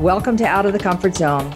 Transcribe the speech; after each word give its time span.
Welcome 0.00 0.38
to 0.38 0.46
Out 0.46 0.64
of 0.64 0.72
the 0.72 0.78
Comfort 0.78 1.14
Zone. 1.14 1.54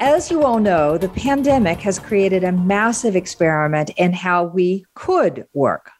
As 0.00 0.28
you 0.28 0.42
all 0.42 0.58
know, 0.58 0.98
the 0.98 1.08
pandemic 1.08 1.78
has 1.82 2.00
created 2.00 2.42
a 2.42 2.50
massive 2.50 3.14
experiment 3.14 3.90
in 3.90 4.12
how 4.12 4.42
we 4.42 4.84
could 4.96 5.46
work. 5.54 5.92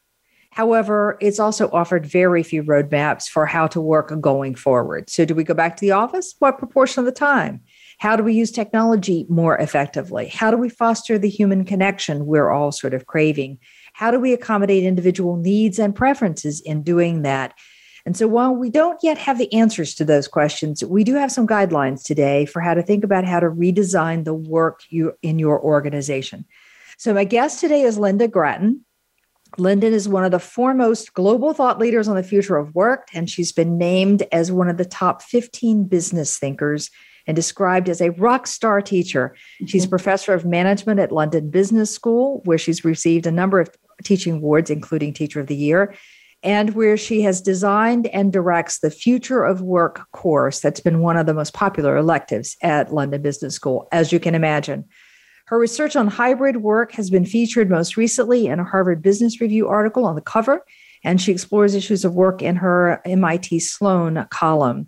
However, 0.51 1.17
it's 1.21 1.39
also 1.39 1.71
offered 1.71 2.05
very 2.05 2.43
few 2.43 2.61
roadmaps 2.61 3.29
for 3.29 3.45
how 3.45 3.67
to 3.67 3.79
work 3.79 4.11
going 4.19 4.53
forward. 4.53 5.09
So, 5.09 5.23
do 5.23 5.33
we 5.33 5.45
go 5.45 5.53
back 5.53 5.77
to 5.77 5.81
the 5.81 5.91
office? 5.91 6.35
What 6.39 6.59
proportion 6.59 6.99
of 6.99 7.05
the 7.05 7.13
time? 7.13 7.61
How 7.99 8.17
do 8.17 8.23
we 8.23 8.33
use 8.33 8.51
technology 8.51 9.25
more 9.29 9.57
effectively? 9.57 10.27
How 10.27 10.51
do 10.51 10.57
we 10.57 10.67
foster 10.67 11.17
the 11.17 11.29
human 11.29 11.63
connection 11.63 12.25
we're 12.25 12.51
all 12.51 12.73
sort 12.73 12.93
of 12.93 13.05
craving? 13.05 13.59
How 13.93 14.11
do 14.11 14.19
we 14.19 14.33
accommodate 14.33 14.83
individual 14.83 15.37
needs 15.37 15.79
and 15.79 15.95
preferences 15.95 16.59
in 16.59 16.83
doing 16.83 17.21
that? 17.21 17.53
And 18.05 18.17
so 18.17 18.27
while 18.27 18.53
we 18.53 18.69
don't 18.69 18.99
yet 19.03 19.17
have 19.17 19.37
the 19.37 19.51
answers 19.53 19.93
to 19.95 20.05
those 20.05 20.27
questions, 20.27 20.83
we 20.83 21.03
do 21.03 21.15
have 21.15 21.31
some 21.31 21.47
guidelines 21.47 22.03
today 22.03 22.45
for 22.45 22.61
how 22.61 22.73
to 22.73 22.81
think 22.81 23.03
about 23.03 23.25
how 23.25 23.39
to 23.39 23.47
redesign 23.47 24.23
the 24.23 24.33
work 24.33 24.81
you 24.89 25.13
in 25.21 25.39
your 25.39 25.61
organization. 25.61 26.45
So 26.97 27.13
my 27.13 27.23
guest 27.23 27.59
today 27.59 27.83
is 27.83 27.97
Lynda 27.97 28.29
Gratton. 28.29 28.85
Lynda 29.57 29.83
is 29.83 30.07
one 30.07 30.23
of 30.23 30.31
the 30.31 30.39
foremost 30.39 31.13
global 31.13 31.53
thought 31.53 31.77
leaders 31.77 32.07
on 32.07 32.15
the 32.15 32.23
future 32.23 32.57
of 32.57 32.73
work, 32.73 33.09
and 33.13 33.29
she's 33.29 33.51
been 33.51 33.77
named 33.77 34.23
as 34.31 34.51
one 34.51 34.69
of 34.69 34.77
the 34.77 34.85
top 34.85 35.21
15 35.21 35.85
business 35.85 36.37
thinkers 36.37 36.89
and 37.27 37.35
described 37.35 37.89
as 37.89 38.01
a 38.01 38.11
rock 38.11 38.47
star 38.47 38.81
teacher. 38.81 39.35
Mm-hmm. 39.35 39.65
She's 39.65 39.85
professor 39.85 40.33
of 40.33 40.45
management 40.45 40.99
at 40.99 41.11
London 41.11 41.49
Business 41.49 41.93
School, 41.93 42.41
where 42.45 42.57
she's 42.57 42.85
received 42.85 43.27
a 43.27 43.31
number 43.31 43.59
of 43.59 43.69
teaching 44.03 44.35
awards, 44.35 44.69
including 44.69 45.13
Teacher 45.13 45.39
of 45.39 45.47
the 45.47 45.55
Year 45.55 45.93
and 46.43 46.73
where 46.73 46.97
she 46.97 47.21
has 47.21 47.41
designed 47.41 48.07
and 48.07 48.33
directs 48.33 48.79
the 48.79 48.91
Future 48.91 49.43
of 49.43 49.61
Work 49.61 50.09
course 50.11 50.59
that's 50.59 50.79
been 50.79 50.99
one 50.99 51.17
of 51.17 51.25
the 51.25 51.33
most 51.33 51.53
popular 51.53 51.97
electives 51.97 52.57
at 52.61 52.93
London 52.93 53.21
Business 53.21 53.55
School, 53.55 53.87
as 53.91 54.11
you 54.11 54.19
can 54.19 54.33
imagine. 54.33 54.85
Her 55.45 55.59
research 55.59 55.95
on 55.95 56.07
hybrid 56.07 56.57
work 56.57 56.93
has 56.93 57.09
been 57.09 57.25
featured 57.25 57.69
most 57.69 57.97
recently 57.97 58.47
in 58.47 58.59
a 58.59 58.63
Harvard 58.63 59.01
Business 59.01 59.41
Review 59.41 59.67
article 59.67 60.05
on 60.05 60.15
the 60.15 60.21
cover, 60.21 60.65
and 61.03 61.21
she 61.21 61.31
explores 61.31 61.75
issues 61.75 62.05
of 62.05 62.13
work 62.13 62.41
in 62.41 62.55
her 62.55 63.01
MIT 63.05 63.59
Sloan 63.59 64.27
column. 64.31 64.87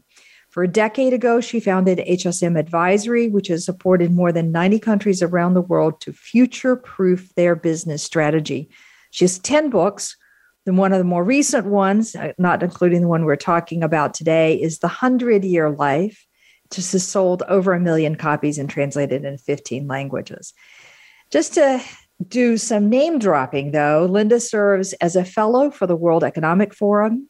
For 0.50 0.64
a 0.64 0.68
decade 0.68 1.14
ago, 1.14 1.42
she 1.42 1.59
founded 1.59 1.98
HSM 1.98 2.58
Advisory, 2.58 3.28
which 3.28 3.48
has 3.48 3.66
supported 3.66 4.12
more 4.12 4.31
than 4.31 4.52
90 4.52 4.80
countries 4.80 5.22
around 5.24 5.56
the 5.56 5.62
world 5.62 6.00
to 6.02 6.14
future 6.14 6.76
proof 6.76 7.34
their 7.36 7.56
business 7.56 8.04
strategy. 8.04 8.70
She 9.09 9.26
has 9.26 9.40
10 9.40 9.72
books, 9.72 10.16
then 10.66 10.78
one 10.78 10.94
of 10.94 11.00
the 11.00 11.03
more 11.03 11.23
recent 11.23 11.66
ones, 11.66 12.16
uh, 12.16 12.33
not 12.38 12.64
including 12.64 13.02
the 13.02 13.08
one 13.08 13.25
we're 13.25 13.36
talking 13.36 13.83
about 13.83 14.14
today, 14.14 14.56
is 14.56 14.80
The 14.80 14.88
Hundred 14.88 15.44
Year 15.44 15.69
Life. 15.69 16.25
Just 16.72 16.94
has 16.94 17.06
sold 17.06 17.44
over 17.47 17.73
a 17.73 17.80
million 17.80 18.16
copies 18.16 18.58
and 18.58 18.69
translated 18.69 19.25
in 19.25 19.38
15 19.38 19.88
languages. 19.88 20.53
Just 21.29 21.53
to 21.56 21.81
do 22.28 22.57
some 22.57 22.90
name 22.90 23.19
dropping, 23.19 23.72
though, 23.72 24.07
Lynda 24.07 24.41
serves 24.41 24.94
as 24.94 25.16
a 25.16 25.25
fellow 25.25 25.69
for 25.69 25.85
the 25.85 25.96
World 25.96 26.24
Economic 26.24 26.74
Forum. 26.74 27.30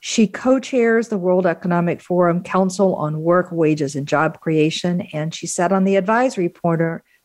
She 0.00 0.26
co 0.26 0.60
chairs 0.60 1.08
the 1.08 1.16
World 1.16 1.46
Economic 1.46 2.02
Forum 2.02 2.42
Council 2.42 2.94
on 2.96 3.22
Work, 3.22 3.48
Wages, 3.50 3.96
and 3.96 4.06
Job 4.06 4.40
Creation, 4.40 5.00
and 5.14 5.34
she 5.34 5.46
sat 5.46 5.72
on 5.72 5.84
the 5.84 5.96
advisory 5.96 6.52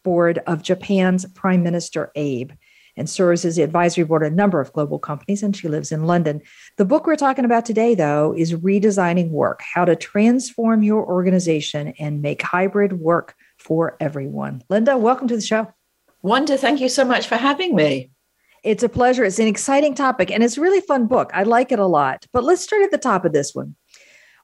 board 0.04 0.40
of 0.48 0.64
Japan's 0.64 1.26
Prime 1.34 1.62
Minister 1.62 2.10
Abe 2.16 2.52
and 3.00 3.10
serves 3.10 3.46
as 3.46 3.56
the 3.56 3.64
advisory 3.64 4.04
board 4.04 4.24
of 4.24 4.32
a 4.32 4.36
number 4.36 4.60
of 4.60 4.74
global 4.74 5.00
companies, 5.00 5.42
and 5.42 5.56
she 5.56 5.68
lives 5.68 5.92
in 5.92 6.04
London. 6.04 6.42
The 6.78 6.86
book 6.86 7.08
we're 7.08 7.16
talking 7.16 7.46
about 7.46 7.66
today, 7.66 7.96
though, 7.96 8.36
is 8.38 8.54
Redesigning 8.54 9.30
Work 9.30 9.62
How 9.74 9.86
to 9.86 9.96
Transform 9.96 10.84
Your 10.84 11.04
Organization 11.06 11.94
and 11.98 12.22
Make 12.22 12.42
Hybrid 12.42 13.00
Work 13.00 13.36
for 13.58 13.96
Everyone. 14.00 14.62
Lynda, 14.70 15.00
welcome 15.00 15.30
to 15.30 15.36
the 15.36 15.42
show. 15.42 15.74
Wanda, 16.22 16.58
thank 16.58 16.82
you 16.82 16.90
so 16.90 17.06
much 17.06 17.28
for 17.28 17.38
having 17.38 17.76
me. 17.76 18.12
It's 18.64 18.84
a 18.84 18.90
pleasure. 18.90 19.24
It's 19.24 19.40
an 19.40 19.48
exciting 19.48 19.96
topic 19.96 20.30
and 20.30 20.44
it's 20.44 20.58
a 20.58 20.62
really 20.62 20.82
fun 20.82 21.08
book. 21.08 21.32
I 21.34 21.44
like 21.44 21.72
it 21.72 21.80
a 21.80 21.86
lot. 21.86 22.26
But 22.34 22.44
let's 22.44 22.62
start 22.62 22.82
at 22.82 22.92
the 22.92 22.98
top 22.98 23.24
of 23.24 23.32
this 23.32 23.56
one 23.56 23.76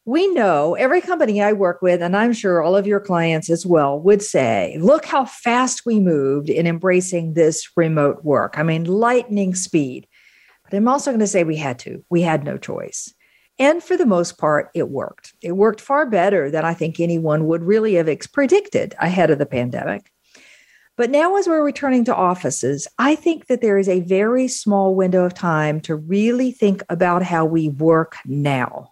we 0.06 0.28
know 0.28 0.76
every 0.76 1.02
company 1.02 1.42
I 1.42 1.54
work 1.54 1.82
with, 1.82 2.02
and 2.02 2.16
I'm 2.16 2.32
sure 2.32 2.62
all 2.62 2.76
of 2.76 2.86
your 2.86 3.00
clients 3.00 3.50
as 3.50 3.66
well, 3.66 4.00
would 4.00 4.22
say, 4.22 4.78
look 4.80 5.06
how 5.06 5.26
fast 5.26 5.86
we 5.86 6.00
moved 6.00 6.48
in 6.48 6.68
embracing 6.68 7.34
this 7.34 7.68
remote 7.76 8.24
work. 8.24 8.58
I 8.58 8.64
mean, 8.64 8.84
lightning 8.84 9.56
speed. 9.56 10.08
But 10.64 10.78
I'm 10.78 10.88
also 10.88 11.10
going 11.10 11.20
to 11.20 11.28
say 11.28 11.44
we 11.44 11.58
had 11.58 11.80
to, 11.80 12.04
we 12.10 12.22
had 12.22 12.44
no 12.44 12.58
choice. 12.58 13.14
And 13.58 13.82
for 13.82 13.98
the 13.98 14.06
most 14.06 14.38
part, 14.38 14.70
it 14.76 14.90
worked. 14.90 15.34
It 15.42 15.54
worked 15.54 15.82
far 15.82 16.06
better 16.06 16.52
than 16.52 16.66
I 16.66 16.74
think 16.74 17.00
anyone 17.00 17.48
would 17.48 17.64
really 17.64 17.96
have 17.96 18.10
predicted 18.32 18.94
ahead 19.00 19.32
of 19.32 19.40
the 19.40 19.46
pandemic. 19.46 20.12
But 20.98 21.10
now, 21.10 21.36
as 21.36 21.48
we're 21.48 21.64
returning 21.64 22.06
to 22.06 22.16
offices, 22.16 22.88
I 22.98 23.16
think 23.16 23.48
that 23.48 23.62
there 23.62 23.78
is 23.78 23.90
a 23.90 24.02
very 24.02 24.48
small 24.48 24.96
window 24.96 25.26
of 25.26 25.34
time 25.34 25.82
to 25.82 25.96
really 25.96 26.52
think 26.52 26.84
about 26.90 27.24
how 27.24 27.44
we 27.44 27.70
work 27.70 28.18
now. 28.26 28.92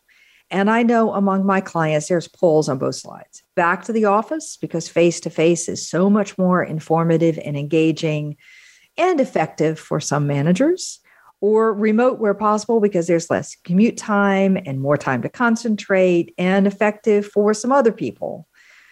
And 0.54 0.70
I 0.70 0.84
know 0.84 1.14
among 1.14 1.48
my 1.48 1.62
clients, 1.62 2.08
there's 2.08 2.28
polls 2.28 2.70
on 2.70 2.78
both 2.78 2.94
sides. 2.94 3.42
Back 3.56 3.86
to 3.86 3.92
the 3.92 4.06
office 4.06 4.56
because 4.56 4.88
face 4.88 5.20
to 5.22 5.32
face 5.32 5.68
is 5.68 5.90
so 5.90 6.12
much 6.12 6.38
more 6.38 6.64
informative 6.64 7.40
and 7.44 7.58
engaging 7.58 8.38
and 8.96 9.20
effective 9.20 9.80
for 9.80 10.00
some 10.00 10.28
managers, 10.28 11.00
or 11.42 11.74
remote 11.74 12.20
where 12.20 12.36
possible 12.36 12.80
because 12.80 13.08
there's 13.08 13.32
less 13.32 13.56
commute 13.64 13.98
time 13.98 14.56
and 14.64 14.80
more 14.80 14.96
time 14.96 15.24
to 15.24 15.30
concentrate 15.30 16.36
and 16.38 16.68
effective 16.68 17.26
for 17.26 17.56
some 17.56 17.72
other 17.72 17.92
people. 17.92 18.48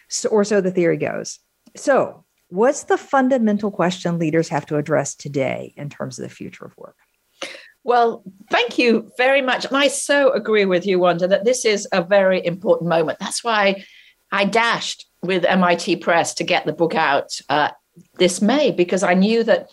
So, 0.09 0.29
or 0.29 0.43
so 0.43 0.61
the 0.61 0.71
theory 0.71 0.97
goes. 0.97 1.37
So, 1.75 2.25
what's 2.49 2.85
the 2.85 2.97
fundamental 2.97 3.69
question 3.69 4.17
leaders 4.17 4.49
have 4.49 4.65
to 4.65 4.77
address 4.77 5.13
today 5.13 5.75
in 5.77 5.89
terms 5.89 6.17
of 6.17 6.27
the 6.27 6.35
future 6.35 6.65
of 6.65 6.75
work? 6.75 6.97
Well, 7.83 8.23
thank 8.51 8.77
you 8.77 9.11
very 9.17 9.41
much. 9.41 9.65
And 9.65 9.75
I 9.75 9.87
so 9.87 10.31
agree 10.31 10.65
with 10.65 10.85
you, 10.85 10.99
Wanda, 10.99 11.27
that 11.27 11.45
this 11.45 11.65
is 11.65 11.87
a 11.91 12.03
very 12.03 12.45
important 12.45 12.89
moment. 12.89 13.19
That's 13.19 13.43
why 13.43 13.83
I 14.31 14.45
dashed 14.45 15.07
with 15.23 15.45
MIT 15.45 15.97
Press 15.97 16.33
to 16.35 16.43
get 16.43 16.65
the 16.65 16.73
book 16.73 16.95
out 16.95 17.39
uh, 17.49 17.69
this 18.17 18.41
May, 18.41 18.71
because 18.71 19.03
I 19.03 19.13
knew 19.13 19.43
that 19.43 19.69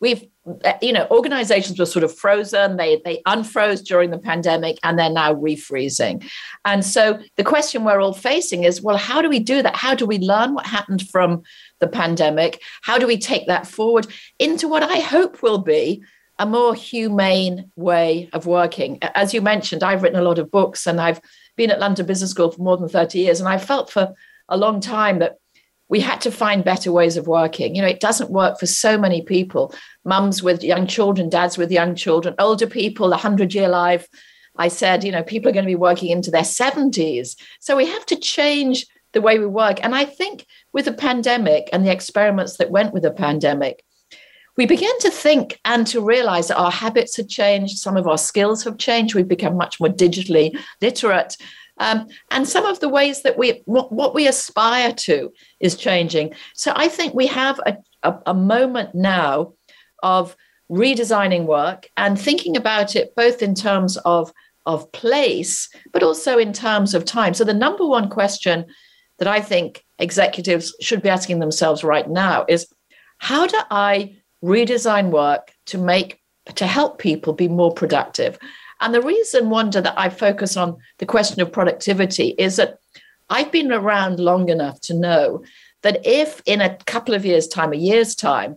we've, 0.00 0.24
uh, 0.64 0.72
you 0.80 0.92
know, 0.92 1.06
organizations 1.10 1.78
were 1.78 1.86
sort 1.86 2.02
of 2.02 2.16
frozen. 2.16 2.78
They, 2.78 3.00
they 3.04 3.22
unfroze 3.26 3.84
during 3.84 4.10
the 4.10 4.18
pandemic 4.18 4.78
and 4.82 4.98
they're 4.98 5.10
now 5.10 5.34
refreezing. 5.34 6.28
And 6.64 6.84
so 6.84 7.20
the 7.36 7.44
question 7.44 7.84
we're 7.84 8.00
all 8.00 8.14
facing 8.14 8.64
is 8.64 8.80
well, 8.80 8.96
how 8.96 9.20
do 9.20 9.28
we 9.28 9.38
do 9.38 9.62
that? 9.62 9.76
How 9.76 9.94
do 9.94 10.06
we 10.06 10.18
learn 10.18 10.54
what 10.54 10.66
happened 10.66 11.06
from 11.08 11.42
the 11.78 11.88
pandemic? 11.88 12.62
How 12.82 12.98
do 12.98 13.06
we 13.06 13.18
take 13.18 13.46
that 13.46 13.66
forward 13.66 14.06
into 14.38 14.66
what 14.66 14.82
I 14.82 15.00
hope 15.00 15.42
will 15.42 15.58
be 15.58 16.02
a 16.40 16.46
more 16.46 16.74
humane 16.74 17.70
way 17.76 18.30
of 18.32 18.46
working. 18.46 18.98
As 19.02 19.34
you 19.34 19.42
mentioned, 19.42 19.82
I've 19.82 20.02
written 20.02 20.18
a 20.18 20.24
lot 20.24 20.38
of 20.38 20.50
books 20.50 20.86
and 20.86 20.98
I've 20.98 21.20
been 21.54 21.70
at 21.70 21.78
London 21.78 22.06
Business 22.06 22.30
School 22.30 22.50
for 22.50 22.62
more 22.62 22.78
than 22.78 22.88
30 22.88 23.18
years. 23.18 23.40
And 23.40 23.48
I 23.48 23.58
felt 23.58 23.90
for 23.90 24.14
a 24.48 24.56
long 24.56 24.80
time 24.80 25.18
that 25.18 25.36
we 25.90 26.00
had 26.00 26.22
to 26.22 26.30
find 26.30 26.64
better 26.64 26.90
ways 26.92 27.18
of 27.18 27.26
working. 27.26 27.74
You 27.76 27.82
know, 27.82 27.88
it 27.88 28.00
doesn't 28.00 28.30
work 28.30 28.58
for 28.58 28.64
so 28.64 28.96
many 28.96 29.20
people 29.20 29.74
mums 30.06 30.42
with 30.42 30.64
young 30.64 30.86
children, 30.86 31.28
dads 31.28 31.58
with 31.58 31.70
young 31.70 31.94
children, 31.94 32.34
older 32.38 32.66
people, 32.66 33.08
a 33.08 33.10
100 33.10 33.52
year 33.52 33.68
life. 33.68 34.08
I 34.56 34.68
said, 34.68 35.04
you 35.04 35.12
know, 35.12 35.22
people 35.22 35.50
are 35.50 35.52
going 35.52 35.66
to 35.66 35.70
be 35.70 35.76
working 35.76 36.08
into 36.08 36.30
their 36.30 36.42
70s. 36.42 37.36
So 37.60 37.76
we 37.76 37.84
have 37.84 38.06
to 38.06 38.16
change 38.16 38.86
the 39.12 39.20
way 39.20 39.38
we 39.38 39.46
work. 39.46 39.84
And 39.84 39.94
I 39.94 40.06
think 40.06 40.46
with 40.72 40.86
the 40.86 40.92
pandemic 40.94 41.68
and 41.70 41.84
the 41.84 41.92
experiments 41.92 42.56
that 42.56 42.70
went 42.70 42.94
with 42.94 43.02
the 43.02 43.10
pandemic, 43.10 43.84
we 44.56 44.66
began 44.66 44.98
to 45.00 45.10
think 45.10 45.58
and 45.64 45.86
to 45.88 46.00
realize 46.00 46.48
that 46.48 46.58
our 46.58 46.70
habits 46.70 47.16
had 47.16 47.28
changed, 47.28 47.78
some 47.78 47.96
of 47.96 48.06
our 48.06 48.18
skills 48.18 48.64
have 48.64 48.78
changed, 48.78 49.14
we've 49.14 49.28
become 49.28 49.56
much 49.56 49.80
more 49.80 49.88
digitally 49.88 50.58
literate. 50.80 51.36
Um, 51.78 52.08
and 52.30 52.46
some 52.46 52.66
of 52.66 52.80
the 52.80 52.88
ways 52.88 53.22
that 53.22 53.38
we 53.38 53.62
what, 53.64 53.90
what, 53.90 54.14
we 54.14 54.28
aspire 54.28 54.92
to 54.92 55.32
is 55.60 55.76
changing. 55.76 56.34
So 56.54 56.72
I 56.76 56.88
think 56.88 57.14
we 57.14 57.26
have 57.28 57.58
a, 57.64 57.76
a, 58.02 58.18
a 58.26 58.34
moment 58.34 58.94
now 58.94 59.54
of 60.02 60.36
redesigning 60.70 61.46
work 61.46 61.88
and 61.96 62.20
thinking 62.20 62.56
about 62.56 62.96
it 62.96 63.14
both 63.16 63.42
in 63.42 63.54
terms 63.54 63.96
of 64.04 64.32
of 64.66 64.92
place, 64.92 65.70
but 65.90 66.02
also 66.02 66.38
in 66.38 66.52
terms 66.52 66.94
of 66.94 67.06
time. 67.06 67.32
So 67.32 67.44
the 67.44 67.54
number 67.54 67.86
one 67.86 68.10
question 68.10 68.66
that 69.18 69.26
I 69.26 69.40
think 69.40 69.84
executives 69.98 70.74
should 70.80 71.02
be 71.02 71.08
asking 71.08 71.38
themselves 71.38 71.82
right 71.82 72.08
now 72.08 72.44
is 72.46 72.66
how 73.18 73.46
do 73.46 73.58
I 73.70 74.16
redesign 74.42 75.10
work 75.10 75.52
to 75.66 75.78
make 75.78 76.20
to 76.54 76.66
help 76.66 76.98
people 76.98 77.32
be 77.32 77.48
more 77.48 77.72
productive? 77.72 78.38
And 78.80 78.94
the 78.94 79.02
reason, 79.02 79.50
Wanda, 79.50 79.82
that 79.82 79.98
I 79.98 80.08
focus 80.08 80.56
on 80.56 80.78
the 80.98 81.06
question 81.06 81.40
of 81.42 81.52
productivity 81.52 82.34
is 82.38 82.56
that 82.56 82.78
I've 83.28 83.52
been 83.52 83.72
around 83.72 84.18
long 84.18 84.48
enough 84.48 84.80
to 84.82 84.94
know 84.94 85.44
that 85.82 86.04
if 86.04 86.42
in 86.46 86.60
a 86.60 86.76
couple 86.86 87.14
of 87.14 87.24
years' 87.24 87.46
time, 87.46 87.72
a 87.72 87.76
year's 87.76 88.14
time, 88.14 88.56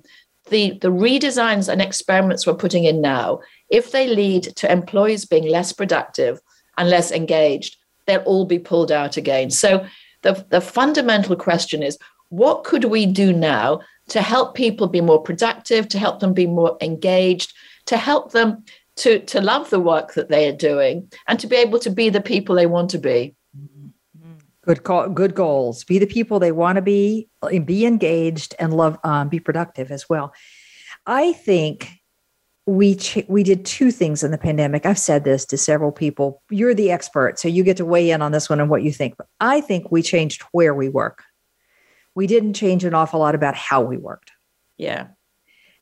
the, 0.49 0.77
the 0.81 0.89
redesigns 0.89 1.69
and 1.69 1.81
experiments 1.81 2.45
we're 2.45 2.53
putting 2.53 2.83
in 2.85 3.01
now, 3.01 3.39
if 3.69 3.91
they 3.91 4.07
lead 4.07 4.43
to 4.57 4.71
employees 4.71 5.25
being 5.25 5.47
less 5.47 5.71
productive 5.71 6.39
and 6.77 6.89
less 6.89 7.11
engaged, 7.11 7.77
they'll 8.05 8.21
all 8.21 8.45
be 8.45 8.59
pulled 8.59 8.91
out 8.91 9.15
again. 9.17 9.49
So 9.49 9.85
the, 10.21 10.45
the 10.49 10.61
fundamental 10.61 11.35
question 11.35 11.83
is 11.83 11.97
what 12.29 12.63
could 12.63 12.85
we 12.85 13.05
do 13.05 13.31
now 13.31 13.81
to 14.09 14.21
help 14.21 14.55
people 14.55 14.87
be 14.87 15.01
more 15.01 15.21
productive, 15.21 15.87
to 15.89 15.99
help 15.99 16.19
them 16.19 16.33
be 16.33 16.47
more 16.47 16.77
engaged, 16.81 17.53
to 17.85 17.97
help 17.97 18.31
them 18.31 18.63
to, 18.97 19.19
to 19.19 19.41
love 19.41 19.69
the 19.69 19.79
work 19.79 20.13
that 20.13 20.29
they 20.29 20.47
are 20.47 20.55
doing 20.55 21.11
and 21.27 21.39
to 21.39 21.47
be 21.47 21.55
able 21.55 21.79
to 21.79 21.89
be 21.89 22.09
the 22.09 22.21
people 22.21 22.55
they 22.55 22.65
want 22.65 22.89
to 22.91 22.97
be. 22.97 23.35
Good 24.65 24.83
call, 24.83 25.09
good 25.09 25.35
goals. 25.35 25.83
Be 25.83 25.99
the 25.99 26.07
people 26.07 26.39
they 26.39 26.53
want 26.53 26.77
to 26.77 26.81
be, 26.81 27.27
be 27.65 27.85
engaged, 27.85 28.55
and 28.59 28.73
love. 28.73 28.97
Um, 29.03 29.27
be 29.27 29.41
productive 29.41 29.91
as 29.91 30.07
well. 30.07 30.33
I 31.05 31.33
think 31.33 31.89
we 32.65 32.95
ch- 32.95 33.25
we 33.27 33.43
did 33.43 33.65
two 33.65 33.91
things 33.91 34.23
in 34.23 34.31
the 34.31 34.37
pandemic. 34.37 34.85
I've 34.85 34.97
said 34.97 35.25
this 35.25 35.45
to 35.47 35.57
several 35.57 35.91
people. 35.91 36.41
You're 36.49 36.73
the 36.73 36.91
expert, 36.91 37.39
so 37.39 37.49
you 37.49 37.63
get 37.63 37.75
to 37.77 37.85
weigh 37.85 38.09
in 38.09 38.21
on 38.21 38.31
this 38.31 38.49
one 38.49 38.61
and 38.61 38.69
what 38.69 38.83
you 38.83 38.93
think. 38.93 39.17
But 39.17 39.27
I 39.41 39.59
think 39.59 39.91
we 39.91 40.01
changed 40.01 40.43
where 40.53 40.73
we 40.73 40.87
work. 40.87 41.23
We 42.15 42.27
didn't 42.27 42.53
change 42.53 42.83
an 42.83 42.93
awful 42.93 43.19
lot 43.19 43.35
about 43.35 43.55
how 43.55 43.81
we 43.81 43.97
worked. 43.97 44.31
Yeah. 44.77 45.07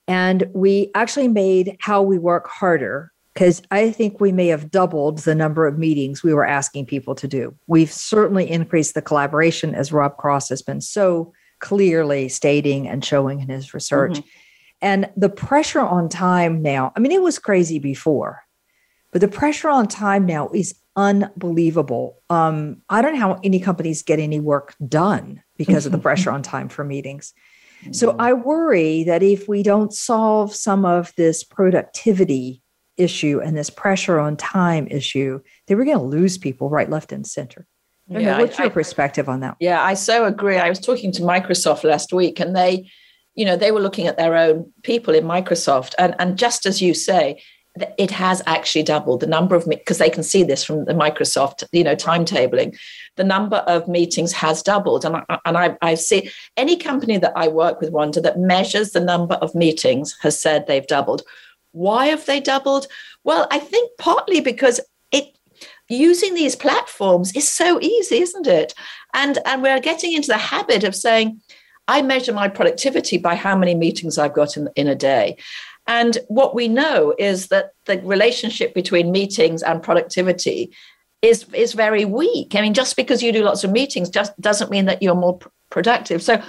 And 0.08 0.50
we 0.54 0.92
actually 0.96 1.28
made 1.28 1.78
how 1.80 2.02
we 2.02 2.18
work 2.18 2.48
harder 2.48 3.12
because 3.34 3.62
I 3.72 3.92
think 3.92 4.20
we 4.20 4.32
may 4.32 4.48
have 4.48 4.72
doubled 4.72 5.20
the 5.20 5.36
number 5.36 5.66
of 5.66 5.78
meetings 5.78 6.22
we 6.22 6.34
were 6.34 6.46
asking 6.46 6.86
people 6.86 7.16
to 7.16 7.28
do. 7.28 7.56
We've 7.68 7.92
certainly 7.92 8.50
increased 8.50 8.94
the 8.94 9.02
collaboration, 9.02 9.74
as 9.74 9.94
Rob 9.94 10.18
Cross 10.18 10.50
has 10.50 10.62
been 10.62 10.82
so 10.82 11.32
clearly 11.60 12.28
stating 12.28 12.88
and 12.88 13.06
showing 13.06 13.40
in 13.40 13.48
his 13.48 13.74
research. 13.74 14.14
Mm-hmm. 14.14 14.28
And 14.82 15.10
the 15.16 15.30
pressure 15.30 15.80
on 15.80 16.10
time 16.10 16.62
now, 16.62 16.92
I 16.96 17.00
mean, 17.00 17.12
it 17.12 17.22
was 17.22 17.40
crazy 17.40 17.80
before, 17.80 18.44
but 19.12 19.22
the 19.22 19.28
pressure 19.28 19.70
on 19.70 19.88
time 19.88 20.26
now 20.26 20.50
is 20.50 20.76
unbelievable. 20.96 22.22
Um, 22.30 22.82
I 22.90 23.02
don't 23.02 23.14
know 23.14 23.20
how 23.20 23.40
any 23.44 23.60
companies 23.60 24.02
get 24.02 24.20
any 24.20 24.40
work 24.40 24.76
done 24.88 25.42
because 25.66 25.86
of 25.86 25.92
the 25.92 25.98
pressure 25.98 26.32
on 26.32 26.42
time 26.42 26.70
for 26.70 26.84
meetings. 26.84 27.34
So 27.92 28.10
mm-hmm. 28.10 28.22
I 28.22 28.34
worry 28.34 29.04
that 29.04 29.24
if 29.24 29.48
we 29.48 29.64
don't 29.64 29.94
solve 29.94 30.56
some 30.56 30.86
of 30.86 31.14
this 31.18 31.44
productivity 31.44 32.62
issue 32.98 33.42
and 33.44 33.58
this 33.58 33.70
pressure 33.70 34.20
on 34.20 34.38
time 34.38 34.88
issue, 34.88 35.40
then 35.68 35.78
we're 35.78 35.86
going 35.86 35.98
to 35.98 36.04
lose 36.04 36.38
people 36.38 36.70
right, 36.70 36.90
left, 36.90 37.12
and 37.12 37.26
center. 37.26 37.68
Yeah, 38.08 38.40
what's 38.40 38.60
your 38.60 38.70
perspective 38.70 39.30
on 39.30 39.40
that? 39.40 39.56
Yeah, 39.60 39.82
I 39.82 39.94
so 39.94 40.26
agree. 40.26 40.58
I 40.58 40.68
was 40.68 40.80
talking 40.80 41.12
to 41.14 41.22
Microsoft 41.22 41.84
last 41.84 42.12
week, 42.12 42.40
and 42.40 42.56
they, 42.56 42.90
you 43.36 43.46
know, 43.46 43.56
they 43.56 43.72
were 43.72 43.80
looking 43.80 44.08
at 44.08 44.18
their 44.18 44.36
own 44.36 44.74
people 44.84 45.14
in 45.14 45.24
Microsoft, 45.24 45.94
and 45.98 46.14
and 46.20 46.38
just 46.38 46.66
as 46.66 46.82
you 46.82 46.94
say, 46.94 47.42
it 47.98 48.12
has 48.12 48.42
actually 48.46 48.84
doubled 48.84 49.22
the 49.22 49.28
number 49.28 49.56
of 49.56 49.68
because 49.68 49.98
they 49.98 50.10
can 50.10 50.24
see 50.24 50.44
this 50.44 50.64
from 50.64 50.86
the 50.86 50.94
Microsoft, 50.94 51.64
you 51.72 51.84
know, 51.84 51.96
timetabling. 51.96 52.78
The 53.16 53.24
number 53.24 53.58
of 53.58 53.88
meetings 53.88 54.34
has 54.34 54.62
doubled, 54.62 55.06
and 55.06 55.18
I, 55.18 55.40
and 55.46 55.58
I, 55.58 55.78
I 55.82 55.96
see 55.96 56.30
any 56.58 56.76
company 56.76 57.18
that 57.18 57.34
I 57.36 57.48
work 57.48 57.80
with, 57.80 57.92
Wanda, 57.92 58.20
that 58.22 58.40
measures 58.40 58.92
the 58.92 59.00
number 59.00 59.36
of 59.36 59.56
meetings 59.56 60.18
has 60.22 60.40
said 60.42 60.68
they've 60.68 60.88
doubled. 60.88 61.24
Why 61.72 62.08
have 62.08 62.26
they 62.26 62.42
doubled? 62.42 62.88
Well, 63.24 63.48
I 63.52 63.60
think 63.60 63.92
partly 63.98 64.42
because 64.42 64.82
it 65.12 65.38
using 65.88 66.34
these 66.34 66.56
platforms 66.58 67.34
is 67.36 67.48
so 67.48 67.80
easy, 67.82 68.20
isn't 68.20 68.48
it? 68.48 68.74
And 69.14 69.40
and 69.46 69.62
we're 69.62 69.80
getting 69.80 70.12
into 70.12 70.28
the 70.28 70.38
habit 70.38 70.84
of 70.84 70.96
saying, 70.96 71.42
I 71.88 72.02
measure 72.02 72.34
my 72.34 72.48
productivity 72.48 73.18
by 73.18 73.36
how 73.36 73.56
many 73.58 73.76
meetings 73.76 74.18
I've 74.18 74.34
got 74.34 74.58
in, 74.58 74.70
in 74.76 74.88
a 74.88 74.96
day. 74.96 75.38
And 75.88 76.18
what 76.28 76.56
we 76.56 76.68
know 76.68 77.14
is 77.18 77.48
that 77.48 77.72
the 77.86 78.00
relationship 78.00 78.74
between 78.74 79.12
meetings 79.12 79.64
and 79.64 79.82
productivity 79.82 80.72
is 81.22 81.46
is 81.54 81.74
very 81.74 82.06
weak. 82.06 82.56
I 82.56 82.62
mean, 82.62 82.74
just 82.74 82.96
because 82.96 83.22
you 83.22 83.32
do 83.32 83.44
lots 83.44 83.64
of 83.64 83.72
meetings 83.72 84.10
just 84.10 84.40
doesn't 84.40 84.72
mean 84.72 84.86
that 84.86 85.02
you're 85.02 85.16
more 85.16 85.38
pr- 85.38 85.50
productive. 85.70 86.24
So 86.24 86.42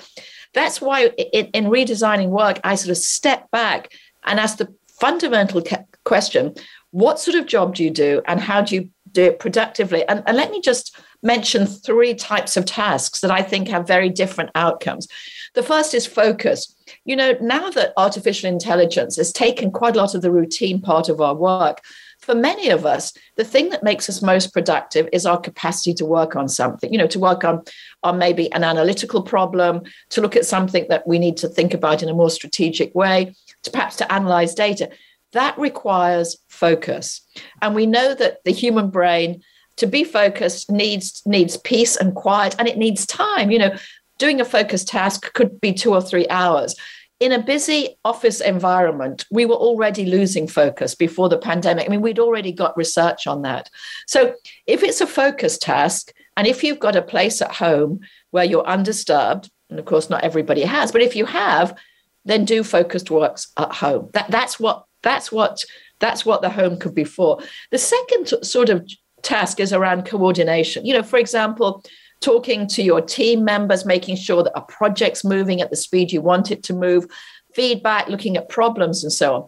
that's 0.54 0.80
why 0.80 1.06
in, 1.06 1.46
in, 1.48 1.64
redesigning 1.66 2.28
work, 2.28 2.60
I 2.62 2.74
sort 2.74 2.90
of 2.90 2.98
step 2.98 3.50
back 3.50 3.92
and 4.24 4.38
ask 4.38 4.58
the 4.58 4.72
fundamental 5.00 5.62
question 6.04 6.54
what 6.92 7.18
sort 7.18 7.36
of 7.36 7.46
job 7.46 7.74
do 7.74 7.82
you 7.82 7.90
do 7.90 8.22
and 8.26 8.40
how 8.40 8.60
do 8.60 8.74
you 8.74 8.88
do 9.10 9.24
it 9.24 9.38
productively 9.38 10.06
and, 10.08 10.22
and 10.26 10.36
let 10.36 10.50
me 10.50 10.60
just 10.60 10.96
mention 11.22 11.66
three 11.66 12.14
types 12.14 12.56
of 12.56 12.64
tasks 12.64 13.20
that 13.20 13.30
i 13.30 13.42
think 13.42 13.68
have 13.68 13.86
very 13.86 14.08
different 14.08 14.50
outcomes 14.54 15.08
the 15.54 15.62
first 15.62 15.94
is 15.94 16.06
focus 16.06 16.74
you 17.04 17.16
know 17.16 17.36
now 17.40 17.70
that 17.70 17.92
artificial 17.96 18.48
intelligence 18.48 19.16
has 19.16 19.32
taken 19.32 19.70
quite 19.70 19.96
a 19.96 19.98
lot 19.98 20.14
of 20.14 20.22
the 20.22 20.32
routine 20.32 20.80
part 20.80 21.08
of 21.08 21.20
our 21.20 21.34
work 21.34 21.82
for 22.22 22.36
many 22.36 22.68
of 22.70 22.86
us, 22.86 23.12
the 23.34 23.44
thing 23.44 23.70
that 23.70 23.82
makes 23.82 24.08
us 24.08 24.22
most 24.22 24.52
productive 24.52 25.08
is 25.12 25.26
our 25.26 25.40
capacity 25.40 25.92
to 25.94 26.06
work 26.06 26.36
on 26.36 26.48
something, 26.48 26.92
you 26.92 26.98
know, 26.98 27.08
to 27.08 27.18
work 27.18 27.42
on, 27.42 27.64
on 28.04 28.16
maybe 28.16 28.50
an 28.52 28.62
analytical 28.62 29.22
problem, 29.22 29.82
to 30.10 30.20
look 30.20 30.36
at 30.36 30.46
something 30.46 30.86
that 30.88 31.06
we 31.06 31.18
need 31.18 31.36
to 31.38 31.48
think 31.48 31.74
about 31.74 32.00
in 32.00 32.08
a 32.08 32.14
more 32.14 32.30
strategic 32.30 32.94
way, 32.94 33.34
to 33.64 33.72
perhaps 33.72 33.96
to 33.96 34.12
analyze 34.12 34.54
data. 34.54 34.88
That 35.32 35.58
requires 35.58 36.38
focus. 36.48 37.22
And 37.60 37.74
we 37.74 37.86
know 37.86 38.14
that 38.14 38.44
the 38.44 38.52
human 38.52 38.90
brain, 38.90 39.42
to 39.76 39.86
be 39.88 40.04
focused, 40.04 40.70
needs 40.70 41.22
needs 41.26 41.56
peace 41.56 41.96
and 41.96 42.14
quiet, 42.14 42.54
and 42.58 42.68
it 42.68 42.76
needs 42.78 43.04
time. 43.04 43.50
You 43.50 43.58
know, 43.58 43.76
doing 44.22 44.40
a 44.40 44.44
focused 44.44 44.86
task 44.86 45.32
could 45.32 45.60
be 45.60 45.72
two 45.72 45.92
or 45.92 46.00
three 46.00 46.28
hours. 46.28 46.76
In 47.18 47.32
a 47.32 47.42
busy 47.42 47.98
office 48.04 48.40
environment, 48.40 49.24
we 49.32 49.44
were 49.46 49.56
already 49.56 50.04
losing 50.04 50.46
focus 50.46 50.94
before 50.94 51.28
the 51.28 51.38
pandemic. 51.38 51.86
I 51.86 51.88
mean, 51.88 52.02
we'd 52.02 52.20
already 52.20 52.52
got 52.52 52.76
research 52.76 53.26
on 53.26 53.42
that. 53.42 53.68
So, 54.06 54.34
if 54.68 54.84
it's 54.84 55.00
a 55.00 55.08
focus 55.08 55.58
task, 55.58 56.12
and 56.36 56.46
if 56.46 56.62
you've 56.62 56.78
got 56.78 56.94
a 56.94 57.02
place 57.02 57.42
at 57.42 57.52
home 57.52 57.98
where 58.30 58.44
you're 58.44 58.64
undisturbed, 58.64 59.50
and 59.68 59.80
of 59.80 59.86
course, 59.86 60.08
not 60.08 60.22
everybody 60.22 60.62
has, 60.62 60.92
but 60.92 61.02
if 61.02 61.16
you 61.16 61.26
have, 61.26 61.76
then 62.24 62.44
do 62.44 62.62
focused 62.62 63.10
works 63.10 63.48
at 63.56 63.72
home. 63.72 64.08
That, 64.12 64.30
that's 64.30 64.60
what 64.60 64.84
that's 65.02 65.32
what 65.32 65.64
that's 65.98 66.24
what 66.24 66.42
the 66.42 66.50
home 66.50 66.78
could 66.78 66.94
be 66.94 67.04
for. 67.04 67.40
The 67.72 67.78
second 67.78 68.28
sort 68.44 68.68
of 68.68 68.88
task 69.22 69.58
is 69.58 69.72
around 69.72 70.06
coordination. 70.06 70.86
You 70.86 70.94
know, 70.94 71.02
for 71.02 71.18
example, 71.18 71.82
talking 72.22 72.66
to 72.68 72.82
your 72.82 73.00
team 73.00 73.44
members, 73.44 73.84
making 73.84 74.16
sure 74.16 74.42
that 74.42 74.56
a 74.56 74.62
project's 74.62 75.24
moving 75.24 75.60
at 75.60 75.70
the 75.70 75.76
speed 75.76 76.12
you 76.12 76.22
want 76.22 76.50
it 76.50 76.62
to 76.64 76.72
move, 76.72 77.06
feedback, 77.54 78.08
looking 78.08 78.36
at 78.36 78.48
problems, 78.48 79.02
and 79.02 79.12
so 79.12 79.34
on. 79.34 79.46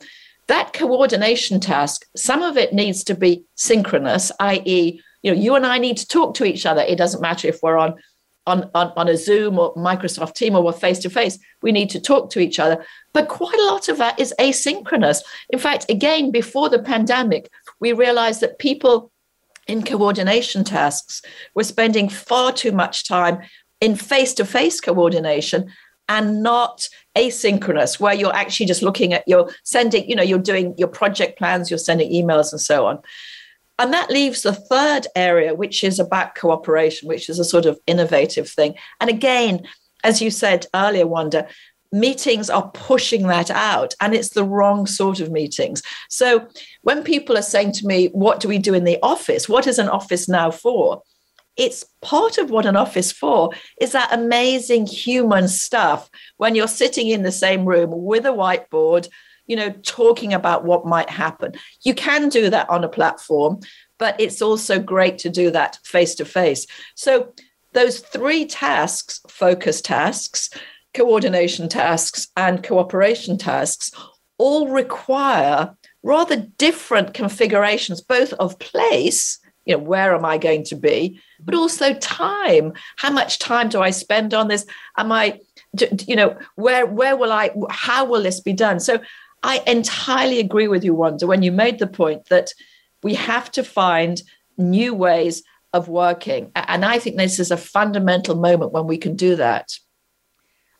That 0.48 0.74
coordination 0.74 1.60
task, 1.60 2.04
some 2.16 2.42
of 2.42 2.56
it 2.56 2.74
needs 2.74 3.02
to 3.04 3.14
be 3.14 3.44
synchronous, 3.54 4.30
i.e., 4.40 5.00
you 5.22 5.30
know, 5.32 5.40
you 5.40 5.54
and 5.54 5.64
I 5.64 5.78
need 5.78 5.96
to 5.96 6.06
talk 6.06 6.34
to 6.34 6.44
each 6.44 6.66
other. 6.66 6.82
It 6.82 6.98
doesn't 6.98 7.22
matter 7.22 7.48
if 7.48 7.60
we're 7.62 7.78
on 7.78 7.94
on, 8.46 8.70
on, 8.74 8.92
on 8.96 9.08
a 9.08 9.16
Zoom 9.16 9.58
or 9.58 9.74
Microsoft 9.74 10.34
team 10.34 10.54
or 10.54 10.62
we're 10.62 10.72
face 10.72 10.98
to 11.00 11.10
face. 11.10 11.38
We 11.62 11.72
need 11.72 11.90
to 11.90 12.00
talk 12.00 12.30
to 12.30 12.40
each 12.40 12.58
other. 12.58 12.84
But 13.12 13.28
quite 13.28 13.58
a 13.58 13.66
lot 13.66 13.88
of 13.88 13.98
that 13.98 14.18
is 14.20 14.34
asynchronous. 14.38 15.22
In 15.50 15.58
fact, 15.58 15.86
again, 15.88 16.30
before 16.30 16.68
the 16.68 16.82
pandemic, 16.82 17.50
we 17.80 17.92
realized 17.92 18.40
that 18.40 18.58
people 18.58 19.10
in 19.66 19.82
coordination 19.82 20.64
tasks 20.64 21.22
We're 21.54 21.64
spending 21.64 22.08
far 22.08 22.52
too 22.52 22.72
much 22.72 23.06
time 23.06 23.40
in 23.80 23.96
face 23.96 24.34
to 24.34 24.44
face 24.44 24.80
coordination 24.80 25.70
and 26.08 26.42
not 26.42 26.88
asynchronous 27.16 27.98
where 27.98 28.14
you're 28.14 28.34
actually 28.34 28.66
just 28.66 28.82
looking 28.82 29.12
at 29.14 29.24
you're 29.26 29.50
sending 29.64 30.08
you 30.08 30.14
know 30.14 30.22
you're 30.22 30.38
doing 30.38 30.74
your 30.76 30.88
project 30.88 31.38
plans 31.38 31.70
you're 31.70 31.78
sending 31.78 32.10
emails 32.12 32.52
and 32.52 32.60
so 32.60 32.86
on 32.86 32.98
and 33.78 33.92
that 33.92 34.10
leaves 34.10 34.42
the 34.42 34.52
third 34.52 35.06
area, 35.16 35.54
which 35.54 35.82
is 35.82 35.98
about 35.98 36.36
cooperation, 36.36 37.08
which 37.08 37.28
is 37.28 37.38
a 37.38 37.44
sort 37.44 37.66
of 37.66 37.78
innovative 37.86 38.48
thing. 38.48 38.76
And 39.00 39.10
again, 39.10 39.66
as 40.04 40.22
you 40.22 40.30
said 40.30 40.66
earlier, 40.74 41.06
Wanda, 41.06 41.48
meetings 41.94 42.50
are 42.50 42.70
pushing 42.74 43.28
that 43.28 43.50
out 43.50 43.94
and 44.00 44.14
it's 44.14 44.30
the 44.30 44.44
wrong 44.44 44.84
sort 44.84 45.20
of 45.20 45.30
meetings. 45.30 45.80
So 46.10 46.46
when 46.82 47.04
people 47.04 47.38
are 47.38 47.42
saying 47.42 47.72
to 47.72 47.86
me, 47.86 48.08
What 48.08 48.40
do 48.40 48.48
we 48.48 48.58
do 48.58 48.74
in 48.74 48.84
the 48.84 48.98
office? 49.02 49.48
What 49.48 49.66
is 49.66 49.78
an 49.78 49.88
office 49.88 50.28
now 50.28 50.50
for? 50.50 51.02
It's 51.56 51.84
part 52.02 52.36
of 52.38 52.50
what 52.50 52.66
an 52.66 52.74
office 52.74 53.12
for 53.12 53.50
is 53.80 53.92
that 53.92 54.12
amazing 54.12 54.86
human 54.86 55.46
stuff 55.46 56.10
when 56.36 56.56
you're 56.56 56.66
sitting 56.66 57.08
in 57.08 57.22
the 57.22 57.30
same 57.30 57.64
room 57.64 57.90
with 57.92 58.26
a 58.26 58.30
whiteboard 58.30 59.08
you 59.46 59.56
know, 59.56 59.70
talking 59.82 60.32
about 60.32 60.64
what 60.64 60.86
might 60.86 61.10
happen. 61.10 61.52
You 61.82 61.94
can 61.94 62.30
do 62.30 62.48
that 62.48 62.68
on 62.70 62.82
a 62.82 62.88
platform, 62.88 63.60
but 63.98 64.18
it's 64.18 64.40
also 64.40 64.80
great 64.80 65.18
to 65.18 65.28
do 65.28 65.50
that 65.50 65.78
face 65.84 66.14
to 66.14 66.24
face. 66.24 66.66
So 66.94 67.34
those 67.74 67.98
three 67.98 68.46
tasks 68.46 69.20
focus 69.28 69.82
tasks, 69.82 70.48
coordination 70.94 71.68
tasks, 71.68 72.28
and 72.36 72.62
cooperation 72.62 73.36
tasks 73.36 73.90
all 74.38 74.68
require 74.68 75.74
rather 76.02 76.36
different 76.58 77.14
configurations, 77.14 78.00
both 78.00 78.32
of 78.34 78.58
place, 78.58 79.38
you 79.64 79.74
know, 79.74 79.82
where 79.82 80.14
am 80.14 80.24
I 80.24 80.38
going 80.38 80.64
to 80.64 80.76
be, 80.76 81.20
but 81.40 81.54
also 81.54 81.94
time. 81.94 82.72
How 82.96 83.10
much 83.10 83.38
time 83.38 83.68
do 83.68 83.80
I 83.80 83.90
spend 83.90 84.34
on 84.34 84.48
this? 84.48 84.66
Am 84.96 85.10
I, 85.10 85.40
you 86.06 86.16
know, 86.16 86.36
where 86.56 86.86
where 86.86 87.16
will 87.16 87.32
I? 87.32 87.50
How 87.70 88.04
will 88.04 88.22
this 88.22 88.40
be 88.40 88.52
done? 88.52 88.80
So 88.80 89.00
I 89.42 89.62
entirely 89.66 90.40
agree 90.40 90.68
with 90.68 90.84
you, 90.84 90.94
Wanda, 90.94 91.26
when 91.26 91.42
you 91.42 91.52
made 91.52 91.78
the 91.78 91.86
point 91.86 92.26
that 92.26 92.52
we 93.02 93.14
have 93.14 93.50
to 93.52 93.64
find 93.64 94.22
new 94.56 94.94
ways 94.94 95.42
of 95.72 95.88
working, 95.88 96.52
and 96.54 96.84
I 96.84 96.98
think 96.98 97.16
this 97.16 97.40
is 97.40 97.50
a 97.50 97.56
fundamental 97.56 98.36
moment 98.36 98.72
when 98.72 98.86
we 98.86 98.98
can 98.98 99.16
do 99.16 99.36
that. 99.36 99.78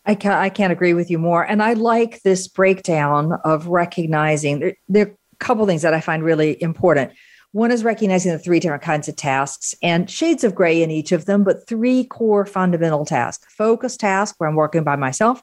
I 0.07 0.15
can't, 0.15 0.35
I 0.35 0.51
can't 0.51 0.73
agree 0.73 0.95
with 0.95 1.11
you 1.11 1.19
more. 1.19 1.43
And 1.43 1.63
I 1.63 1.73
like 1.73 2.23
this 2.23 2.47
breakdown 2.47 3.33
of 3.45 3.69
recognizing 3.69 4.61
there, 4.61 4.77
there 4.89 5.07
are 5.07 5.11
a 5.11 5.37
couple 5.39 5.67
things 5.67 5.83
that 5.83 5.95
I 5.95 6.01
find 6.01 6.23
really 6.23 6.63
important. 6.63 7.13
One 7.53 7.71
is 7.71 7.85
recognizing 7.85 8.33
the 8.33 8.39
three 8.39 8.59
different 8.59 8.83
kinds 8.83 9.09
of 9.09 9.15
tasks 9.15 9.75
and 9.83 10.11
shades 10.11 10.43
of 10.43 10.57
gray 10.57 10.83
in 10.83 10.91
each 10.91 11.13
of 11.13 11.27
them, 11.27 11.45
but 11.45 11.69
three 11.69 12.05
core 12.05 12.45
fundamental 12.45 13.05
tasks 13.05 13.47
focus 13.55 13.97
task, 13.97 14.35
where 14.39 14.49
I'm 14.49 14.57
working 14.57 14.83
by 14.83 14.97
myself, 14.97 15.41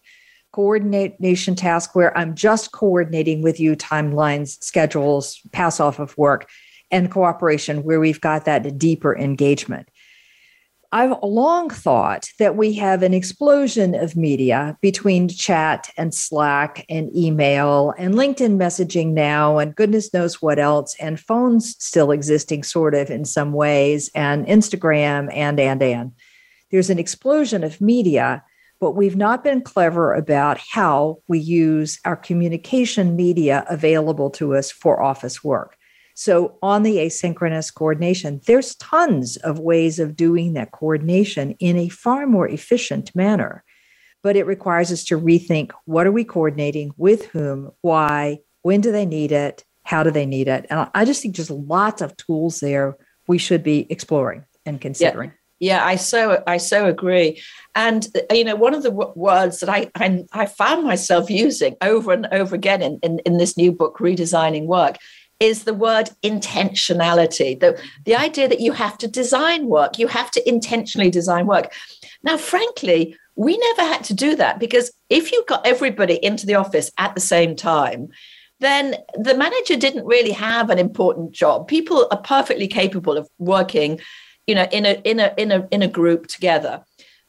coordination 0.51 1.56
task, 1.56 1.96
where 1.96 2.15
I'm 2.18 2.36
just 2.36 2.74
coordinating 2.74 3.41
with 3.41 3.62
you 3.62 3.77
timelines, 3.77 4.62
schedules, 4.62 5.39
pass 5.53 5.80
off 5.80 6.00
of 6.00 6.18
work, 6.18 6.50
and 6.91 7.10
cooperation, 7.10 7.84
where 7.84 8.01
we've 8.01 8.20
got 8.20 8.44
that 8.44 8.77
deeper 8.77 9.18
engagement. 9.18 9.88
I've 10.93 11.15
long 11.24 11.69
thought 11.69 12.27
that 12.38 12.57
we 12.57 12.74
have 12.74 13.01
an 13.01 13.13
explosion 13.13 13.95
of 13.95 14.17
media 14.17 14.77
between 14.81 15.29
chat 15.29 15.89
and 15.95 16.13
Slack 16.13 16.86
and 16.89 17.15
email 17.15 17.93
and 17.98 18.15
LinkedIn 18.15 18.57
messaging 18.57 19.13
now, 19.13 19.57
and 19.57 19.74
goodness 19.74 20.13
knows 20.13 20.41
what 20.41 20.60
else, 20.60 20.98
and 21.00 21.17
phones 21.17 21.77
still 21.79 22.12
existing 22.12 22.63
sort 22.63 22.93
of 22.93 23.10
in 23.10 23.24
some 23.24 23.53
ways, 23.53 24.12
and 24.13 24.45
Instagram 24.48 25.33
and, 25.33 25.62
and, 25.62 25.81
and. 25.81 26.12
There's 26.71 26.89
an 26.89 27.00
explosion 27.00 27.63
of 27.63 27.79
media, 27.79 28.43
but 28.81 28.91
we've 28.91 29.15
not 29.15 29.45
been 29.45 29.62
clever 29.62 30.13
about 30.13 30.57
how 30.57 31.19
we 31.29 31.39
use 31.39 32.01
our 32.03 32.17
communication 32.17 33.15
media 33.15 33.63
available 33.69 34.29
to 34.31 34.55
us 34.55 34.71
for 34.71 35.01
office 35.01 35.41
work. 35.41 35.77
So, 36.15 36.58
on 36.62 36.84
the 36.84 36.98
asynchronous 36.98 37.74
coordination, 37.74 38.41
there's 38.46 38.75
tons 38.75 39.38
of 39.38 39.60
ways 39.60 40.00
of 40.00 40.15
doing 40.15 40.53
that 40.53 40.72
coordination 40.72 41.51
in 41.60 41.77
a 41.77 41.89
far 41.89 42.27
more 42.27 42.48
efficient 42.48 43.15
manner. 43.15 43.63
But 44.24 44.36
it 44.36 44.46
requires 44.46 44.91
us 44.91 45.03
to 45.06 45.20
rethink 45.20 45.72
what 45.86 46.06
are 46.06 46.12
we 46.12 46.24
coordinating, 46.24 46.91
with 46.98 47.25
whom, 47.27 47.72
why, 47.82 48.39
when 48.62 48.82
do 48.82 48.91
they 48.91 49.06
need 49.06 49.32
it, 49.32 49.63
how 49.84 50.03
do 50.03 50.12
they 50.12 50.25
need 50.25 50.48
it? 50.48 50.68
And 50.70 50.89
I 50.94 51.06
just 51.06 51.22
think 51.22 51.36
there's 51.36 51.50
lots 51.50 52.01
of 52.01 52.15
tools 52.18 52.60
there 52.60 52.98
we 53.27 53.38
should 53.38 53.63
be 53.63 53.88
exploring 53.89 54.46
and 54.65 54.80
considering. 54.80 55.30
Yeah. 55.30 55.36
Yeah, 55.62 55.86
I 55.86 55.96
so 55.96 56.41
I 56.48 56.58
so 56.58 56.88
agree, 56.88 57.39
and 57.75 58.08
you 58.32 58.44
know 58.44 58.56
one 58.56 58.74
of 58.74 58.82
the 58.82 58.89
w- 58.89 59.13
words 59.15 59.60
that 59.60 59.70
I, 59.70 59.91
I, 59.94 60.25
I 60.34 60.48
found 60.48 60.88
myself 60.88 61.30
using 61.30 61.75
over 61.82 62.12
and 62.12 62.27
over 62.32 62.56
again 62.56 62.82
in, 62.82 62.98
in 63.03 63.20
in 63.27 63.38
this 63.38 63.56
new 63.56 63.72
book, 63.72 64.00
redesigning 64.00 64.65
work, 64.65 64.98
is 65.41 65.63
the 65.63 65.74
word 65.74 66.12
intentionality. 66.24 67.60
The, 67.60 67.77
the 68.05 68.15
idea 68.15 68.48
that 68.48 68.62
you 68.62 68.71
have 68.71 68.98
to 69.00 69.07
design 69.07 69.65
work, 69.65 69.98
you 69.98 70.07
have 70.07 70.29
to 70.31 70.48
intentionally 70.48 71.10
design 71.10 71.48
work. 71.48 71.74
Now, 72.24 72.38
frankly, 72.38 73.17
we 73.36 73.57
never 73.57 73.81
had 73.81 74.03
to 74.05 74.13
do 74.13 74.36
that 74.36 74.60
because 74.60 74.91
if 75.10 75.31
you 75.31 75.43
got 75.48 75.65
everybody 75.65 76.24
into 76.24 76.45
the 76.45 76.55
office 76.55 76.91
at 77.00 77.15
the 77.15 77.21
same 77.21 77.55
time, 77.55 78.10
then 78.60 78.95
the 79.15 79.36
manager 79.36 79.75
didn't 79.75 80.05
really 80.05 80.31
have 80.31 80.69
an 80.69 80.77
important 80.77 81.31
job. 81.31 81.67
People 81.67 82.07
are 82.12 82.21
perfectly 82.21 82.67
capable 82.67 83.17
of 83.17 83.27
working, 83.39 84.00
you 84.45 84.53
know, 84.53 84.67
in 84.71 84.86
a 84.86 85.01
in 85.03 85.19
a 85.19 85.33
in 85.38 85.51
a 85.51 85.67
in 85.71 85.81
a 85.81 85.88
group 85.88 86.27
together. 86.27 86.83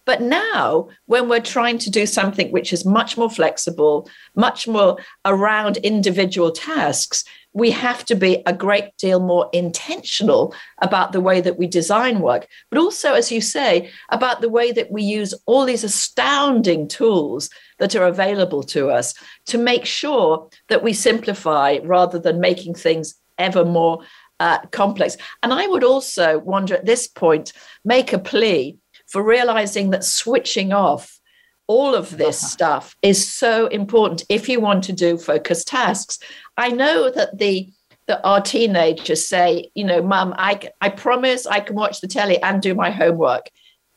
But 0.05 0.21
now, 0.21 0.89
when 1.07 1.29
we're 1.29 1.41
trying 1.41 1.79
to 1.79 1.91
do 1.91 2.07
something 2.07 2.51
which 2.51 2.73
is 2.73 2.85
much 2.85 3.17
more 3.17 3.31
flexible, 3.31 4.09
much 4.35 4.67
more 4.67 4.99
around 5.25 5.77
individual 5.79 6.51
tasks, 6.51 7.25
we 7.53 7.71
have 7.71 8.05
to 8.07 8.15
be 8.15 8.43
a 8.47 8.53
great 8.53 8.97
deal 8.97 9.21
more 9.21 9.49
intentional 9.53 10.55
about 10.81 11.13
the 11.13 11.21
way 11.21 11.41
that 11.41 11.59
we 11.59 11.67
design 11.67 12.21
work, 12.21 12.47
but 12.71 12.79
also, 12.79 13.13
as 13.13 13.31
you 13.31 13.41
say, 13.41 13.91
about 14.09 14.41
the 14.41 14.49
way 14.49 14.73
that 14.73 14.91
we 14.91 15.03
use 15.03 15.35
all 15.47 15.65
these 15.65 15.85
astounding 15.85 16.89
tools 16.89 17.51
that 17.79 17.95
are 17.95 18.07
available 18.07 18.63
to 18.63 18.89
us 18.89 19.15
to 19.47 19.59
make 19.59 19.85
sure 19.85 20.49
that 20.69 20.83
we 20.83 20.93
simplify 20.93 21.79
rather 21.85 22.19
than 22.19 22.41
making 22.41 22.75
things 22.75 23.15
ever 23.39 23.65
more 23.65 24.03
uh, 24.41 24.59
complex. 24.71 25.17
And 25.43 25.53
I 25.53 25.67
would 25.67 25.85
also 25.85 26.39
wonder 26.39 26.75
at 26.75 26.87
this 26.87 27.07
point, 27.07 27.53
make 27.85 28.13
a 28.13 28.19
plea 28.19 28.79
for 29.13 29.23
realizing 29.23 29.91
that 29.91 30.05
switching 30.05 30.73
off 30.73 31.21
all 31.67 31.95
of 31.95 32.17
this 32.17 32.43
uh-huh. 32.43 32.49
stuff 32.49 32.97
is 33.03 33.29
so 33.29 33.67
important 33.67 34.25
if 34.31 34.49
you 34.49 34.59
want 34.59 34.83
to 34.85 34.93
do 34.93 35.19
focused 35.19 35.69
tasks. 35.69 36.19
I 36.57 36.71
know 36.71 37.11
that 37.11 37.39
the 37.39 37.71
that 38.07 38.21
our 38.25 38.41
teenagers 38.41 39.29
say, 39.29 39.71
you 39.75 39.85
know, 39.85 40.03
mum, 40.03 40.35
I, 40.37 40.71
I 40.81 40.89
promise 40.89 41.47
I 41.47 41.61
can 41.61 41.77
watch 41.77 42.01
the 42.01 42.09
telly 42.09 42.43
and 42.43 42.61
do 42.61 42.75
my 42.75 42.91
homework. 42.91 43.49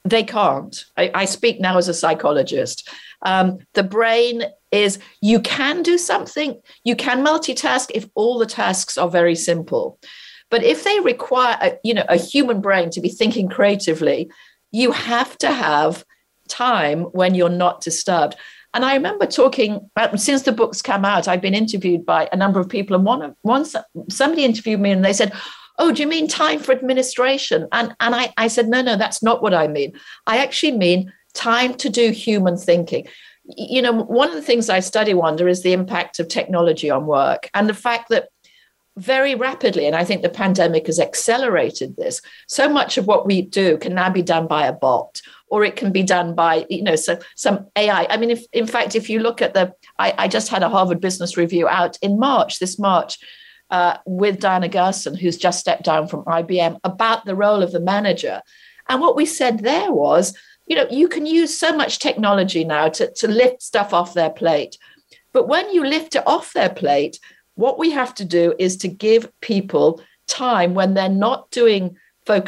They 0.03 0.21
can't. 0.21 0.85
I, 0.95 1.09
I 1.15 1.25
speak 1.25 1.59
now 1.59 1.79
as 1.79 1.87
a 1.87 1.93
psychologist. 1.93 2.87
Um, 3.23 3.57
the 3.73 3.81
brain 3.81 4.43
is, 4.71 4.99
you 5.21 5.39
can 5.39 5.81
do 5.81 5.97
something, 5.97 6.61
you 6.83 6.95
can 6.95 7.25
multitask 7.25 7.89
if 7.95 8.07
all 8.13 8.37
the 8.37 8.45
tasks 8.45 8.95
are 8.95 9.09
very 9.09 9.35
simple. 9.35 9.97
But 10.51 10.61
if 10.61 10.83
they 10.83 10.99
require, 10.99 11.57
a, 11.59 11.77
you 11.83 11.95
know, 11.95 12.05
a 12.07 12.17
human 12.17 12.61
brain 12.61 12.91
to 12.91 13.01
be 13.01 13.09
thinking 13.09 13.49
creatively, 13.49 14.29
you 14.75 14.91
have 14.91 15.37
to 15.37 15.51
have 15.51 16.03
time 16.49 17.03
when 17.03 17.33
you're 17.33 17.49
not 17.49 17.81
disturbed. 17.81 18.35
And 18.73 18.83
I 18.83 18.93
remember 18.93 19.25
talking 19.25 19.89
uh, 19.95 20.17
since 20.17 20.41
the 20.41 20.51
books 20.51 20.81
come 20.81 21.05
out, 21.05 21.29
I've 21.29 21.41
been 21.41 21.53
interviewed 21.53 22.05
by 22.05 22.27
a 22.31 22.35
number 22.35 22.59
of 22.59 22.67
people, 22.67 22.95
and 22.95 23.05
one 23.05 23.35
once 23.43 23.73
somebody 24.09 24.43
interviewed 24.43 24.81
me 24.81 24.91
and 24.91 25.03
they 25.03 25.13
said, 25.13 25.31
"Oh, 25.79 25.93
do 25.93 26.01
you 26.01 26.09
mean 26.09 26.27
time 26.27 26.59
for 26.59 26.73
administration?" 26.73 27.69
And 27.71 27.95
and 28.01 28.13
I 28.13 28.33
I 28.35 28.49
said, 28.49 28.67
"No, 28.67 28.81
no, 28.81 28.97
that's 28.97 29.23
not 29.23 29.41
what 29.41 29.53
I 29.53 29.67
mean. 29.67 29.93
I 30.27 30.39
actually 30.39 30.73
mean 30.73 31.13
time 31.33 31.75
to 31.75 31.89
do 31.89 32.11
human 32.11 32.57
thinking." 32.57 33.07
You 33.45 33.81
know, 33.81 33.93
one 33.93 34.27
of 34.27 34.35
the 34.35 34.41
things 34.41 34.69
I 34.69 34.81
study, 34.81 35.13
Wanda, 35.13 35.47
is 35.47 35.63
the 35.63 35.71
impact 35.71 36.19
of 36.19 36.27
technology 36.27 36.89
on 36.89 37.05
work 37.05 37.49
and 37.53 37.69
the 37.69 37.81
fact 37.87 38.09
that 38.09 38.27
very 38.97 39.35
rapidly, 39.35 39.87
and 39.87 39.95
I 39.95 40.05
think 40.05 40.21
the 40.21 40.29
pandemic 40.29 40.87
has 40.87 40.99
accelerated 40.99 41.97
this. 41.97 42.21
So 42.47 42.69
much 42.69 42.97
of 42.97 43.07
what 43.07 43.25
we 43.25 43.41
do 43.41 43.77
can 43.77 43.93
now 43.93 44.09
be 44.09 44.21
done 44.21 44.47
by 44.47 44.67
a 44.67 44.73
bot 44.73 45.21
or 45.47 45.63
it 45.63 45.75
can 45.75 45.91
be 45.91 46.03
done 46.03 46.35
by 46.35 46.65
you 46.69 46.83
know 46.83 46.95
so 46.95 47.17
some 47.35 47.67
ai 47.75 48.07
i. 48.09 48.17
Mean 48.17 48.31
if 48.31 48.45
in 48.51 48.67
fact 48.67 48.95
if 48.95 49.09
you 49.09 49.19
look 49.19 49.41
at 49.41 49.53
the 49.53 49.73
i, 49.99 50.13
I 50.17 50.27
just 50.27 50.49
had 50.49 50.63
a 50.63 50.69
harvard 50.69 50.99
business 50.99 51.37
review 51.37 51.67
out 51.67 51.97
in 52.01 52.19
march 52.19 52.59
this 52.59 52.79
march 52.79 53.19
uh, 53.69 53.97
with 54.05 54.39
diana 54.39 54.67
gherson 54.67 55.15
who's 55.15 55.37
just 55.37 55.59
stepped 55.59 55.83
down 55.83 56.07
from 56.07 56.25
ibm 56.25 56.79
about 56.83 57.25
the 57.25 57.35
role 57.35 57.63
of 57.63 57.71
the 57.71 57.79
manager. 57.79 58.41
And 58.87 59.01
what 59.01 59.15
we 59.15 59.25
said 59.25 59.59
there 59.59 59.91
was 59.91 60.37
you 60.67 60.75
know 60.75 60.87
you 60.89 61.07
can 61.07 61.25
use 61.25 61.57
so 61.57 61.75
much 61.75 61.99
technology 61.99 62.63
now 62.63 62.89
to, 62.89 63.11
to 63.13 63.27
lift 63.27 63.61
stuff 63.61 63.93
off 63.93 64.13
their 64.13 64.29
plate. 64.29 64.77
But 65.33 65.47
when 65.47 65.69
you 65.71 65.85
lift 65.85 66.15
it 66.15 66.23
off 66.25 66.53
their 66.53 66.69
plate 66.69 67.19
what 67.55 67.79
we 67.79 67.91
have 67.91 68.13
to 68.15 68.25
do 68.25 68.53
is 68.59 68.77
to 68.77 68.87
give 68.87 69.31
people 69.41 70.01
time 70.27 70.73
when 70.73 70.93
they're 70.93 71.09
not 71.09 71.49
doing 71.51 71.97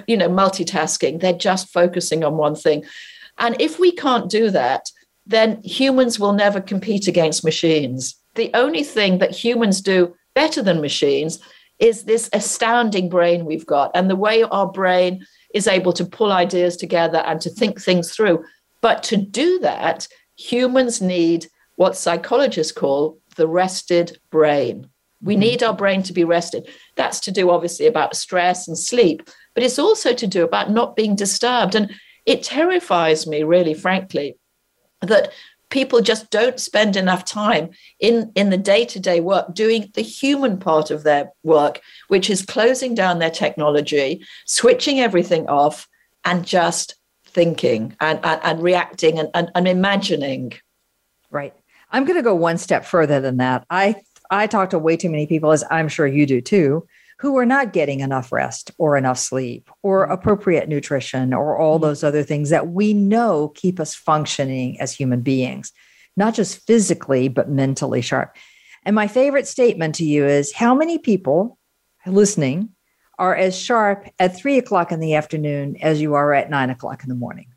you 0.07 0.17
know, 0.17 0.29
multitasking. 0.29 1.19
They're 1.19 1.33
just 1.33 1.71
focusing 1.71 2.23
on 2.23 2.37
one 2.37 2.55
thing. 2.55 2.83
And 3.37 3.59
if 3.59 3.79
we 3.79 3.91
can't 3.91 4.29
do 4.29 4.49
that, 4.51 4.89
then 5.25 5.61
humans 5.63 6.19
will 6.19 6.33
never 6.33 6.61
compete 6.61 7.07
against 7.07 7.43
machines. 7.43 8.15
The 8.35 8.49
only 8.53 8.83
thing 8.83 9.19
that 9.19 9.31
humans 9.31 9.81
do 9.81 10.15
better 10.33 10.61
than 10.61 10.81
machines 10.81 11.39
is 11.79 12.03
this 12.03 12.29
astounding 12.33 13.09
brain 13.09 13.45
we've 13.45 13.65
got 13.65 13.91
and 13.93 14.09
the 14.09 14.15
way 14.15 14.43
our 14.43 14.71
brain 14.71 15.25
is 15.53 15.67
able 15.67 15.93
to 15.93 16.05
pull 16.05 16.31
ideas 16.31 16.75
together 16.75 17.19
and 17.19 17.39
to 17.41 17.49
think 17.49 17.79
things 17.79 18.11
through. 18.11 18.43
But 18.81 19.03
to 19.03 19.17
do 19.17 19.59
that, 19.59 20.07
humans 20.37 21.01
need 21.01 21.47
what 21.75 21.95
psychologists 21.95 22.71
call 22.71 23.19
the 23.35 23.47
rested 23.47 24.19
brain. 24.31 24.89
We 25.21 25.33
mm-hmm. 25.33 25.41
need 25.41 25.63
our 25.63 25.74
brain 25.74 26.03
to 26.03 26.13
be 26.13 26.24
rested. 26.24 26.67
That's 26.95 27.19
to 27.21 27.31
do, 27.31 27.50
obviously, 27.50 27.88
about 27.88 28.15
stress 28.15 28.67
and 28.67 28.77
sleep, 28.77 29.29
but 29.53 29.63
it's 29.63 29.79
also 29.79 30.13
to 30.13 30.27
do 30.27 30.43
about 30.43 30.71
not 30.71 30.95
being 30.95 31.15
disturbed. 31.15 31.75
And 31.75 31.93
it 32.25 32.43
terrifies 32.43 33.25
me, 33.25 33.43
really, 33.43 33.74
frankly, 33.74 34.38
that 35.01 35.31
people 35.69 36.01
just 36.01 36.29
don't 36.29 36.59
spend 36.59 36.95
enough 36.95 37.25
time 37.25 37.69
in, 38.00 38.31
in 38.36 38.50
the 38.50 38.57
day 38.57 38.86
to 38.86 39.00
day 39.00 39.19
work 39.19 39.53
doing 39.53 39.91
the 39.95 40.01
human 40.01 40.57
part 40.57 40.91
of 40.91 41.03
their 41.03 41.31
work, 41.43 41.81
which 42.07 42.29
is 42.29 42.45
closing 42.45 42.95
down 42.95 43.19
their 43.19 43.31
technology, 43.31 44.25
switching 44.45 45.00
everything 45.00 45.47
off, 45.47 45.88
and 46.24 46.45
just 46.45 46.95
thinking 47.25 47.95
and, 48.00 48.19
and, 48.24 48.41
and 48.43 48.63
reacting 48.63 49.19
and, 49.19 49.29
and, 49.33 49.51
and 49.55 49.67
imagining. 49.67 50.53
Right. 51.29 51.53
I'm 51.91 52.03
going 52.03 52.17
to 52.17 52.24
go 52.24 52.36
one 52.36 52.57
step 52.57 52.86
further 52.86 53.21
than 53.21 53.38
that. 53.38 53.65
I 53.69 53.95
I 54.29 54.48
talk 54.48 54.69
to 54.72 54.79
way 54.79 54.98
too 54.98 55.10
many 55.10 55.27
people, 55.27 55.51
as 55.51 55.63
I'm 55.69 55.88
sure 55.88 56.07
you 56.07 56.25
do 56.25 56.41
too, 56.41 56.88
who 57.19 57.38
are 57.38 57.46
not 57.46 57.74
getting 57.74 58.01
enough 58.01 58.31
rest 58.31 58.72
or 58.77 58.96
enough 58.96 59.17
sleep 59.17 59.69
or 59.84 60.03
mm-hmm. 60.03 60.13
appropriate 60.13 60.69
nutrition 60.69 61.34
or 61.34 61.57
all 61.57 61.77
mm-hmm. 61.77 61.86
those 61.86 62.03
other 62.03 62.24
things 62.24 62.50
that 62.50 62.69
we 62.69 62.93
know 62.93 63.51
keep 63.55 63.79
us 63.79 63.96
functioning 63.96 64.79
as 64.79 64.93
human 64.93 65.22
beings, 65.22 65.72
not 66.15 66.34
just 66.34 66.65
physically, 66.67 67.27
but 67.27 67.50
mentally 67.50 68.01
sharp. 68.01 68.36
And 68.84 68.96
my 68.96 69.07
favorite 69.07 69.48
statement 69.48 69.96
to 69.96 70.05
you 70.05 70.25
is 70.25 70.53
how 70.53 70.75
many 70.75 70.98
people 70.98 71.57
listening 72.05 72.69
are 73.19 73.36
as 73.36 73.57
sharp 73.57 74.07
at 74.19 74.38
three 74.38 74.57
o'clock 74.57 74.91
in 74.91 75.00
the 75.00 75.15
afternoon 75.15 75.75
as 75.81 76.00
you 76.00 76.13
are 76.13 76.34
at 76.34 76.50
nine 76.50 76.69
o'clock 76.69 77.03
in 77.03 77.10
the 77.10 77.15
morning? 77.15 77.48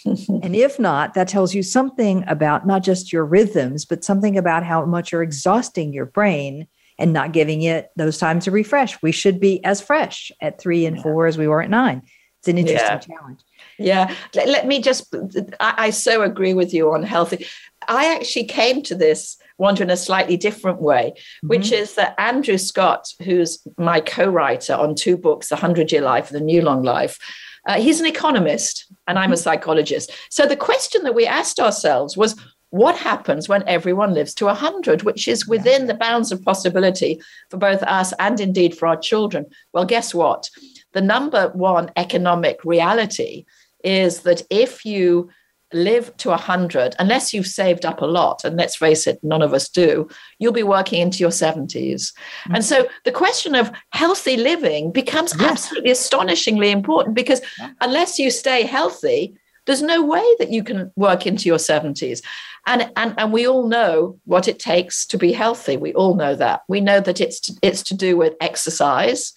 and 0.06 0.54
if 0.54 0.78
not, 0.78 1.14
that 1.14 1.28
tells 1.28 1.54
you 1.54 1.62
something 1.62 2.24
about 2.26 2.66
not 2.66 2.82
just 2.82 3.12
your 3.12 3.24
rhythms, 3.24 3.84
but 3.84 4.04
something 4.04 4.36
about 4.36 4.64
how 4.64 4.84
much 4.84 5.12
you're 5.12 5.22
exhausting 5.22 5.92
your 5.92 6.06
brain 6.06 6.66
and 6.98 7.12
not 7.12 7.32
giving 7.32 7.62
it 7.62 7.90
those 7.96 8.18
times 8.18 8.44
to 8.44 8.50
refresh. 8.50 9.00
We 9.02 9.12
should 9.12 9.40
be 9.40 9.64
as 9.64 9.80
fresh 9.80 10.32
at 10.40 10.60
three 10.60 10.84
and 10.86 10.96
yeah. 10.96 11.02
four 11.02 11.26
as 11.26 11.38
we 11.38 11.46
were 11.46 11.62
at 11.62 11.70
nine. 11.70 12.02
It's 12.40 12.48
an 12.48 12.58
interesting 12.58 12.88
yeah. 12.88 12.98
challenge. 12.98 13.40
Yeah. 13.78 14.14
Let, 14.34 14.48
let, 14.48 14.66
me 14.66 14.80
just, 14.80 15.14
I, 15.60 15.74
I 15.76 15.90
so 15.90 16.22
agree 16.22 16.54
with 16.54 16.72
you 16.72 16.92
on 16.92 17.02
healthy. 17.02 17.46
I 17.88 18.14
actually 18.14 18.44
came 18.44 18.82
to 18.82 18.94
this 18.94 19.36
Wanda 19.58 19.82
in 19.82 19.90
a 19.90 19.96
slightly 19.96 20.36
different 20.36 20.80
way, 20.80 21.12
mm-hmm. 21.16 21.48
which 21.48 21.72
is 21.72 21.94
that 21.94 22.14
Andrew 22.18 22.58
Scott, 22.58 23.08
who's 23.22 23.58
my 23.76 24.00
co 24.00 24.28
writer 24.28 24.74
on 24.74 24.94
two 24.94 25.16
books, 25.16 25.48
The 25.48 25.56
Hundred 25.56 25.92
Year 25.92 26.02
Life 26.02 26.30
and 26.30 26.40
The 26.40 26.44
New 26.44 26.62
Long 26.62 26.82
Life, 26.82 27.18
uh, 27.66 27.80
he's 27.80 28.00
an 28.00 28.06
economist 28.06 28.86
and 29.06 29.18
I'm 29.18 29.32
a 29.32 29.34
mm-hmm. 29.34 29.42
psychologist. 29.42 30.12
So 30.30 30.46
the 30.46 30.56
question 30.56 31.02
that 31.02 31.14
we 31.14 31.26
asked 31.26 31.60
ourselves 31.60 32.16
was 32.16 32.34
what 32.70 32.96
happens 32.96 33.48
when 33.48 33.66
everyone 33.66 34.12
lives 34.12 34.34
to 34.34 34.46
100, 34.46 35.02
which 35.02 35.26
is 35.26 35.48
within 35.48 35.86
the 35.86 35.94
bounds 35.94 36.30
of 36.30 36.44
possibility 36.44 37.20
for 37.50 37.56
both 37.56 37.82
us 37.82 38.12
and 38.18 38.40
indeed 38.40 38.76
for 38.76 38.86
our 38.86 38.96
children? 38.96 39.46
Well, 39.72 39.86
guess 39.86 40.14
what? 40.14 40.50
The 40.92 41.00
number 41.00 41.48
one 41.54 41.90
economic 41.96 42.64
reality 42.64 43.46
is 43.84 44.20
that 44.20 44.42
if 44.50 44.84
you 44.84 45.30
live 45.72 46.16
to 46.16 46.30
100 46.30 46.96
unless 46.98 47.34
you've 47.34 47.46
saved 47.46 47.84
up 47.84 48.00
a 48.00 48.06
lot 48.06 48.44
and 48.44 48.56
let's 48.56 48.76
face 48.76 49.06
it 49.06 49.18
none 49.22 49.42
of 49.42 49.52
us 49.52 49.68
do 49.68 50.08
you'll 50.38 50.52
be 50.52 50.62
working 50.62 51.00
into 51.00 51.18
your 51.18 51.30
70s 51.30 51.68
mm-hmm. 51.68 52.54
and 52.54 52.64
so 52.64 52.88
the 53.04 53.12
question 53.12 53.54
of 53.54 53.70
healthy 53.90 54.36
living 54.36 54.90
becomes 54.90 55.34
yes. 55.38 55.50
absolutely 55.50 55.90
astonishingly 55.90 56.70
important 56.70 57.14
because 57.14 57.42
yeah. 57.58 57.70
unless 57.80 58.18
you 58.18 58.30
stay 58.30 58.62
healthy 58.62 59.36
there's 59.66 59.82
no 59.82 60.02
way 60.02 60.24
that 60.38 60.50
you 60.50 60.64
can 60.64 60.90
work 60.96 61.26
into 61.26 61.46
your 61.46 61.58
70s 61.58 62.22
and, 62.66 62.90
and 62.96 63.14
and 63.18 63.32
we 63.32 63.46
all 63.46 63.68
know 63.68 64.18
what 64.24 64.48
it 64.48 64.58
takes 64.58 65.06
to 65.06 65.18
be 65.18 65.32
healthy 65.32 65.76
we 65.76 65.92
all 65.92 66.14
know 66.14 66.34
that 66.34 66.62
we 66.68 66.80
know 66.80 67.00
that 67.00 67.20
it's 67.20 67.40
to, 67.40 67.52
it's 67.62 67.82
to 67.82 67.94
do 67.94 68.16
with 68.16 68.34
exercise 68.40 69.34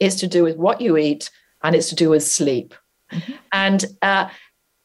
it's 0.00 0.16
to 0.16 0.26
do 0.26 0.42
with 0.42 0.56
what 0.56 0.80
you 0.80 0.96
eat 0.96 1.30
and 1.62 1.76
it's 1.76 1.90
to 1.90 1.94
do 1.94 2.08
with 2.08 2.22
sleep 2.22 2.74
mm-hmm. 3.12 3.32
and 3.52 3.84
uh, 4.00 4.28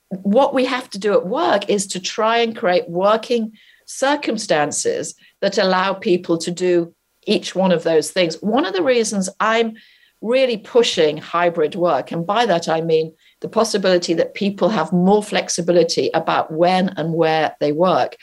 what 0.10 0.54
we 0.54 0.66
have 0.66 0.90
to 0.92 1.00
do 1.00 1.14
at 1.14 1.28
work 1.28 1.70
is 1.70 1.88
to 1.88 2.00
try 2.00 2.38
and 2.38 2.56
create 2.56 2.90
working 2.90 3.54
circumstances 3.86 5.16
that 5.42 5.58
allow 5.58 5.94
people 5.94 6.38
to 6.38 6.52
do 6.52 6.94
each 7.26 7.56
one 7.56 7.72
of 7.72 7.84
those 7.84 8.12
things. 8.12 8.36
One 8.42 8.66
of 8.66 8.74
the 8.74 8.84
reasons 8.84 9.30
I'm 9.40 9.74
really 10.22 10.58
pushing 10.58 11.18
hybrid 11.18 11.76
work, 11.76 12.12
and 12.12 12.26
by 12.26 12.46
that 12.46 12.68
I 12.68 12.82
mean 12.82 13.14
the 13.42 13.50
possibility 13.50 14.14
that 14.16 14.34
people 14.34 14.70
have 14.70 14.92
more 14.92 15.24
flexibility 15.24 16.10
about 16.14 16.52
when 16.52 16.90
and 16.90 17.14
where 17.14 17.56
they 17.60 17.72
work, 17.72 18.18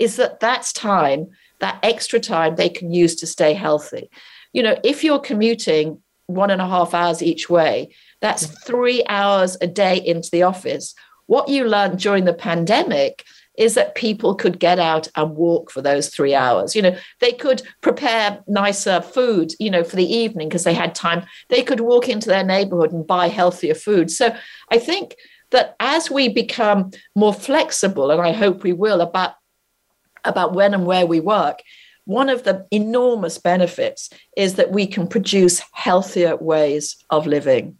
is 0.00 0.16
that 0.16 0.40
that's 0.40 0.72
time, 0.72 1.28
that 1.60 1.78
extra 1.82 2.18
time 2.18 2.56
they 2.56 2.68
can 2.68 2.92
use 2.92 3.14
to 3.16 3.26
stay 3.26 3.52
healthy. 3.52 4.10
You 4.52 4.62
know, 4.62 4.76
if 4.82 5.04
you're 5.04 5.20
commuting 5.20 6.02
one 6.26 6.50
and 6.50 6.60
a 6.60 6.66
half 6.66 6.94
hours 6.94 7.22
each 7.22 7.48
way, 7.48 7.94
that's 8.20 8.46
three 8.64 9.04
hours 9.08 9.56
a 9.60 9.66
day 9.66 9.98
into 9.98 10.28
the 10.30 10.42
office 10.42 10.94
what 11.26 11.48
you 11.48 11.64
learned 11.64 11.98
during 11.98 12.24
the 12.24 12.34
pandemic 12.34 13.24
is 13.58 13.74
that 13.74 13.94
people 13.94 14.34
could 14.34 14.58
get 14.58 14.78
out 14.78 15.08
and 15.16 15.34
walk 15.36 15.70
for 15.70 15.80
those 15.80 16.08
three 16.08 16.34
hours. 16.34 16.76
You 16.76 16.82
know, 16.82 16.96
they 17.20 17.32
could 17.32 17.62
prepare 17.80 18.42
nicer 18.46 19.00
food, 19.00 19.52
you 19.58 19.70
know, 19.70 19.82
for 19.82 19.96
the 19.96 20.04
evening 20.04 20.48
because 20.48 20.64
they 20.64 20.74
had 20.74 20.94
time. 20.94 21.24
They 21.48 21.62
could 21.62 21.80
walk 21.80 22.08
into 22.08 22.28
their 22.28 22.44
neighborhood 22.44 22.92
and 22.92 23.06
buy 23.06 23.28
healthier 23.28 23.74
food. 23.74 24.10
So 24.10 24.36
I 24.70 24.78
think 24.78 25.16
that 25.50 25.76
as 25.80 26.10
we 26.10 26.28
become 26.28 26.90
more 27.14 27.32
flexible, 27.32 28.10
and 28.10 28.20
I 28.20 28.32
hope 28.32 28.62
we 28.62 28.72
will, 28.72 29.00
about, 29.00 29.34
about 30.24 30.54
when 30.54 30.74
and 30.74 30.84
where 30.84 31.06
we 31.06 31.20
work, 31.20 31.62
one 32.04 32.28
of 32.28 32.44
the 32.44 32.66
enormous 32.70 33.38
benefits 33.38 34.10
is 34.36 34.54
that 34.54 34.70
we 34.70 34.86
can 34.86 35.08
produce 35.08 35.62
healthier 35.72 36.36
ways 36.36 36.96
of 37.10 37.26
living. 37.26 37.78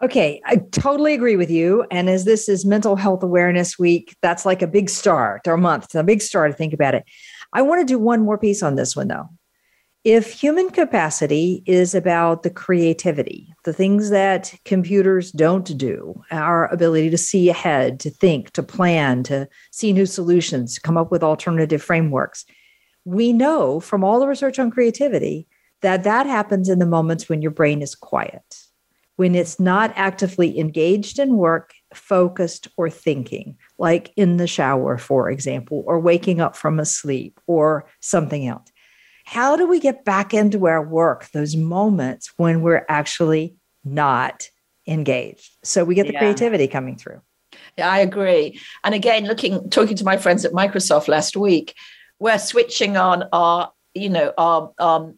Okay, 0.00 0.40
I 0.44 0.56
totally 0.70 1.12
agree 1.12 1.34
with 1.34 1.50
you. 1.50 1.84
And 1.90 2.08
as 2.08 2.24
this 2.24 2.48
is 2.48 2.64
Mental 2.64 2.94
Health 2.94 3.22
Awareness 3.24 3.80
Week, 3.80 4.16
that's 4.22 4.46
like 4.46 4.62
a 4.62 4.68
big 4.68 4.88
start 4.88 5.48
or 5.48 5.56
month, 5.56 5.86
it's 5.86 5.94
a 5.96 6.04
big 6.04 6.22
start 6.22 6.52
to 6.52 6.56
think 6.56 6.72
about 6.72 6.94
it. 6.94 7.04
I 7.52 7.62
want 7.62 7.80
to 7.80 7.84
do 7.84 7.98
one 7.98 8.22
more 8.22 8.38
piece 8.38 8.62
on 8.62 8.76
this 8.76 8.94
one, 8.94 9.08
though. 9.08 9.28
If 10.04 10.30
human 10.32 10.70
capacity 10.70 11.64
is 11.66 11.96
about 11.96 12.44
the 12.44 12.50
creativity, 12.50 13.52
the 13.64 13.72
things 13.72 14.10
that 14.10 14.54
computers 14.64 15.32
don't 15.32 15.76
do, 15.76 16.22
our 16.30 16.66
ability 16.72 17.10
to 17.10 17.18
see 17.18 17.48
ahead, 17.48 17.98
to 18.00 18.10
think, 18.10 18.52
to 18.52 18.62
plan, 18.62 19.24
to 19.24 19.48
see 19.72 19.92
new 19.92 20.06
solutions, 20.06 20.76
to 20.76 20.80
come 20.80 20.96
up 20.96 21.10
with 21.10 21.24
alternative 21.24 21.82
frameworks, 21.82 22.44
we 23.04 23.32
know 23.32 23.80
from 23.80 24.04
all 24.04 24.20
the 24.20 24.28
research 24.28 24.60
on 24.60 24.70
creativity 24.70 25.48
that 25.82 26.04
that 26.04 26.26
happens 26.26 26.68
in 26.68 26.78
the 26.78 26.86
moments 26.86 27.28
when 27.28 27.42
your 27.42 27.50
brain 27.50 27.82
is 27.82 27.96
quiet 27.96 28.67
when 29.18 29.34
it's 29.34 29.58
not 29.58 29.92
actively 29.96 30.60
engaged 30.60 31.18
in 31.18 31.36
work, 31.36 31.74
focused, 31.92 32.68
or 32.76 32.88
thinking, 32.88 33.56
like 33.76 34.12
in 34.14 34.36
the 34.36 34.46
shower, 34.46 34.96
for 34.96 35.28
example, 35.28 35.82
or 35.88 35.98
waking 35.98 36.40
up 36.40 36.54
from 36.54 36.78
a 36.78 36.84
sleep 36.84 37.40
or 37.48 37.84
something 38.00 38.46
else. 38.46 38.68
How 39.24 39.56
do 39.56 39.66
we 39.66 39.80
get 39.80 40.04
back 40.04 40.32
into 40.32 40.68
our 40.68 40.86
work, 40.86 41.28
those 41.32 41.56
moments 41.56 42.30
when 42.36 42.62
we're 42.62 42.86
actually 42.88 43.56
not 43.84 44.48
engaged? 44.86 45.50
So 45.64 45.84
we 45.84 45.96
get 45.96 46.06
the 46.06 46.12
yeah. 46.12 46.20
creativity 46.20 46.68
coming 46.68 46.96
through. 46.96 47.20
Yeah, 47.76 47.90
I 47.90 47.98
agree. 47.98 48.60
And 48.84 48.94
again, 48.94 49.24
looking, 49.24 49.68
talking 49.68 49.96
to 49.96 50.04
my 50.04 50.16
friends 50.16 50.44
at 50.44 50.52
Microsoft 50.52 51.08
last 51.08 51.36
week, 51.36 51.74
we're 52.20 52.38
switching 52.38 52.96
on 52.96 53.24
our, 53.32 53.72
you 53.94 54.10
know, 54.10 54.32
our, 54.38 54.72
our 54.78 55.12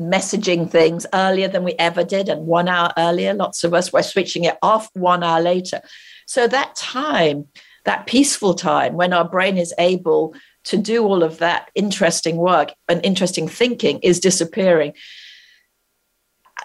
messaging 0.00 0.70
things 0.70 1.06
earlier 1.14 1.48
than 1.48 1.64
we 1.64 1.74
ever 1.78 2.04
did 2.04 2.28
and 2.28 2.46
one 2.46 2.68
hour 2.68 2.92
earlier. 2.96 3.34
Lots 3.34 3.64
of 3.64 3.74
us 3.74 3.92
were 3.92 4.02
switching 4.02 4.44
it 4.44 4.58
off 4.62 4.88
one 4.94 5.22
hour 5.22 5.40
later. 5.40 5.80
So 6.26 6.46
that 6.48 6.74
time, 6.76 7.46
that 7.84 8.06
peaceful 8.06 8.54
time 8.54 8.94
when 8.94 9.12
our 9.12 9.28
brain 9.28 9.58
is 9.58 9.74
able 9.78 10.34
to 10.64 10.76
do 10.76 11.04
all 11.04 11.22
of 11.22 11.38
that 11.38 11.70
interesting 11.74 12.36
work 12.36 12.72
and 12.88 13.04
interesting 13.04 13.48
thinking 13.48 13.98
is 14.00 14.20
disappearing. 14.20 14.94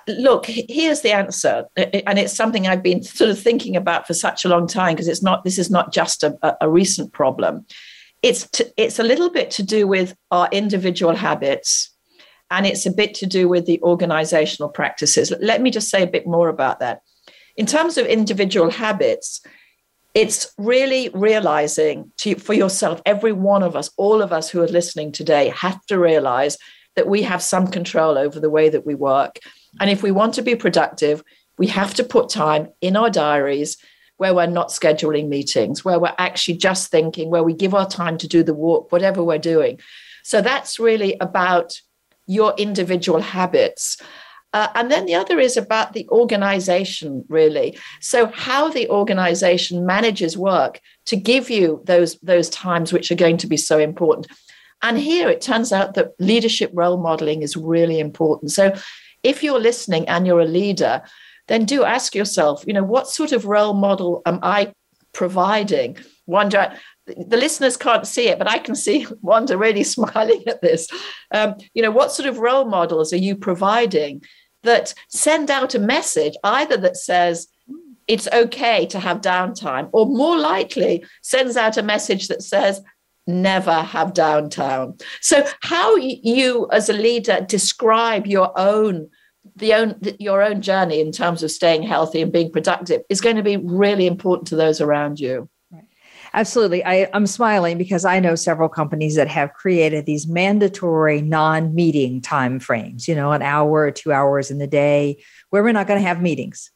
Look, 0.07 0.45
here's 0.45 1.01
the 1.01 1.11
answer. 1.11 1.65
And 1.75 2.19
it's 2.19 2.33
something 2.33 2.67
I've 2.67 2.83
been 2.83 3.03
sort 3.03 3.29
of 3.29 3.39
thinking 3.39 3.75
about 3.75 4.07
for 4.07 4.13
such 4.13 4.45
a 4.45 4.49
long 4.49 4.67
time 4.67 4.93
because 4.93 5.07
it's 5.07 5.23
not, 5.23 5.43
this 5.43 5.57
is 5.57 5.69
not 5.69 5.91
just 5.91 6.23
a, 6.23 6.57
a 6.61 6.69
recent 6.69 7.11
problem. 7.11 7.65
It's, 8.23 8.49
to, 8.51 8.71
it's 8.77 8.99
a 8.99 9.03
little 9.03 9.29
bit 9.29 9.51
to 9.51 9.63
do 9.63 9.87
with 9.87 10.15
our 10.31 10.47
individual 10.51 11.15
habits 11.15 11.91
and 12.49 12.65
it's 12.65 12.85
a 12.85 12.91
bit 12.91 13.13
to 13.15 13.25
do 13.25 13.47
with 13.47 13.65
the 13.65 13.81
organizational 13.81 14.69
practices. 14.69 15.33
Let 15.39 15.61
me 15.61 15.71
just 15.71 15.89
say 15.89 16.03
a 16.03 16.07
bit 16.07 16.25
more 16.25 16.49
about 16.49 16.79
that. 16.79 17.01
In 17.55 17.65
terms 17.65 17.97
of 17.97 18.05
individual 18.05 18.69
habits, 18.69 19.41
it's 20.13 20.53
really 20.57 21.09
realizing 21.13 22.11
to, 22.17 22.35
for 22.35 22.53
yourself, 22.53 23.01
every 23.05 23.33
one 23.33 23.63
of 23.63 23.75
us, 23.75 23.89
all 23.97 24.21
of 24.21 24.31
us 24.31 24.49
who 24.49 24.61
are 24.61 24.67
listening 24.67 25.11
today, 25.11 25.49
have 25.49 25.85
to 25.87 25.99
realize 25.99 26.57
that 26.95 27.07
we 27.07 27.21
have 27.23 27.41
some 27.41 27.67
control 27.67 28.17
over 28.17 28.39
the 28.39 28.49
way 28.49 28.69
that 28.69 28.85
we 28.85 28.95
work. 28.95 29.39
And 29.79 29.89
if 29.89 30.01
we 30.01 30.11
want 30.11 30.33
to 30.35 30.41
be 30.41 30.55
productive, 30.55 31.23
we 31.57 31.67
have 31.67 31.93
to 31.95 32.03
put 32.03 32.29
time 32.29 32.69
in 32.81 32.95
our 32.95 33.09
diaries 33.09 33.77
where 34.17 34.33
we're 34.33 34.47
not 34.47 34.69
scheduling 34.69 35.27
meetings, 35.27 35.85
where 35.85 35.99
we're 35.99 36.15
actually 36.17 36.57
just 36.57 36.89
thinking, 36.89 37.29
where 37.29 37.43
we 37.43 37.53
give 37.53 37.75
our 37.75 37.87
time 37.87 38.17
to 38.17 38.27
do 38.27 38.41
the 38.41 38.53
walk, 38.53 38.91
whatever 38.91 39.23
we're 39.23 39.37
doing. 39.37 39.79
So 40.23 40.41
that's 40.41 40.79
really 40.79 41.15
about 41.21 41.79
your 42.27 42.53
individual 42.57 43.21
habits. 43.21 43.97
Uh, 44.53 44.69
and 44.75 44.89
then 44.89 45.05
the 45.05 45.15
other 45.15 45.39
is 45.39 45.57
about 45.57 45.93
the 45.93 46.07
organization, 46.09 47.25
really. 47.27 47.77
So, 47.99 48.27
how 48.27 48.69
the 48.69 48.89
organization 48.89 49.85
manages 49.85 50.37
work 50.37 50.79
to 51.05 51.15
give 51.15 51.49
you 51.49 51.81
those, 51.85 52.17
those 52.19 52.49
times 52.49 52.93
which 52.93 53.11
are 53.11 53.15
going 53.15 53.37
to 53.37 53.47
be 53.47 53.57
so 53.57 53.77
important. 53.77 54.27
And 54.81 54.97
here 54.97 55.29
it 55.29 55.41
turns 55.41 55.73
out 55.73 55.95
that 55.95 56.13
leadership 56.19 56.71
role 56.73 56.97
modeling 56.97 57.41
is 57.41 57.57
really 57.57 57.99
important. 57.99 58.51
So, 58.51 58.73
if 59.23 59.43
you're 59.43 59.59
listening 59.59 60.07
and 60.07 60.25
you're 60.25 60.39
a 60.39 60.45
leader, 60.45 61.01
then 61.47 61.65
do 61.65 61.83
ask 61.83 62.15
yourself, 62.15 62.63
you 62.65 62.73
know, 62.73 62.83
what 62.83 63.09
sort 63.09 63.31
of 63.31 63.45
role 63.45 63.73
model 63.73 64.21
am 64.25 64.39
I 64.43 64.73
providing. 65.13 65.97
Wanda, 66.25 66.77
the 67.07 67.37
listeners 67.37 67.77
can't 67.77 68.05
see 68.05 68.27
it, 68.27 68.37
but 68.37 68.49
I 68.49 68.59
can 68.59 68.75
see 68.75 69.07
Wanda 69.21 69.57
really 69.57 69.83
smiling 69.95 70.43
at 70.47 70.61
this. 70.61 70.87
Um, 71.31 71.55
you 71.73 71.81
know, 71.81 71.91
what 71.91 72.11
sort 72.11 72.27
of 72.27 72.39
role 72.39 72.65
models 72.65 73.13
are 73.13 73.17
you 73.17 73.35
providing 73.35 74.21
that 74.63 74.93
send 75.09 75.49
out 75.49 75.75
a 75.75 75.79
message 75.79 76.33
either 76.43 76.77
that 76.77 76.97
says 76.97 77.47
it's 78.07 78.27
okay 78.31 78.85
to 78.87 78.99
have 78.99 79.21
downtime, 79.21 79.89
or 79.91 80.05
more 80.05 80.37
likely 80.37 81.03
sends 81.21 81.57
out 81.57 81.77
a 81.77 81.83
message 81.83 82.27
that 82.29 82.41
says 82.41 82.81
never 83.27 83.81
have 83.81 84.13
downtime. 84.13 85.01
So, 85.21 85.45
how 85.61 85.95
you 85.97 86.67
as 86.71 86.89
a 86.89 86.93
leader 86.93 87.45
describe 87.47 88.25
your 88.25 88.57
own 88.57 89.09
the 89.55 89.73
own 89.73 89.99
your 90.19 90.41
own 90.41 90.61
journey 90.61 91.01
in 91.01 91.11
terms 91.11 91.43
of 91.43 91.51
staying 91.51 91.83
healthy 91.83 92.21
and 92.21 92.31
being 92.31 92.51
productive 92.51 93.01
is 93.09 93.21
going 93.21 93.35
to 93.35 93.43
be 93.43 93.57
really 93.57 94.07
important 94.07 94.47
to 94.47 94.55
those 94.55 94.81
around 94.81 95.19
you. 95.19 95.49
Absolutely. 96.33 96.83
I, 96.85 97.09
I'm 97.13 97.27
smiling 97.27 97.77
because 97.77 98.05
I 98.05 98.19
know 98.19 98.35
several 98.35 98.69
companies 98.69 99.15
that 99.15 99.27
have 99.27 99.53
created 99.53 100.05
these 100.05 100.27
mandatory 100.27 101.21
non 101.21 101.73
meeting 101.73 102.21
time 102.21 102.59
frames, 102.59 103.07
you 103.07 103.15
know, 103.15 103.31
an 103.31 103.41
hour 103.41 103.81
or 103.81 103.91
two 103.91 104.11
hours 104.11 104.51
in 104.51 104.57
the 104.57 104.67
day 104.67 105.23
where 105.49 105.63
we're 105.63 105.71
not 105.71 105.87
going 105.87 105.99
to 105.99 106.07
have 106.07 106.21
meetings. 106.21 106.71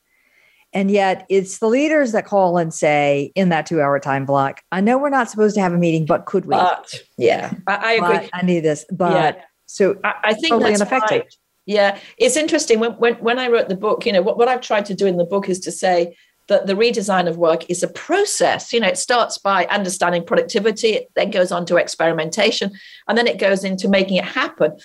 And 0.73 0.89
yet 0.89 1.25
it's 1.29 1.59
the 1.59 1.67
leaders 1.67 2.13
that 2.13 2.25
call 2.25 2.57
and 2.57 2.73
say 2.73 3.31
in 3.35 3.49
that 3.49 3.65
two 3.65 3.81
hour 3.81 3.99
time 3.99 4.25
block, 4.25 4.61
I 4.71 4.79
know 4.79 4.97
we're 4.97 5.09
not 5.09 5.29
supposed 5.29 5.55
to 5.55 5.61
have 5.61 5.73
a 5.73 5.77
meeting, 5.77 6.05
but 6.05 6.25
could 6.25 6.45
we? 6.45 6.51
But, 6.51 6.93
yeah, 7.17 7.53
I, 7.67 7.75
I 7.75 7.91
agree. 7.93 8.17
But 8.17 8.29
I 8.33 8.41
need 8.43 8.61
this. 8.61 8.85
But 8.89 9.35
yeah. 9.35 9.43
so 9.65 9.99
I, 10.03 10.13
I 10.23 10.33
think 10.33 10.49
totally 10.49 10.71
that's 10.71 10.81
ineffective. 10.81 11.21
Right. 11.21 11.35
Yeah, 11.65 11.99
it's 12.17 12.37
interesting. 12.37 12.79
When, 12.79 12.93
when, 12.93 13.15
when 13.15 13.37
I 13.37 13.47
wrote 13.47 13.69
the 13.69 13.75
book, 13.75 14.05
you 14.05 14.11
know, 14.13 14.21
what, 14.21 14.37
what 14.37 14.47
I've 14.47 14.61
tried 14.61 14.85
to 14.85 14.95
do 14.95 15.05
in 15.05 15.17
the 15.17 15.25
book 15.25 15.47
is 15.47 15.59
to 15.61 15.71
say 15.71 16.15
that 16.51 16.67
the 16.67 16.73
redesign 16.73 17.29
of 17.29 17.37
work 17.37 17.69
is 17.69 17.81
a 17.81 17.87
process. 17.87 18.73
You 18.73 18.81
know, 18.81 18.89
it 18.89 18.97
starts 18.97 19.37
by 19.37 19.65
understanding 19.67 20.25
productivity, 20.25 20.89
it 20.89 21.11
then 21.15 21.31
goes 21.31 21.49
on 21.49 21.65
to 21.67 21.77
experimentation, 21.77 22.73
and 23.07 23.17
then 23.17 23.25
it 23.25 23.39
goes 23.39 23.63
into 23.63 23.87
making 23.87 24.17
it 24.17 24.25
happen. 24.25 24.77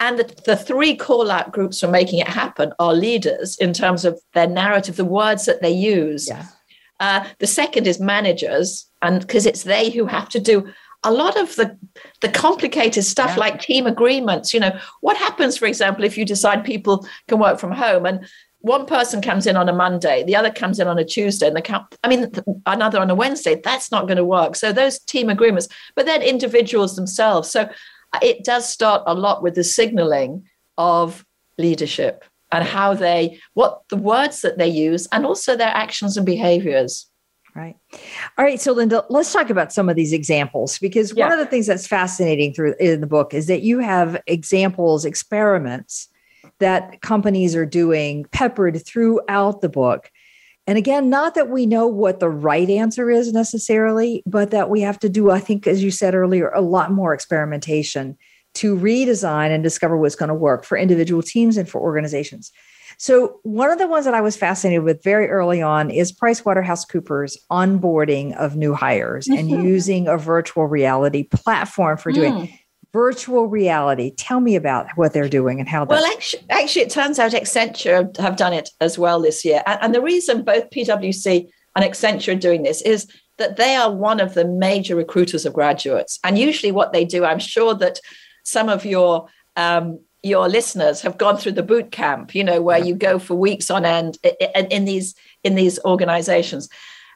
And 0.00 0.18
the, 0.18 0.42
the 0.46 0.56
three 0.56 0.96
call 0.96 1.30
out 1.30 1.52
groups 1.52 1.80
for 1.80 1.88
making 1.88 2.20
it 2.20 2.28
happen 2.28 2.72
are 2.78 2.94
leaders 2.94 3.58
in 3.58 3.74
terms 3.74 4.06
of 4.06 4.18
their 4.32 4.46
narrative, 4.46 4.96
the 4.96 5.04
words 5.04 5.44
that 5.44 5.60
they 5.60 5.70
use. 5.70 6.26
Yeah. 6.26 6.46
Uh, 7.00 7.26
the 7.38 7.46
second 7.46 7.86
is 7.86 8.00
managers, 8.00 8.86
and 9.02 9.20
because 9.20 9.44
it's 9.44 9.64
they 9.64 9.90
who 9.90 10.06
have 10.06 10.30
to 10.30 10.40
do 10.40 10.72
a 11.02 11.12
lot 11.12 11.36
of 11.38 11.54
the 11.56 11.76
the 12.22 12.28
complicated 12.30 13.04
stuff 13.04 13.32
yeah. 13.32 13.40
like 13.40 13.60
team 13.60 13.86
agreements. 13.86 14.54
You 14.54 14.60
know, 14.60 14.78
what 15.02 15.18
happens, 15.18 15.58
for 15.58 15.66
example, 15.66 16.04
if 16.04 16.16
you 16.16 16.24
decide 16.24 16.64
people 16.64 17.06
can 17.28 17.38
work 17.38 17.58
from 17.58 17.72
home 17.72 18.06
and 18.06 18.26
one 18.60 18.84
person 18.86 19.22
comes 19.22 19.46
in 19.46 19.56
on 19.56 19.68
a 19.68 19.72
Monday, 19.72 20.22
the 20.22 20.36
other 20.36 20.50
comes 20.50 20.78
in 20.78 20.86
on 20.86 20.98
a 20.98 21.04
Tuesday, 21.04 21.46
and 21.46 21.56
the 21.56 21.62
count, 21.62 21.96
I 22.04 22.08
mean, 22.08 22.30
another 22.66 23.00
on 23.00 23.10
a 23.10 23.14
Wednesday. 23.14 23.60
That's 23.62 23.90
not 23.90 24.06
going 24.06 24.18
to 24.18 24.24
work. 24.24 24.54
So 24.54 24.72
those 24.72 24.98
team 24.98 25.30
agreements, 25.30 25.68
but 25.94 26.06
then 26.06 26.22
individuals 26.22 26.96
themselves. 26.96 27.50
So 27.50 27.62
uh, 28.12 28.18
it 28.22 28.44
does 28.44 28.68
start 28.68 29.02
a 29.06 29.14
lot 29.14 29.42
with 29.42 29.54
the 29.54 29.64
signaling 29.64 30.46
of 30.76 31.24
leadership 31.58 32.24
and 32.52 32.64
how 32.64 32.94
they 32.94 33.38
what 33.54 33.82
the 33.88 33.96
words 33.96 34.42
that 34.42 34.58
they 34.58 34.68
use 34.68 35.06
and 35.12 35.24
also 35.24 35.56
their 35.56 35.68
actions 35.68 36.16
and 36.16 36.26
behaviors 36.26 37.06
right 37.54 37.76
all 38.38 38.44
right 38.44 38.60
so 38.60 38.74
lynda 38.74 39.04
let's 39.10 39.32
talk 39.32 39.50
about 39.50 39.72
some 39.72 39.88
of 39.88 39.96
these 39.96 40.12
examples 40.12 40.78
because 40.78 41.12
yeah. 41.14 41.24
one 41.24 41.32
of 41.32 41.38
the 41.38 41.46
things 41.46 41.66
that's 41.66 41.86
fascinating 41.86 42.52
through 42.54 42.74
in 42.80 43.00
the 43.00 43.06
book 43.06 43.34
is 43.34 43.46
that 43.46 43.62
you 43.62 43.78
have 43.78 44.20
examples 44.26 45.04
experiments 45.04 46.08
that 46.60 47.00
companies 47.02 47.56
are 47.56 47.66
doing 47.66 48.24
peppered 48.32 48.84
throughout 48.86 49.60
the 49.60 49.68
book 49.68 50.10
and 50.70 50.78
again, 50.78 51.10
not 51.10 51.34
that 51.34 51.48
we 51.48 51.66
know 51.66 51.88
what 51.88 52.20
the 52.20 52.28
right 52.28 52.70
answer 52.70 53.10
is 53.10 53.32
necessarily, 53.32 54.22
but 54.24 54.52
that 54.52 54.70
we 54.70 54.80
have 54.82 55.00
to 55.00 55.08
do, 55.08 55.30
I 55.30 55.40
think, 55.40 55.66
as 55.66 55.82
you 55.82 55.90
said 55.90 56.14
earlier, 56.14 56.50
a 56.50 56.60
lot 56.60 56.92
more 56.92 57.12
experimentation 57.12 58.16
to 58.54 58.76
redesign 58.76 59.50
and 59.50 59.64
discover 59.64 59.96
what's 59.96 60.14
going 60.14 60.28
to 60.28 60.34
work 60.34 60.64
for 60.64 60.78
individual 60.78 61.22
teams 61.22 61.56
and 61.56 61.68
for 61.68 61.80
organizations. 61.80 62.52
So, 62.98 63.40
one 63.42 63.70
of 63.70 63.78
the 63.78 63.88
ones 63.88 64.04
that 64.04 64.14
I 64.14 64.20
was 64.20 64.36
fascinated 64.36 64.84
with 64.84 65.02
very 65.02 65.28
early 65.28 65.60
on 65.60 65.90
is 65.90 66.12
PricewaterhouseCoopers 66.12 67.36
onboarding 67.50 68.36
of 68.36 68.54
new 68.54 68.72
hires 68.72 69.26
and 69.26 69.50
using 69.50 70.06
a 70.06 70.16
virtual 70.18 70.66
reality 70.66 71.24
platform 71.24 71.96
for 71.96 72.12
doing. 72.12 72.32
Mm 72.32 72.59
virtual 72.92 73.46
reality. 73.46 74.12
Tell 74.16 74.40
me 74.40 74.56
about 74.56 74.86
what 74.96 75.12
they're 75.12 75.28
doing 75.28 75.60
and 75.60 75.68
how. 75.68 75.84
Well, 75.84 76.04
actually, 76.04 76.44
actually, 76.50 76.82
it 76.82 76.90
turns 76.90 77.18
out 77.18 77.32
Accenture 77.32 78.16
have 78.18 78.36
done 78.36 78.52
it 78.52 78.70
as 78.80 78.98
well 78.98 79.20
this 79.20 79.44
year, 79.44 79.62
and, 79.66 79.78
and 79.82 79.94
the 79.94 80.02
reason 80.02 80.42
both 80.42 80.70
PwC 80.70 81.48
and 81.76 81.84
Accenture 81.84 82.34
are 82.36 82.38
doing 82.38 82.62
this 82.62 82.82
is 82.82 83.06
that 83.38 83.56
they 83.56 83.74
are 83.74 83.94
one 83.94 84.20
of 84.20 84.34
the 84.34 84.44
major 84.44 84.96
recruiters 84.96 85.46
of 85.46 85.52
graduates, 85.52 86.18
and 86.24 86.38
usually 86.38 86.72
what 86.72 86.92
they 86.92 87.04
do, 87.04 87.24
I'm 87.24 87.38
sure 87.38 87.74
that 87.74 88.00
some 88.44 88.68
of 88.68 88.84
your 88.84 89.28
um, 89.56 90.00
your 90.22 90.48
listeners 90.48 91.00
have 91.00 91.18
gone 91.18 91.36
through 91.36 91.52
the 91.52 91.62
boot 91.62 91.90
camp, 91.90 92.34
you 92.34 92.44
know, 92.44 92.60
where 92.60 92.78
you 92.78 92.94
go 92.94 93.18
for 93.18 93.34
weeks 93.34 93.70
on 93.70 93.84
end 93.84 94.18
in, 94.22 94.66
in 94.66 94.84
these 94.84 95.14
in 95.44 95.54
these 95.54 95.78
organizations. 95.84 96.68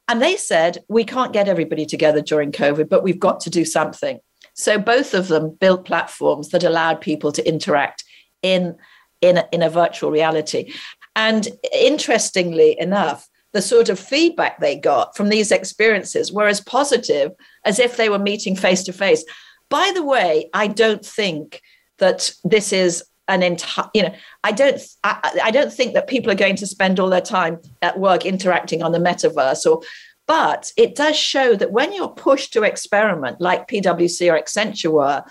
And 0.09 0.21
they 0.21 0.37
said, 0.37 0.79
we 0.89 1.05
can't 1.05 1.33
get 1.33 1.49
everybody 1.49 1.87
together 1.87 2.21
during 2.21 2.53
COVID, 2.53 2.89
but 2.89 3.03
we've 3.03 3.19
got 3.19 3.41
to 3.41 3.51
do 3.51 3.65
something. 3.65 4.21
So 4.55 4.79
both 4.79 5.15
of 5.15 5.29
them 5.29 5.57
built 5.61 5.85
platforms 5.85 6.49
that 6.51 6.65
allowed 6.65 7.01
people 7.01 7.33
to 7.33 7.47
interact 7.47 8.05
in, 8.43 8.77
in, 9.21 9.39
a, 9.39 9.49
in 9.53 9.63
a 9.63 9.71
virtual 9.71 10.11
reality. 10.11 10.73
And 11.17 11.49
interestingly 11.73 12.79
enough, 12.79 13.29
the 13.53 13.63
sort 13.63 13.89
of 13.89 14.01
feedback 14.01 14.59
they 14.59 14.77
got 14.77 15.17
from 15.17 15.29
these 15.29 15.53
experiences 15.53 16.33
were 16.33 16.49
as 16.49 16.61
positive 16.61 17.33
as 17.65 17.79
if 17.79 17.97
they 17.97 18.09
were 18.09 18.19
meeting 18.19 18.57
face 18.57 18.83
to 18.85 18.93
face. 18.93 19.25
By 19.71 19.93
the 19.95 20.03
way, 20.03 20.51
I 20.53 20.67
don't 20.67 21.05
think 21.05 21.61
that 21.99 22.33
this 22.43 22.73
is 22.73 23.03
an 23.27 23.43
entire 23.43 23.89
you 23.95 24.03
know 24.03 24.15
i 24.43 24.53
don't 24.53 24.83
I, 25.03 25.41
I, 25.45 25.51
don't 25.51 25.73
think 25.73 25.95
that 25.95 26.09
people 26.09 26.31
are 26.31 26.35
going 26.35 26.57
to 26.57 26.67
spend 26.67 27.01
all 27.01 27.09
their 27.09 27.23
time 27.23 27.59
at 27.81 27.99
work 27.99 28.27
interacting 28.27 28.83
on 28.83 28.93
the 28.93 28.99
metaverse 28.99 29.65
or 29.65 29.81
but 30.27 30.73
it 30.77 30.95
does 30.95 31.17
show 31.17 31.55
that 31.57 31.73
when 31.73 31.93
you're 31.93 32.09
pushed 32.09 32.53
to 32.55 32.63
experiment, 32.63 33.41
like 33.41 33.69
PwC 33.69 34.33
or 34.33 34.41
Accenture 34.41 34.93
were, 34.93 35.23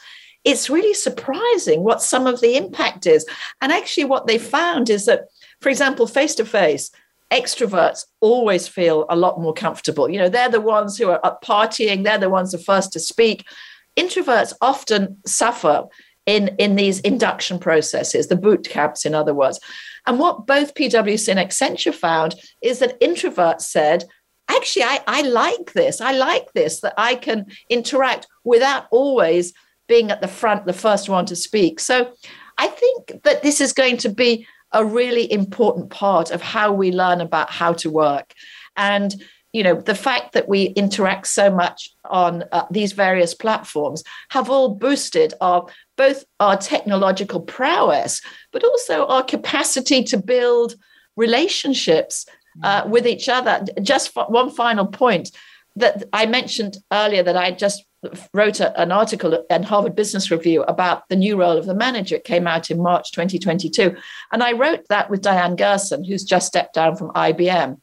it's 0.43 0.69
really 0.69 0.93
surprising 0.93 1.83
what 1.83 2.01
some 2.01 2.27
of 2.27 2.41
the 2.41 2.57
impact 2.57 3.07
is. 3.07 3.25
And 3.61 3.71
actually, 3.71 4.05
what 4.05 4.27
they 4.27 4.37
found 4.37 4.89
is 4.89 5.05
that, 5.05 5.25
for 5.61 5.69
example, 5.69 6.05
face 6.05 6.35
to 6.35 6.45
face, 6.45 6.91
extroverts 7.31 8.05
always 8.19 8.67
feel 8.67 9.05
a 9.09 9.15
lot 9.15 9.39
more 9.39 9.53
comfortable. 9.53 10.09
You 10.09 10.19
know, 10.19 10.29
they're 10.29 10.49
the 10.49 10.61
ones 10.61 10.97
who 10.97 11.09
are 11.09 11.39
partying, 11.43 12.03
they're 12.03 12.17
the 12.17 12.29
ones 12.29 12.51
the 12.51 12.57
first 12.57 12.93
to 12.93 12.99
speak. 12.99 13.45
Introverts 13.97 14.53
often 14.61 15.17
suffer 15.25 15.85
in, 16.25 16.49
in 16.59 16.75
these 16.75 16.99
induction 17.01 17.57
processes, 17.57 18.27
the 18.27 18.35
boot 18.35 18.69
camps, 18.69 19.05
in 19.05 19.15
other 19.15 19.33
words. 19.33 19.59
And 20.05 20.19
what 20.19 20.45
both 20.45 20.75
PwC 20.75 21.29
and 21.29 21.39
Accenture 21.39 21.93
found 21.93 22.35
is 22.61 22.79
that 22.79 22.99
introverts 22.99 23.61
said, 23.61 24.05
actually, 24.49 24.83
I, 24.83 25.01
I 25.07 25.21
like 25.21 25.73
this. 25.73 26.01
I 26.01 26.11
like 26.13 26.53
this 26.53 26.81
that 26.81 26.93
I 26.97 27.15
can 27.15 27.47
interact 27.69 28.27
without 28.43 28.87
always 28.91 29.53
being 29.87 30.11
at 30.11 30.21
the 30.21 30.27
front, 30.27 30.65
the 30.65 30.73
first 30.73 31.09
one 31.09 31.25
to 31.27 31.35
speak. 31.35 31.79
So 31.79 32.13
I 32.57 32.67
think 32.67 33.23
that 33.23 33.43
this 33.43 33.59
is 33.59 33.73
going 33.73 33.97
to 33.97 34.09
be 34.09 34.47
a 34.71 34.85
really 34.85 35.31
important 35.31 35.89
part 35.89 36.31
of 36.31 36.41
how 36.41 36.71
we 36.71 36.91
learn 36.91 37.21
about 37.21 37.51
how 37.51 37.73
to 37.73 37.89
work. 37.89 38.33
And 38.75 39.13
you 39.53 39.61
know 39.61 39.79
the 39.79 39.95
fact 39.95 40.33
that 40.33 40.49
we 40.49 40.63
interact 40.69 41.27
so 41.27 41.49
much 41.49 41.91
on 42.05 42.43
uh, 42.51 42.65
these 42.71 42.91
various 42.91 43.35
platforms 43.35 44.03
have 44.29 44.49
all 44.49 44.73
boosted 44.73 45.35
our 45.41 45.67
both 45.95 46.25
our 46.39 46.57
technological 46.57 47.39
prowess 47.39 48.19
but 48.51 48.63
also 48.63 49.05
our 49.05 49.23
capacity 49.23 50.03
to 50.03 50.17
build 50.17 50.75
relationships 51.15 52.25
uh, 52.61 52.83
with 52.87 53.07
each 53.07 53.29
other. 53.29 53.65
Just 53.81 54.15
one 54.15 54.49
final 54.51 54.85
point 54.85 55.31
that 55.75 56.03
I 56.13 56.25
mentioned 56.25 56.77
earlier 56.91 57.23
that 57.23 57.37
I 57.37 57.51
just 57.51 57.83
wrote 58.33 58.59
a, 58.59 58.79
an 58.79 58.91
article 58.91 59.45
in 59.49 59.63
Harvard 59.63 59.95
Business 59.95 60.29
Review 60.29 60.63
about 60.63 61.07
the 61.09 61.15
new 61.15 61.37
role 61.37 61.57
of 61.57 61.65
the 61.65 61.73
manager. 61.73 62.15
It 62.15 62.23
came 62.23 62.47
out 62.47 62.69
in 62.69 62.81
March 62.81 63.11
2022. 63.11 63.95
And 64.31 64.43
I 64.43 64.51
wrote 64.51 64.87
that 64.89 65.09
with 65.09 65.21
Diane 65.21 65.55
Gherson, 65.55 66.03
who's 66.03 66.23
just 66.23 66.47
stepped 66.47 66.75
down 66.75 66.95
from 66.95 67.11
IBM. 67.11 67.79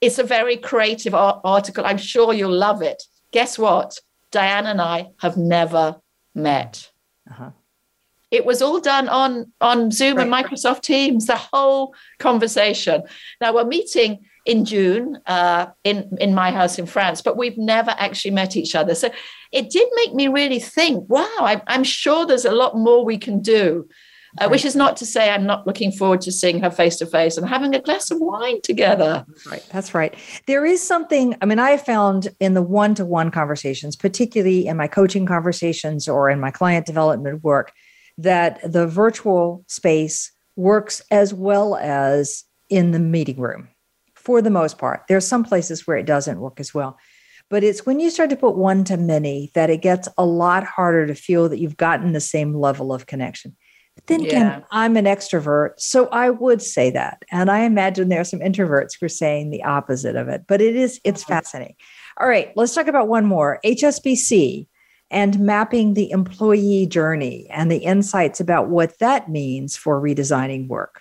It's 0.00 0.18
a 0.18 0.24
very 0.24 0.56
creative 0.56 1.14
article. 1.14 1.84
I'm 1.84 1.98
sure 1.98 2.32
you'll 2.32 2.52
love 2.52 2.82
it. 2.82 3.02
Guess 3.32 3.58
what? 3.58 3.98
Diane 4.30 4.66
and 4.66 4.80
I 4.80 5.08
have 5.20 5.36
never 5.36 5.96
met. 6.34 6.90
Uh-huh. 7.30 7.50
It 8.30 8.44
was 8.44 8.60
all 8.60 8.80
done 8.80 9.08
on, 9.08 9.52
on 9.60 9.90
Zoom 9.90 10.16
right. 10.16 10.26
and 10.26 10.32
Microsoft 10.32 10.82
Teams, 10.82 11.26
the 11.26 11.36
whole 11.36 11.94
conversation. 12.18 13.02
Now 13.40 13.54
we're 13.54 13.64
meeting 13.64 14.26
in 14.44 14.64
June 14.64 15.18
uh, 15.26 15.66
in, 15.84 16.16
in 16.20 16.34
my 16.34 16.50
house 16.50 16.78
in 16.78 16.86
France, 16.86 17.22
but 17.22 17.36
we've 17.36 17.58
never 17.58 17.94
actually 17.98 18.30
met 18.32 18.56
each 18.56 18.74
other. 18.74 18.94
So 18.94 19.10
it 19.52 19.70
did 19.70 19.88
make 19.96 20.14
me 20.14 20.28
really 20.28 20.60
think 20.60 21.08
wow, 21.08 21.26
I, 21.40 21.62
I'm 21.66 21.84
sure 21.84 22.26
there's 22.26 22.44
a 22.44 22.52
lot 22.52 22.76
more 22.76 23.04
we 23.04 23.18
can 23.18 23.40
do 23.40 23.88
uh, 24.40 24.44
right. 24.44 24.50
which 24.50 24.64
is 24.64 24.76
not 24.76 24.96
to 24.98 25.06
say 25.06 25.30
I'm 25.30 25.46
not 25.46 25.66
looking 25.66 25.90
forward 25.90 26.20
to 26.22 26.32
seeing 26.32 26.60
her 26.60 26.70
face 26.70 26.96
to 26.96 27.06
face 27.06 27.36
and 27.36 27.48
having 27.48 27.74
a 27.74 27.80
glass 27.80 28.10
of 28.10 28.18
wine 28.20 28.60
together. 28.62 29.24
Right. 29.50 29.64
That's 29.72 29.94
right. 29.94 30.14
There 30.46 30.66
is 30.66 30.82
something, 30.82 31.36
I 31.40 31.46
mean, 31.46 31.58
I 31.58 31.76
found 31.76 32.28
in 32.38 32.54
the 32.54 32.62
one 32.62 32.94
to 32.96 33.04
one 33.04 33.30
conversations, 33.30 33.96
particularly 33.96 34.66
in 34.66 34.76
my 34.76 34.86
coaching 34.86 35.26
conversations 35.26 36.08
or 36.08 36.30
in 36.30 36.40
my 36.40 36.50
client 36.50 36.86
development 36.86 37.42
work, 37.42 37.72
that 38.18 38.60
the 38.70 38.86
virtual 38.86 39.64
space 39.68 40.30
works 40.56 41.02
as 41.10 41.32
well 41.32 41.76
as 41.76 42.44
in 42.68 42.90
the 42.90 42.98
meeting 42.98 43.40
room 43.40 43.68
for 44.14 44.42
the 44.42 44.50
most 44.50 44.76
part. 44.76 45.04
There 45.08 45.16
are 45.16 45.22
some 45.22 45.44
places 45.44 45.86
where 45.86 45.96
it 45.96 46.06
doesn't 46.06 46.40
work 46.40 46.60
as 46.60 46.74
well. 46.74 46.98
But 47.50 47.64
it's 47.64 47.86
when 47.86 47.98
you 47.98 48.10
start 48.10 48.30
to 48.30 48.36
put 48.36 48.56
one 48.56 48.84
to 48.84 48.96
many 48.96 49.50
that 49.54 49.70
it 49.70 49.80
gets 49.80 50.06
a 50.18 50.26
lot 50.26 50.64
harder 50.64 51.06
to 51.06 51.14
feel 51.14 51.48
that 51.48 51.58
you've 51.58 51.78
gotten 51.78 52.12
the 52.12 52.20
same 52.20 52.54
level 52.54 52.92
of 52.92 53.06
connection. 53.06 53.56
But 53.94 54.06
then 54.06 54.20
yeah. 54.20 54.28
again, 54.28 54.64
I'm 54.70 54.96
an 54.96 55.06
extrovert, 55.06 55.70
so 55.78 56.08
I 56.08 56.30
would 56.30 56.62
say 56.62 56.90
that. 56.90 57.24
And 57.32 57.50
I 57.50 57.60
imagine 57.60 58.08
there 58.08 58.20
are 58.20 58.24
some 58.24 58.38
introverts 58.40 58.92
who 59.00 59.06
are 59.06 59.08
saying 59.08 59.50
the 59.50 59.64
opposite 59.64 60.14
of 60.14 60.28
it. 60.28 60.42
But 60.46 60.60
it 60.60 60.76
is, 60.76 61.00
it's 61.04 61.22
uh-huh. 61.22 61.40
fascinating. 61.40 61.74
All 62.20 62.28
right, 62.28 62.52
let's 62.54 62.74
talk 62.74 62.86
about 62.86 63.08
one 63.08 63.24
more 63.24 63.58
HSBC 63.64 64.67
and 65.10 65.38
mapping 65.38 65.94
the 65.94 66.10
employee 66.10 66.86
journey 66.86 67.46
and 67.50 67.70
the 67.70 67.78
insights 67.78 68.40
about 68.40 68.68
what 68.68 68.98
that 68.98 69.28
means 69.28 69.76
for 69.76 70.00
redesigning 70.00 70.68
work. 70.68 71.00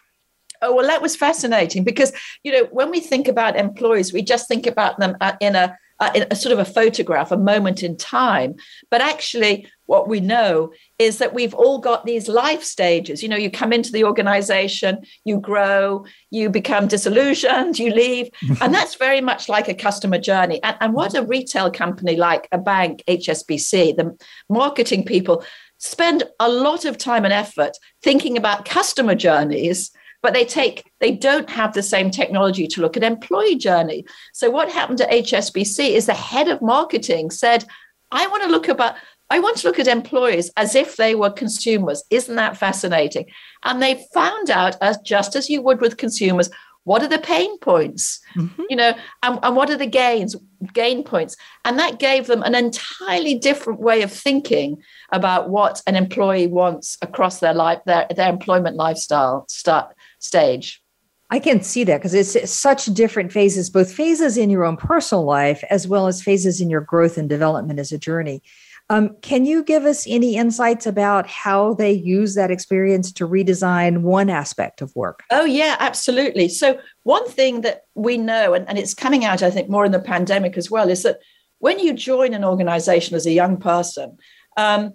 Oh, 0.61 0.75
well, 0.75 0.87
that 0.87 1.01
was 1.01 1.15
fascinating 1.15 1.83
because, 1.83 2.11
you 2.43 2.51
know, 2.51 2.65
when 2.71 2.89
we 2.89 2.99
think 2.99 3.27
about 3.27 3.55
employees, 3.55 4.11
we 4.11 4.23
just 4.23 4.47
think 4.47 4.65
about 4.65 4.99
them 4.99 5.15
uh, 5.21 5.33
in 5.39 5.55
a 5.55 5.77
uh, 5.99 6.25
a 6.29 6.35
sort 6.35 6.53
of 6.53 6.59
a 6.59 6.65
photograph, 6.65 7.31
a 7.31 7.37
moment 7.37 7.81
in 7.81 7.97
time. 7.97 8.55
But 8.91 9.01
actually, 9.01 9.67
what 9.87 10.07
we 10.07 10.19
know 10.19 10.71
is 10.99 11.17
that 11.17 11.33
we've 11.33 11.53
all 11.55 11.79
got 11.79 12.05
these 12.05 12.27
life 12.27 12.63
stages. 12.63 13.23
You 13.23 13.29
know, 13.29 13.35
you 13.35 13.49
come 13.49 13.73
into 13.73 13.91
the 13.91 14.03
organization, 14.03 14.99
you 15.25 15.39
grow, 15.39 16.05
you 16.29 16.49
become 16.49 16.87
disillusioned, 16.87 17.79
you 17.79 17.91
leave. 17.91 18.29
and 18.61 18.73
that's 18.73 18.95
very 18.95 19.21
much 19.21 19.49
like 19.49 19.67
a 19.67 19.73
customer 19.73 20.19
journey. 20.19 20.61
And, 20.61 20.77
and 20.79 20.93
what 20.93 21.15
a 21.15 21.23
retail 21.23 21.71
company 21.71 22.15
like 22.15 22.47
a 22.51 22.57
bank, 22.57 23.03
HSBC, 23.07 23.95
the 23.95 24.15
marketing 24.49 25.05
people 25.05 25.43
spend 25.79 26.23
a 26.39 26.49
lot 26.49 26.85
of 26.85 26.97
time 26.97 27.23
and 27.23 27.33
effort 27.33 27.77
thinking 28.03 28.37
about 28.37 28.65
customer 28.65 29.15
journeys 29.15 29.91
but 30.23 30.33
they 30.33 30.43
take 30.43 30.83
they 30.99 31.11
don't 31.11 31.49
have 31.49 31.73
the 31.73 31.83
same 31.83 32.09
technology 32.09 32.67
to 32.67 32.81
look 32.81 32.97
at 32.97 33.03
employee 33.03 33.55
journey 33.55 34.03
so 34.33 34.49
what 34.49 34.71
happened 34.71 34.99
at 34.99 35.11
hsbc 35.11 35.87
is 35.91 36.07
the 36.07 36.15
head 36.15 36.47
of 36.47 36.59
marketing 36.63 37.29
said 37.29 37.63
i 38.11 38.25
want 38.25 38.41
to 38.41 38.49
look 38.49 38.67
about 38.67 38.95
I 39.29 39.39
want 39.39 39.57
to 39.57 39.67
look 39.67 39.79
at 39.79 39.87
employees 39.87 40.51
as 40.55 40.73
if 40.75 40.95
they 40.95 41.13
were 41.15 41.29
consumers. 41.29 42.03
Isn't 42.09 42.35
that 42.37 42.57
fascinating? 42.57 43.25
And 43.63 43.81
they 43.81 44.05
found 44.13 44.49
out, 44.49 44.77
as 44.81 44.97
just 44.99 45.35
as 45.35 45.49
you 45.49 45.61
would 45.61 45.81
with 45.81 45.97
consumers, 45.97 46.49
what 46.85 47.03
are 47.03 47.09
the 47.09 47.19
pain 47.19 47.59
points 47.59 48.21
mm-hmm. 48.37 48.61
you 48.69 48.75
know 48.77 48.93
and, 49.21 49.39
and 49.43 49.57
what 49.57 49.69
are 49.69 49.75
the 49.75 49.85
gains 49.85 50.37
gain 50.73 51.03
points 51.03 51.35
and 51.65 51.77
that 51.77 51.99
gave 51.99 52.27
them 52.27 52.41
an 52.43 52.55
entirely 52.55 53.37
different 53.37 53.81
way 53.81 54.03
of 54.03 54.09
thinking 54.09 54.81
about 55.11 55.49
what 55.49 55.81
an 55.85 55.97
employee 55.97 56.47
wants 56.47 56.97
across 57.01 57.41
their 57.41 57.53
life 57.53 57.79
their, 57.85 58.07
their 58.15 58.29
employment 58.29 58.77
lifestyle 58.77 59.45
start 59.49 59.93
stage. 60.19 60.81
I 61.29 61.39
can 61.39 61.61
see 61.61 61.83
that 61.83 61.97
because 61.97 62.13
it's 62.13 62.49
such 62.49 62.85
different 62.85 63.33
phases, 63.33 63.69
both 63.69 63.91
phases 63.91 64.37
in 64.37 64.49
your 64.49 64.63
own 64.63 64.77
personal 64.77 65.25
life 65.25 65.61
as 65.69 65.85
well 65.85 66.07
as 66.07 66.23
phases 66.23 66.61
in 66.61 66.69
your 66.69 66.79
growth 66.79 67.17
and 67.17 67.27
development 67.27 67.79
as 67.79 67.91
a 67.91 67.97
journey. 67.97 68.41
Um, 68.89 69.17
can 69.21 69.45
you 69.45 69.63
give 69.63 69.83
us 69.83 70.05
any 70.07 70.37
insights 70.37 70.85
about 70.85 71.27
how 71.27 71.73
they 71.73 71.91
use 71.91 72.35
that 72.35 72.51
experience 72.51 73.11
to 73.13 73.27
redesign 73.27 74.01
one 74.01 74.29
aspect 74.29 74.81
of 74.81 74.95
work? 74.95 75.23
Oh, 75.29 75.43
yeah, 75.43 75.75
absolutely. 75.79 76.47
So, 76.47 76.79
one 77.03 77.27
thing 77.27 77.61
that 77.61 77.81
we 77.95 78.17
know, 78.17 78.53
and, 78.53 78.67
and 78.69 78.77
it's 78.77 78.93
coming 78.93 79.25
out, 79.25 79.43
I 79.43 79.51
think, 79.51 79.69
more 79.69 79.85
in 79.85 79.91
the 79.91 79.99
pandemic 79.99 80.57
as 80.57 80.71
well, 80.71 80.89
is 80.89 81.03
that 81.03 81.19
when 81.59 81.79
you 81.79 81.93
join 81.93 82.33
an 82.33 82.45
organization 82.45 83.15
as 83.15 83.25
a 83.25 83.31
young 83.31 83.57
person, 83.57 84.17
um, 84.55 84.93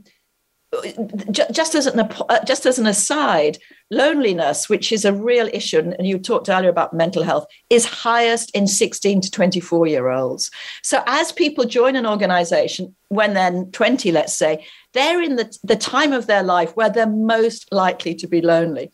just 1.31 1.75
as 1.75 1.87
an 1.87 2.01
uh, 2.01 2.45
just 2.47 2.65
as 2.65 2.79
an 2.79 2.87
aside, 2.87 3.59
loneliness, 3.91 4.71
which 4.71 4.91
is 4.91 5.05
a 5.05 5.13
real 5.13 5.49
issue, 5.53 5.79
and 5.79 6.07
you 6.07 6.19
talked 6.19 6.49
earlier 6.49 6.71
about 6.71 6.95
mental 6.95 7.23
health, 7.23 7.47
is 7.69 7.85
highest 7.85 8.51
in 8.53 8.67
16 8.67 9.21
to 9.21 9.31
24 9.31 9.87
year 9.87 10.09
olds. 10.09 10.51
So 10.83 11.03
as 11.07 11.31
people 11.31 11.65
join 11.65 11.95
an 11.95 12.07
organization 12.07 12.95
when 13.09 13.35
they're 13.35 13.65
20, 13.65 14.13
let's 14.13 14.33
say, 14.33 14.65
they're 14.95 15.21
in 15.21 15.37
the, 15.37 15.55
the 15.63 15.77
time 15.77 16.15
of 16.15 16.27
their 16.27 16.43
life 16.43 16.75
where 16.75 16.89
they're 16.89 17.07
most 17.07 17.71
likely 17.71 18.15
to 18.15 18.27
be 18.27 18.41
lonely. 18.41 18.91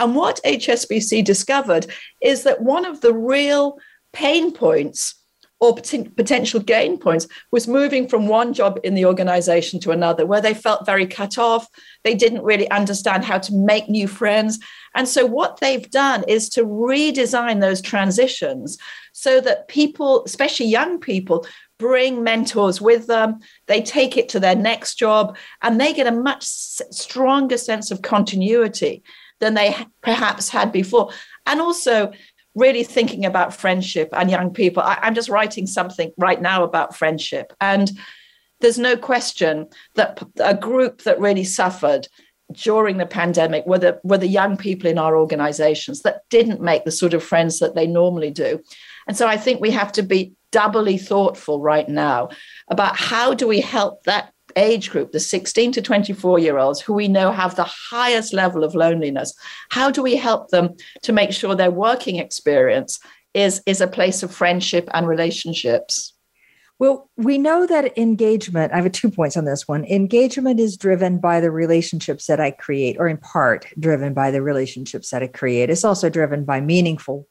And 0.00 0.16
what 0.16 0.40
HSBC 0.44 1.24
discovered 1.24 1.86
is 2.20 2.42
that 2.42 2.62
one 2.62 2.84
of 2.84 3.02
the 3.02 3.14
real 3.14 3.78
pain 4.12 4.52
points 4.52 5.14
or 5.60 5.74
potential 5.74 6.58
gain 6.58 6.96
points 6.96 7.28
was 7.50 7.68
moving 7.68 8.08
from 8.08 8.26
one 8.26 8.54
job 8.54 8.80
in 8.82 8.94
the 8.94 9.04
organization 9.04 9.78
to 9.78 9.90
another 9.90 10.24
where 10.24 10.40
they 10.40 10.54
felt 10.54 10.86
very 10.86 11.06
cut 11.06 11.36
off. 11.36 11.68
They 12.02 12.14
didn't 12.14 12.42
really 12.42 12.70
understand 12.70 13.24
how 13.24 13.38
to 13.38 13.54
make 13.54 13.88
new 13.88 14.08
friends. 14.08 14.58
And 14.94 15.06
so 15.06 15.26
what 15.26 15.60
they've 15.60 15.88
done 15.90 16.24
is 16.26 16.48
to 16.50 16.64
redesign 16.64 17.60
those 17.60 17.82
transitions 17.82 18.78
so 19.12 19.40
that 19.42 19.68
people 19.68 20.24
especially 20.24 20.66
young 20.66 20.98
people 20.98 21.46
bring 21.78 22.22
mentors 22.22 22.80
with 22.80 23.06
them. 23.06 23.40
They 23.66 23.82
take 23.82 24.16
it 24.16 24.30
to 24.30 24.40
their 24.40 24.56
next 24.56 24.94
job 24.94 25.36
and 25.60 25.78
they 25.78 25.92
get 25.92 26.06
a 26.06 26.12
much 26.12 26.44
stronger 26.44 27.58
sense 27.58 27.90
of 27.90 28.02
continuity 28.02 29.02
than 29.40 29.54
they 29.54 29.74
perhaps 30.02 30.48
had 30.48 30.70
before. 30.72 31.10
And 31.46 31.60
also 31.60 32.12
really 32.60 32.84
thinking 32.84 33.24
about 33.24 33.54
friendship 33.54 34.10
and 34.12 34.30
young 34.30 34.52
people. 34.52 34.82
I, 34.82 34.98
I'm 35.02 35.14
just 35.14 35.28
writing 35.28 35.66
something 35.66 36.12
right 36.16 36.40
now 36.40 36.62
about 36.62 36.96
friendship. 36.96 37.52
And 37.60 37.90
there's 38.60 38.78
no 38.78 38.96
question 38.96 39.66
that 39.94 40.22
a 40.38 40.54
group 40.54 41.02
that 41.02 41.18
really 41.18 41.44
suffered 41.44 42.06
during 42.52 42.98
the 42.98 43.06
pandemic 43.06 43.64
were 43.66 43.78
the, 43.78 44.00
were 44.02 44.18
the 44.18 44.26
young 44.26 44.56
people 44.56 44.90
in 44.90 44.98
our 44.98 45.16
organizations 45.16 46.02
that 46.02 46.22
didn't 46.30 46.60
make 46.60 46.84
the 46.84 46.90
sort 46.90 47.14
of 47.14 47.22
friends 47.22 47.58
that 47.60 47.74
they 47.74 47.86
normally 47.86 48.30
do. 48.30 48.60
And 49.08 49.16
so 49.16 49.26
I 49.26 49.36
think 49.36 49.60
we 49.60 49.70
have 49.70 49.92
to 49.92 50.02
be 50.02 50.34
doubly 50.52 50.98
thoughtful 50.98 51.60
right 51.60 51.88
now 51.88 52.28
about 52.68 52.96
how 52.96 53.34
do 53.34 53.46
we 53.46 53.60
help 53.60 54.02
that 54.04 54.32
age 54.56 54.90
group, 54.90 55.12
the 55.12 55.20
16 55.20 55.72
to 55.72 55.82
24 55.82 56.38
year 56.38 56.58
olds, 56.58 56.80
who 56.80 56.94
we 56.94 57.08
know 57.08 57.32
have 57.32 57.56
the 57.56 57.68
highest 57.90 58.32
level 58.32 58.64
of 58.64 58.74
loneliness, 58.74 59.34
how 59.70 59.90
do 59.90 60.02
we 60.02 60.16
help 60.16 60.48
them 60.48 60.70
to 61.02 61.12
make 61.12 61.32
sure 61.32 61.54
their 61.54 61.70
working 61.70 62.16
experience 62.16 62.98
is, 63.34 63.62
is 63.66 63.80
a 63.80 63.86
place 63.86 64.22
of 64.22 64.34
friendship 64.34 64.88
and 64.92 65.06
relationships? 65.06 66.14
Well, 66.80 67.10
we 67.18 67.36
know 67.36 67.66
that 67.66 67.98
engagement, 67.98 68.72
I 68.72 68.80
have 68.80 68.90
two 68.92 69.10
points 69.10 69.36
on 69.36 69.44
this 69.44 69.68
one. 69.68 69.84
Engagement 69.84 70.58
is 70.58 70.78
driven 70.78 71.18
by 71.18 71.38
the 71.38 71.50
relationships 71.50 72.26
that 72.26 72.40
I 72.40 72.52
create, 72.52 72.96
or 72.98 73.06
in 73.06 73.18
part 73.18 73.66
driven 73.78 74.14
by 74.14 74.30
the 74.30 74.40
relationships 74.40 75.10
that 75.10 75.22
I 75.22 75.26
create. 75.26 75.68
It's 75.68 75.84
also 75.84 76.08
driven 76.08 76.46
by 76.46 76.62
meaningful 76.62 77.28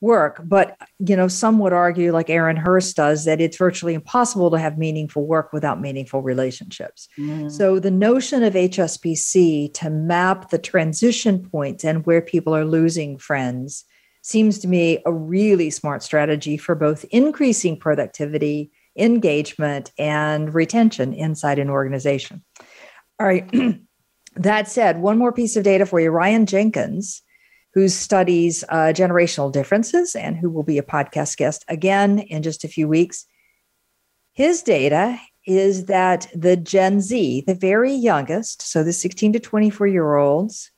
work. 0.00 0.40
But, 0.44 0.76
you 0.98 1.16
know, 1.16 1.28
some 1.28 1.58
would 1.58 1.72
argue, 1.72 2.12
like 2.12 2.30
Aaron 2.30 2.56
Hurst 2.56 2.96
does, 2.96 3.24
that 3.24 3.40
it's 3.40 3.56
virtually 3.56 3.94
impossible 3.94 4.50
to 4.50 4.58
have 4.58 4.78
meaningful 4.78 5.26
work 5.26 5.52
without 5.52 5.80
meaningful 5.80 6.22
relationships. 6.22 7.08
Mm. 7.18 7.50
So 7.50 7.78
the 7.78 7.90
notion 7.90 8.42
of 8.42 8.54
HSBC 8.54 9.74
to 9.74 9.90
map 9.90 10.50
the 10.50 10.58
transition 10.58 11.40
points 11.40 11.84
and 11.84 12.06
where 12.06 12.22
people 12.22 12.54
are 12.54 12.64
losing 12.64 13.18
friends 13.18 13.84
seems 14.22 14.58
to 14.60 14.68
me 14.68 15.02
a 15.06 15.12
really 15.12 15.70
smart 15.70 16.02
strategy 16.02 16.56
for 16.56 16.74
both 16.74 17.04
increasing 17.10 17.78
productivity, 17.78 18.70
engagement, 18.96 19.90
and 19.98 20.54
retention 20.54 21.12
inside 21.12 21.58
an 21.58 21.70
organization. 21.70 22.44
All 23.18 23.26
right. 23.26 23.50
that 24.36 24.68
said, 24.68 25.00
one 25.00 25.18
more 25.18 25.32
piece 25.32 25.56
of 25.56 25.64
data 25.64 25.86
for 25.86 25.98
you. 25.98 26.10
Ryan 26.10 26.46
Jenkins 26.46 27.22
who 27.74 27.88
studies 27.88 28.64
uh, 28.68 28.92
generational 28.94 29.52
differences 29.52 30.14
and 30.14 30.36
who 30.36 30.50
will 30.50 30.62
be 30.62 30.78
a 30.78 30.82
podcast 30.82 31.36
guest 31.36 31.64
again 31.68 32.18
in 32.18 32.42
just 32.42 32.64
a 32.64 32.68
few 32.68 32.88
weeks. 32.88 33.26
His 34.32 34.62
data 34.62 35.18
is 35.46 35.86
that 35.86 36.28
the 36.34 36.56
Gen 36.56 37.00
Z, 37.00 37.44
the 37.46 37.54
very 37.54 37.92
youngest, 37.92 38.62
so 38.62 38.84
the 38.84 38.92
16 38.92 39.32
to 39.34 39.40
24 39.40 39.86
year 39.86 40.16
olds, 40.16 40.70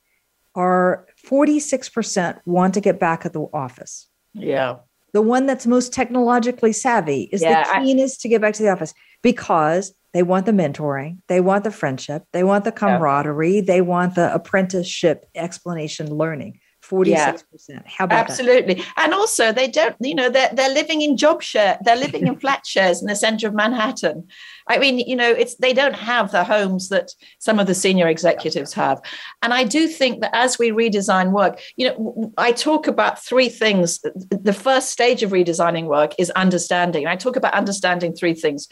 are 0.54 1.06
46% 1.26 2.40
want 2.44 2.74
to 2.74 2.80
get 2.80 2.98
back 2.98 3.24
at 3.24 3.32
the 3.32 3.46
office. 3.52 4.08
Yeah. 4.32 4.76
The 5.12 5.22
one 5.22 5.46
that's 5.46 5.66
most 5.66 5.92
technologically 5.92 6.72
savvy 6.72 7.28
is 7.32 7.42
yeah, 7.42 7.64
the 7.64 7.84
keenest 7.84 8.20
I, 8.20 8.22
to 8.22 8.28
get 8.28 8.40
back 8.40 8.54
to 8.54 8.62
the 8.62 8.70
office 8.70 8.94
because 9.22 9.92
they 10.12 10.22
want 10.22 10.46
the 10.46 10.52
mentoring, 10.52 11.18
they 11.28 11.40
want 11.40 11.64
the 11.64 11.70
friendship, 11.70 12.24
they 12.32 12.44
want 12.44 12.64
the 12.64 12.72
camaraderie, 12.72 13.56
yeah. 13.56 13.62
they 13.62 13.80
want 13.80 14.14
the 14.14 14.32
apprenticeship 14.32 15.28
explanation 15.34 16.14
learning. 16.14 16.59
46%. 16.90 17.44
Yeah. 17.68 17.80
How 17.86 18.04
about 18.04 18.28
Absolutely. 18.28 18.74
That? 18.74 18.92
And 18.96 19.14
also 19.14 19.52
they 19.52 19.68
don't, 19.68 19.94
you 20.00 20.14
know, 20.14 20.28
they're, 20.28 20.50
they're 20.52 20.74
living 20.74 21.02
in 21.02 21.16
job 21.16 21.42
share, 21.42 21.78
they're 21.84 21.96
living 21.96 22.26
in 22.26 22.36
flat 22.40 22.66
shares 22.66 23.00
in 23.00 23.06
the 23.06 23.14
center 23.14 23.46
of 23.46 23.54
Manhattan. 23.54 24.26
I 24.66 24.78
mean, 24.78 24.98
you 24.98 25.14
know, 25.14 25.30
it's 25.30 25.54
they 25.56 25.72
don't 25.72 25.94
have 25.94 26.32
the 26.32 26.44
homes 26.44 26.88
that 26.88 27.12
some 27.38 27.58
of 27.58 27.66
the 27.66 27.74
senior 27.74 28.08
executives 28.08 28.72
have. 28.74 29.00
And 29.42 29.54
I 29.54 29.64
do 29.64 29.86
think 29.86 30.20
that 30.20 30.34
as 30.34 30.58
we 30.58 30.70
redesign 30.70 31.30
work, 31.30 31.60
you 31.76 31.88
know, 31.88 32.32
I 32.36 32.52
talk 32.52 32.86
about 32.86 33.22
three 33.22 33.48
things. 33.48 34.00
The 34.30 34.52
first 34.52 34.90
stage 34.90 35.22
of 35.22 35.30
redesigning 35.30 35.86
work 35.86 36.14
is 36.18 36.30
understanding. 36.30 37.06
I 37.06 37.16
talk 37.16 37.36
about 37.36 37.54
understanding 37.54 38.14
three 38.14 38.34
things. 38.34 38.68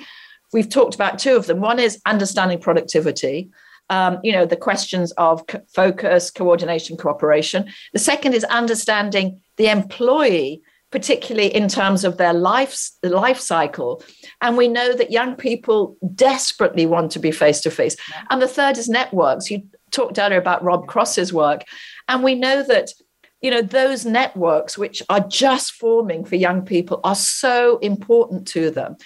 We've 0.53 0.69
talked 0.69 0.95
about 0.95 1.19
two 1.19 1.37
of 1.37 1.47
them. 1.47 1.61
One 1.61 1.79
is 1.79 2.01
understanding 2.07 2.59
productivity 2.59 3.51
um, 3.91 4.19
you 4.23 4.33
know, 4.33 4.45
the 4.45 4.57
questions 4.57 5.13
of 5.13 5.45
focus, 5.75 6.31
coordination, 6.31 6.97
cooperation. 6.97 7.67
The 7.93 7.99
second 7.99 8.35
is 8.35 8.45
understanding 8.45 9.41
the 9.57 9.69
employee, 9.69 10.63
particularly 10.91 11.55
in 11.55 11.69
terms 11.69 12.05
of 12.05 12.17
their 12.17 12.35
life, 12.35 12.79
life 13.03 13.41
cycle. 13.41 14.03
And 14.41 14.57
we 14.57 14.69
know 14.69 14.95
that 14.95 15.11
young 15.11 15.37
people 15.37 15.97
desperately 16.15 16.87
want 16.87 17.13
to 17.13 17.19
be 17.19 17.31
face 17.31 17.61
to 17.63 17.71
face. 17.71 17.97
And 18.31 18.43
the 18.43 18.49
third 18.49 18.79
is 18.79 18.89
networks. 18.89 19.51
You 19.51 19.63
talked 19.91 20.19
earlier 20.19 20.39
about 20.39 20.63
Rob 20.63 20.87
Cross's 20.87 21.33
work. 21.33 21.65
And 22.09 22.23
we 22.23 22.35
know 22.35 22.63
that 22.63 22.93
you 23.41 23.53
know 23.53 23.63
those 23.63 24.05
networks 24.05 24.77
which 24.77 25.01
are 25.09 25.21
just 25.21 25.73
forming 25.73 26.25
for 26.25 26.35
young 26.35 26.63
people 26.63 27.01
are 27.05 27.15
so 27.15 27.79
important 27.79 28.49
to 28.49 28.69
them 28.69 28.97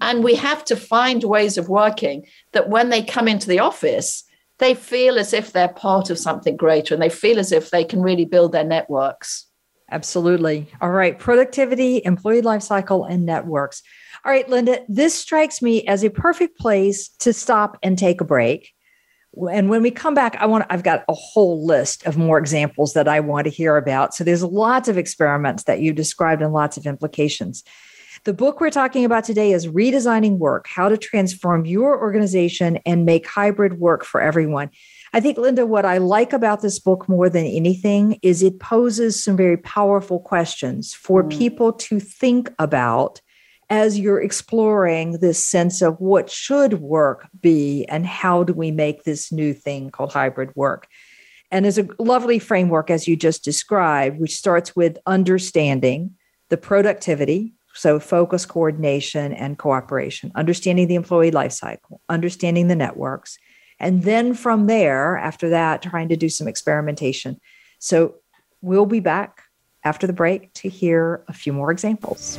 and 0.00 0.24
we 0.24 0.34
have 0.34 0.64
to 0.64 0.76
find 0.76 1.22
ways 1.24 1.58
of 1.58 1.68
working 1.68 2.24
that 2.52 2.70
when 2.70 2.88
they 2.88 3.02
come 3.02 3.28
into 3.28 3.46
the 3.46 3.58
office 3.58 4.24
they 4.62 4.74
feel 4.74 5.18
as 5.18 5.32
if 5.32 5.52
they're 5.52 5.68
part 5.68 6.08
of 6.08 6.18
something 6.18 6.56
greater 6.56 6.94
and 6.94 7.02
they 7.02 7.08
feel 7.08 7.38
as 7.38 7.50
if 7.50 7.70
they 7.70 7.84
can 7.84 8.00
really 8.00 8.24
build 8.24 8.52
their 8.52 8.64
networks. 8.64 9.46
Absolutely. 9.90 10.68
All 10.80 10.90
right. 10.90 11.18
Productivity, 11.18 12.00
employee 12.04 12.42
life 12.42 12.62
cycle, 12.62 13.04
and 13.04 13.26
networks. 13.26 13.82
All 14.24 14.30
right, 14.30 14.46
Lynda, 14.46 14.84
this 14.88 15.14
strikes 15.14 15.60
me 15.60 15.84
as 15.86 16.04
a 16.04 16.10
perfect 16.10 16.58
place 16.58 17.08
to 17.18 17.32
stop 17.32 17.76
and 17.82 17.98
take 17.98 18.20
a 18.20 18.24
break. 18.24 18.70
And 19.50 19.68
when 19.68 19.82
we 19.82 19.90
come 19.90 20.14
back, 20.14 20.36
I 20.38 20.46
want 20.46 20.64
I've 20.70 20.84
got 20.84 21.04
a 21.08 21.14
whole 21.14 21.66
list 21.66 22.06
of 22.06 22.16
more 22.16 22.38
examples 22.38 22.92
that 22.92 23.08
I 23.08 23.20
want 23.20 23.46
to 23.46 23.50
hear 23.50 23.76
about. 23.76 24.14
So 24.14 24.22
there's 24.24 24.44
lots 24.44 24.88
of 24.88 24.96
experiments 24.96 25.64
that 25.64 25.80
you 25.80 25.92
described 25.92 26.40
and 26.40 26.52
lots 26.52 26.76
of 26.76 26.86
implications. 26.86 27.64
The 28.24 28.32
book 28.32 28.60
we're 28.60 28.70
talking 28.70 29.04
about 29.04 29.24
today 29.24 29.50
is 29.50 29.66
Redesigning 29.66 30.38
Work 30.38 30.68
How 30.68 30.88
to 30.88 30.96
Transform 30.96 31.66
Your 31.66 32.00
Organization 32.00 32.78
and 32.86 33.04
Make 33.04 33.26
Hybrid 33.26 33.80
Work 33.80 34.04
for 34.04 34.20
Everyone. 34.20 34.70
I 35.12 35.18
think, 35.18 35.38
Lynda, 35.38 35.66
what 35.66 35.84
I 35.84 35.98
like 35.98 36.32
about 36.32 36.62
this 36.62 36.78
book 36.78 37.08
more 37.08 37.28
than 37.28 37.44
anything 37.44 38.20
is 38.22 38.40
it 38.40 38.60
poses 38.60 39.20
some 39.20 39.36
very 39.36 39.56
powerful 39.56 40.20
questions 40.20 40.94
for 40.94 41.24
mm. 41.24 41.36
people 41.36 41.72
to 41.72 41.98
think 41.98 42.54
about 42.60 43.20
as 43.68 43.98
you're 43.98 44.22
exploring 44.22 45.18
this 45.18 45.44
sense 45.44 45.82
of 45.82 45.96
what 45.98 46.30
should 46.30 46.74
work 46.74 47.26
be 47.40 47.84
and 47.86 48.06
how 48.06 48.44
do 48.44 48.52
we 48.52 48.70
make 48.70 49.02
this 49.02 49.32
new 49.32 49.52
thing 49.52 49.90
called 49.90 50.12
hybrid 50.12 50.54
work. 50.54 50.86
And 51.50 51.64
there's 51.64 51.76
a 51.76 51.88
lovely 51.98 52.38
framework, 52.38 52.88
as 52.88 53.08
you 53.08 53.16
just 53.16 53.42
described, 53.42 54.20
which 54.20 54.36
starts 54.36 54.76
with 54.76 54.96
understanding 55.06 56.14
the 56.50 56.56
productivity, 56.56 57.54
so, 57.74 57.98
focus, 57.98 58.46
coordination, 58.46 59.32
and 59.32 59.58
cooperation, 59.58 60.32
understanding 60.34 60.88
the 60.88 60.94
employee 60.94 61.30
life 61.30 61.52
cycle, 61.52 62.00
understanding 62.08 62.68
the 62.68 62.76
networks. 62.76 63.38
And 63.78 64.02
then 64.04 64.34
from 64.34 64.66
there, 64.66 65.16
after 65.16 65.48
that, 65.50 65.82
trying 65.82 66.08
to 66.10 66.16
do 66.16 66.28
some 66.28 66.48
experimentation. 66.48 67.40
So, 67.78 68.16
we'll 68.60 68.86
be 68.86 69.00
back 69.00 69.42
after 69.84 70.06
the 70.06 70.12
break 70.12 70.52
to 70.54 70.68
hear 70.68 71.24
a 71.28 71.32
few 71.32 71.52
more 71.52 71.70
examples. 71.70 72.38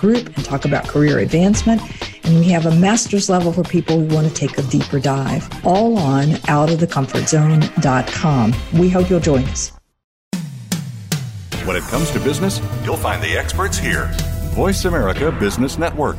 group 0.00 0.34
and 0.36 0.44
talk 0.44 0.64
about 0.64 0.88
career 0.88 1.18
advancement. 1.18 1.80
And 2.24 2.38
we 2.38 2.46
have 2.46 2.66
a 2.66 2.74
master's 2.74 3.28
level 3.28 3.52
for 3.52 3.62
people 3.62 4.00
who 4.00 4.12
want 4.14 4.26
to 4.26 4.34
take 4.34 4.56
a 4.58 4.62
deeper 4.62 4.98
dive, 4.98 5.48
all 5.64 5.96
on 5.98 6.24
outofthecomfortzone.com. 6.48 8.54
We 8.74 8.88
hope 8.88 9.10
you'll 9.10 9.20
join 9.20 9.44
us. 9.44 9.70
When 11.64 11.76
it 11.76 11.84
comes 11.84 12.10
to 12.12 12.20
business, 12.20 12.60
you'll 12.84 12.96
find 12.96 13.22
the 13.22 13.36
experts 13.36 13.76
here. 13.78 14.10
Voice 14.54 14.86
America 14.86 15.30
Business 15.30 15.78
Network. 15.78 16.16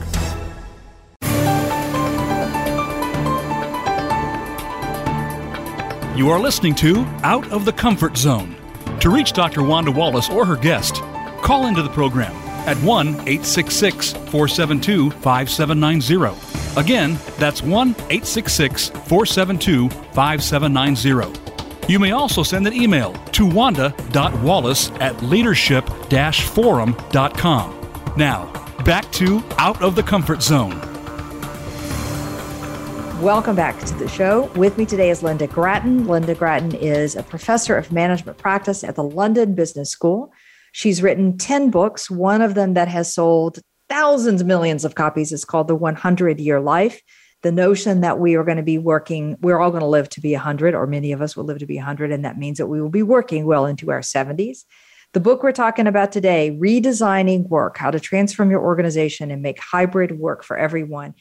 You 6.16 6.30
are 6.30 6.40
listening 6.40 6.76
to 6.76 7.00
Out 7.24 7.52
of 7.52 7.66
the 7.66 7.74
Comfort 7.74 8.16
Zone. 8.16 8.56
To 9.00 9.10
reach 9.10 9.34
Dr. 9.34 9.64
Wanda 9.64 9.92
Wallace 9.92 10.30
or 10.30 10.46
her 10.46 10.56
guest, 10.56 11.02
call 11.42 11.66
into 11.66 11.82
the 11.82 11.90
program 11.90 12.41
at 12.68 12.78
1 12.78 13.08
866 13.08 14.14
472 14.14 15.12
5790. 15.12 16.80
Again, 16.80 17.20
that's 17.38 17.62
1 17.62 17.90
866 17.90 18.90
472 18.90 19.90
5790. 19.90 21.42
You 21.88 22.00
may 22.00 22.12
also 22.12 22.44
send 22.44 22.66
an 22.68 22.74
email 22.74 23.14
to 23.34 23.46
wanda.wallace 23.46 24.92
at 25.02 25.22
leadership 25.24 25.86
forum.com. 26.10 27.78
Now, 28.16 28.52
back 28.86 29.12
to 29.14 29.44
Out 29.58 29.82
of 29.82 29.96
the 29.96 30.04
Comfort 30.04 30.42
Zone. 30.42 30.80
Welcome 33.22 33.56
back 33.56 33.78
to 33.80 33.94
the 33.96 34.08
show. 34.08 34.46
With 34.56 34.78
me 34.78 34.86
today 34.86 35.10
is 35.10 35.22
Lynda 35.22 35.48
Gratton. 35.48 36.06
Lynda 36.06 36.36
Gratton 36.36 36.74
is 36.74 37.16
a 37.16 37.22
professor 37.22 37.76
of 37.76 37.92
management 37.92 38.38
practice 38.38 38.84
at 38.84 38.96
the 38.96 39.04
London 39.04 39.54
Business 39.54 39.92
School. 39.92 40.34
She's 40.72 41.02
written 41.02 41.38
10 41.38 41.70
books. 41.70 42.10
One 42.10 42.42
of 42.42 42.56
them 42.56 42.74
that 42.76 42.88
has 42.88 43.14
sold 43.14 43.60
thousands, 43.90 44.44
millions 44.44 44.86
of 44.86 44.96
copies 44.96 45.32
is 45.32 45.46
called 45.46 45.68
The 45.68 45.76
100 45.76 46.40
Year 46.40 46.62
Life. 46.62 47.02
The 47.44 47.52
notion 47.52 48.02
that 48.02 48.20
we 48.20 48.36
are 48.36 48.44
going 48.44 48.58
to 48.58 48.64
be 48.64 48.78
working, 48.78 49.36
we're 49.42 49.60
all 49.60 49.72
going 49.72 49.82
to 49.82 49.88
live 49.88 50.10
to 50.10 50.22
be 50.22 50.34
100, 50.34 50.76
or 50.76 50.86
many 50.86 51.12
of 51.12 51.22
us 51.22 51.36
will 51.36 51.44
live 51.44 51.60
to 51.60 51.66
be 51.66 51.78
100, 51.78 52.12
and 52.12 52.24
that 52.24 52.38
means 52.38 52.60
that 52.60 52.68
we 52.68 52.82
will 52.82 52.90
be 52.90 53.04
working 53.04 53.46
well 53.46 53.66
into 53.66 53.90
our 53.92 54.02
70s. 54.02 54.60
The 55.14 55.20
book 55.20 55.44
we're 55.44 55.52
talking 55.52 55.88
about 55.88 56.14
today, 56.14 56.58
Redesigning 56.58 57.50
Work 57.50 57.78
How 57.78 57.92
to 57.92 58.00
Transform 58.00 58.50
Your 58.50 58.62
Organization 58.62 59.30
and 59.30 59.42
Make 59.42 59.60
Hybrid 59.60 60.20
Work 60.20 60.44
for 60.44 60.56
Everyone. 60.56 61.16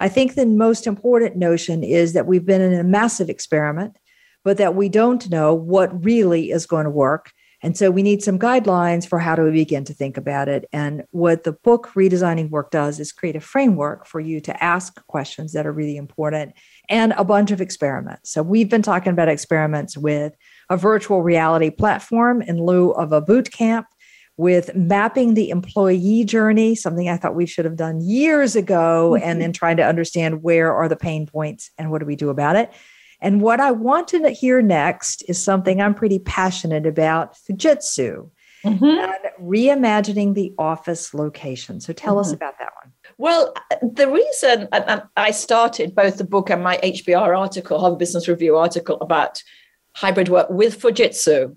I 0.00 0.08
think 0.08 0.34
the 0.34 0.46
most 0.46 0.86
important 0.86 1.36
notion 1.36 1.84
is 1.84 2.14
that 2.14 2.26
we've 2.26 2.46
been 2.46 2.62
in 2.62 2.72
a 2.72 2.84
massive 2.84 3.28
experiment, 3.28 3.98
but 4.44 4.56
that 4.56 4.74
we 4.74 4.88
don't 4.88 5.28
know 5.28 5.52
what 5.52 6.04
really 6.04 6.52
is 6.52 6.64
going 6.64 6.84
to 6.84 6.90
work. 6.90 7.32
And 7.64 7.78
so 7.78 7.90
we 7.90 8.02
need 8.02 8.22
some 8.22 8.38
guidelines 8.38 9.08
for 9.08 9.18
how 9.18 9.34
do 9.34 9.42
we 9.42 9.50
begin 9.50 9.84
to 9.84 9.94
think 9.94 10.18
about 10.18 10.50
it. 10.50 10.68
And 10.70 11.04
what 11.12 11.44
the 11.44 11.52
book 11.52 11.90
Redesigning 11.96 12.50
Work 12.50 12.70
does 12.70 13.00
is 13.00 13.10
create 13.10 13.36
a 13.36 13.40
framework 13.40 14.06
for 14.06 14.20
you 14.20 14.38
to 14.42 14.62
ask 14.62 15.04
questions 15.06 15.54
that 15.54 15.66
are 15.66 15.72
really 15.72 15.96
important 15.96 16.52
and 16.90 17.14
a 17.16 17.24
bunch 17.24 17.50
of 17.50 17.62
experiments. 17.62 18.30
So 18.30 18.42
we've 18.42 18.68
been 18.68 18.82
talking 18.82 19.12
about 19.12 19.30
experiments 19.30 19.96
with 19.96 20.36
a 20.68 20.76
virtual 20.76 21.22
reality 21.22 21.70
platform 21.70 22.42
in 22.42 22.62
lieu 22.62 22.90
of 22.90 23.12
a 23.12 23.22
boot 23.22 23.50
camp 23.50 23.86
with 24.36 24.74
mapping 24.74 25.32
the 25.32 25.48
employee 25.48 26.24
journey, 26.24 26.74
something 26.74 27.08
I 27.08 27.16
thought 27.16 27.34
we 27.34 27.46
should 27.46 27.64
have 27.64 27.76
done 27.76 28.02
years 28.02 28.56
ago, 28.56 29.12
mm-hmm. 29.12 29.24
and 29.24 29.40
then 29.40 29.54
trying 29.54 29.78
to 29.78 29.86
understand 29.86 30.42
where 30.42 30.74
are 30.74 30.88
the 30.88 30.96
pain 30.96 31.26
points 31.26 31.70
and 31.78 31.90
what 31.90 32.00
do 32.00 32.06
we 32.06 32.16
do 32.16 32.28
about 32.28 32.56
it. 32.56 32.70
And 33.24 33.40
what 33.40 33.58
I 33.58 33.70
want 33.70 34.08
to 34.08 34.28
hear 34.28 34.60
next 34.60 35.24
is 35.28 35.42
something 35.42 35.80
I'm 35.80 35.94
pretty 35.94 36.18
passionate 36.18 36.84
about 36.84 37.34
Fujitsu 37.34 38.30
mm-hmm. 38.62 38.84
and 38.84 39.14
reimagining 39.40 40.34
the 40.34 40.52
office 40.58 41.14
location. 41.14 41.80
So 41.80 41.94
tell 41.94 42.16
mm-hmm. 42.16 42.20
us 42.20 42.32
about 42.32 42.58
that 42.58 42.68
one. 42.82 42.92
Well, 43.16 43.54
the 43.80 44.10
reason 44.10 44.68
I 45.16 45.30
started 45.30 45.94
both 45.94 46.18
the 46.18 46.24
book 46.24 46.50
and 46.50 46.62
my 46.62 46.76
HBR 46.84 47.36
article, 47.36 47.80
Harvard 47.80 47.98
Business 47.98 48.28
Review 48.28 48.56
article 48.56 48.98
about 49.00 49.42
hybrid 49.96 50.28
work 50.28 50.50
with 50.50 50.78
Fujitsu 50.78 51.56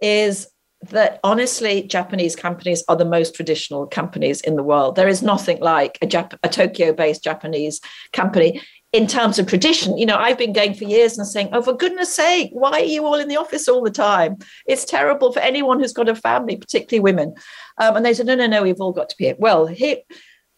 is 0.00 0.46
that 0.90 1.18
honestly, 1.24 1.82
Japanese 1.82 2.36
companies 2.36 2.84
are 2.88 2.96
the 2.96 3.04
most 3.04 3.34
traditional 3.34 3.86
companies 3.86 4.40
in 4.42 4.54
the 4.54 4.62
world. 4.62 4.94
There 4.94 5.08
is 5.08 5.22
nothing 5.22 5.58
like 5.60 5.98
a, 6.02 6.06
Jap- 6.06 6.38
a 6.44 6.48
Tokyo 6.48 6.92
based 6.92 7.24
Japanese 7.24 7.80
company 8.12 8.62
in 8.92 9.06
terms 9.06 9.38
of 9.38 9.46
tradition. 9.46 9.96
You 9.96 10.06
know, 10.06 10.16
I've 10.16 10.38
been 10.38 10.52
going 10.52 10.74
for 10.74 10.84
years 10.84 11.16
and 11.16 11.26
saying, 11.26 11.50
oh, 11.52 11.62
for 11.62 11.72
goodness 11.76 12.14
sake, 12.14 12.50
why 12.52 12.72
are 12.72 12.80
you 12.80 13.04
all 13.04 13.14
in 13.14 13.28
the 13.28 13.36
office 13.36 13.68
all 13.68 13.82
the 13.82 13.90
time? 13.90 14.38
It's 14.66 14.84
terrible 14.84 15.32
for 15.32 15.40
anyone 15.40 15.78
who's 15.78 15.92
got 15.92 16.08
a 16.08 16.14
family, 16.14 16.56
particularly 16.56 17.00
women. 17.00 17.34
Um, 17.78 17.96
and 17.96 18.04
they 18.04 18.14
said, 18.14 18.26
no, 18.26 18.34
no, 18.34 18.46
no, 18.46 18.62
we've 18.62 18.80
all 18.80 18.92
got 18.92 19.08
to 19.10 19.16
be 19.16 19.26
here. 19.26 19.36
Well, 19.38 19.66
here, 19.66 19.98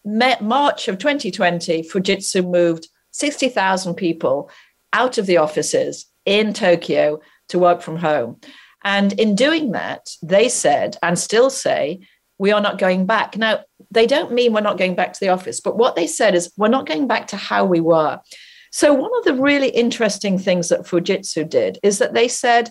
March 0.05 0.87
of 0.87 0.97
2020, 0.97 1.83
Fujitsu 1.83 2.49
moved 2.49 2.87
60,000 3.11 3.95
people 3.95 4.49
out 4.93 5.17
of 5.17 5.27
the 5.27 5.37
offices 5.37 6.07
in 6.25 6.53
Tokyo 6.53 7.21
to 7.49 7.59
work 7.59 7.81
from 7.81 7.97
home. 7.97 8.39
And 8.83 9.13
in 9.13 9.35
doing 9.35 9.71
that, 9.71 10.09
they 10.21 10.49
said 10.49 10.97
and 11.01 11.17
still 11.17 11.49
say, 11.49 12.01
we 12.43 12.51
are 12.51 12.59
not 12.59 12.77
going 12.77 13.05
back. 13.05 13.37
Now, 13.37 13.61
they 13.89 14.05
don't 14.05 14.33
mean 14.33 14.51
we're 14.51 14.59
not 14.59 14.77
going 14.77 14.95
back 14.95 15.13
to 15.13 15.19
the 15.21 15.29
office, 15.29 15.61
but 15.61 15.77
what 15.77 15.95
they 15.95 16.05
said 16.05 16.35
is 16.35 16.51
we're 16.57 16.67
not 16.67 16.85
going 16.85 17.07
back 17.07 17.27
to 17.27 17.37
how 17.37 17.63
we 17.63 17.79
were. 17.79 18.19
So, 18.69 18.93
one 18.93 19.11
of 19.17 19.23
the 19.23 19.41
really 19.41 19.69
interesting 19.69 20.37
things 20.37 20.67
that 20.67 20.81
Fujitsu 20.81 21.47
did 21.47 21.79
is 21.83 21.99
that 21.99 22.13
they 22.13 22.27
said, 22.27 22.69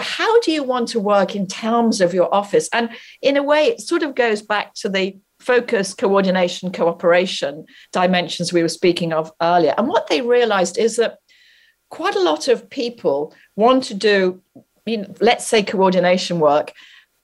how 0.00 0.40
do 0.40 0.50
you 0.50 0.64
want 0.64 0.88
to 0.88 0.98
work 0.98 1.36
in 1.36 1.46
terms 1.46 2.00
of 2.00 2.12
your 2.12 2.34
office? 2.34 2.68
And 2.72 2.90
in 3.22 3.36
a 3.36 3.42
way, 3.44 3.66
it 3.66 3.80
sort 3.80 4.02
of 4.02 4.16
goes 4.16 4.42
back 4.42 4.74
to 4.80 4.88
the 4.88 5.16
focus, 5.38 5.94
coordination, 5.94 6.72
cooperation 6.72 7.66
dimensions 7.92 8.52
we 8.52 8.62
were 8.62 8.68
speaking 8.68 9.12
of 9.12 9.30
earlier. 9.40 9.74
And 9.78 9.86
what 9.86 10.08
they 10.08 10.22
realized 10.22 10.76
is 10.76 10.96
that 10.96 11.18
quite 11.88 12.16
a 12.16 12.28
lot 12.30 12.48
of 12.48 12.68
people 12.68 13.32
want 13.54 13.84
to 13.84 13.94
do, 13.94 14.42
you 14.86 14.96
know, 14.96 15.14
let's 15.20 15.46
say, 15.46 15.62
coordination 15.62 16.40
work, 16.40 16.72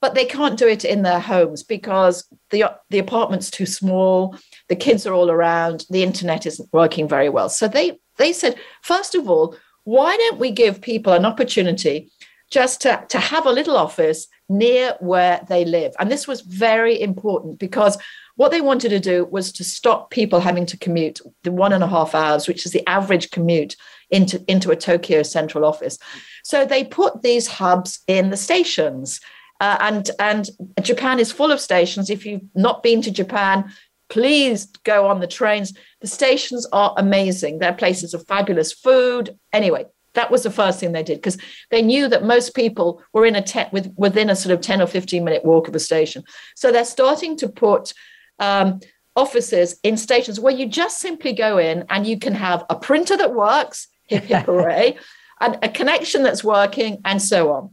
but 0.04 0.14
they 0.14 0.26
can't 0.26 0.58
do 0.58 0.68
it 0.68 0.84
in 0.84 1.00
their 1.00 1.18
homes 1.18 1.62
because 1.62 2.28
the, 2.50 2.62
the 2.90 2.98
apartment's 2.98 3.50
too 3.50 3.64
small, 3.64 4.36
the 4.68 4.76
kids 4.76 5.06
are 5.06 5.14
all 5.14 5.30
around, 5.30 5.86
the 5.88 6.02
internet 6.02 6.44
isn't 6.44 6.68
working 6.74 7.08
very 7.08 7.30
well. 7.30 7.48
So 7.48 7.68
they, 7.68 7.98
they 8.18 8.34
said, 8.34 8.56
first 8.82 9.14
of 9.14 9.30
all, 9.30 9.56
why 9.84 10.14
don't 10.14 10.38
we 10.38 10.50
give 10.50 10.82
people 10.82 11.14
an 11.14 11.24
opportunity 11.24 12.12
just 12.50 12.82
to, 12.82 13.02
to 13.08 13.18
have 13.18 13.46
a 13.46 13.50
little 13.50 13.78
office 13.78 14.26
near 14.50 14.94
where 15.00 15.42
they 15.48 15.64
live? 15.64 15.94
And 15.98 16.10
this 16.10 16.28
was 16.28 16.42
very 16.42 17.00
important 17.00 17.58
because 17.58 17.96
what 18.36 18.50
they 18.50 18.60
wanted 18.60 18.90
to 18.90 19.00
do 19.00 19.24
was 19.24 19.52
to 19.52 19.64
stop 19.64 20.10
people 20.10 20.38
having 20.38 20.66
to 20.66 20.76
commute 20.76 21.22
the 21.44 21.52
one 21.52 21.72
and 21.72 21.82
a 21.82 21.88
half 21.88 22.14
hours, 22.14 22.46
which 22.46 22.66
is 22.66 22.72
the 22.72 22.86
average 22.86 23.30
commute 23.30 23.74
into, 24.10 24.44
into 24.48 24.70
a 24.70 24.76
Tokyo 24.76 25.22
central 25.22 25.64
office. 25.64 25.98
So 26.42 26.66
they 26.66 26.84
put 26.84 27.22
these 27.22 27.46
hubs 27.46 28.00
in 28.06 28.28
the 28.28 28.36
stations. 28.36 29.22
Uh, 29.60 29.76
and, 29.80 30.10
and 30.18 30.50
Japan 30.82 31.18
is 31.18 31.32
full 31.32 31.52
of 31.52 31.60
stations. 31.60 32.10
If 32.10 32.26
you've 32.26 32.42
not 32.54 32.82
been 32.82 33.02
to 33.02 33.10
Japan, 33.10 33.72
please 34.08 34.66
go 34.84 35.06
on 35.06 35.20
the 35.20 35.26
trains. 35.26 35.72
The 36.00 36.06
stations 36.06 36.66
are 36.72 36.94
amazing. 36.96 37.58
They're 37.58 37.72
places 37.72 38.14
of 38.14 38.26
fabulous 38.26 38.72
food. 38.72 39.38
Anyway, 39.52 39.86
that 40.14 40.30
was 40.30 40.42
the 40.42 40.50
first 40.50 40.80
thing 40.80 40.92
they 40.92 41.02
did 41.02 41.18
because 41.18 41.38
they 41.70 41.82
knew 41.82 42.08
that 42.08 42.24
most 42.24 42.54
people 42.54 43.02
were 43.12 43.26
in 43.26 43.36
a 43.36 43.42
te- 43.42 43.68
with, 43.72 43.92
within 43.96 44.30
a 44.30 44.36
sort 44.36 44.54
of 44.54 44.60
10 44.60 44.80
or 44.80 44.86
15 44.86 45.24
minute 45.24 45.44
walk 45.44 45.68
of 45.68 45.74
a 45.74 45.80
station. 45.80 46.24
So 46.54 46.72
they're 46.72 46.84
starting 46.84 47.36
to 47.38 47.48
put 47.48 47.92
um, 48.38 48.80
offices 49.16 49.78
in 49.82 49.96
stations 49.96 50.40
where 50.40 50.54
you 50.54 50.66
just 50.66 50.98
simply 50.98 51.32
go 51.32 51.58
in 51.58 51.84
and 51.90 52.06
you 52.06 52.18
can 52.18 52.34
have 52.34 52.64
a 52.70 52.76
printer 52.76 53.16
that 53.16 53.34
works, 53.34 53.88
hip 54.04 54.24
hip 54.24 54.46
hooray, 54.46 54.96
and 55.40 55.58
a 55.62 55.68
connection 55.68 56.22
that's 56.22 56.44
working, 56.44 57.00
and 57.04 57.20
so 57.20 57.52
on. 57.52 57.70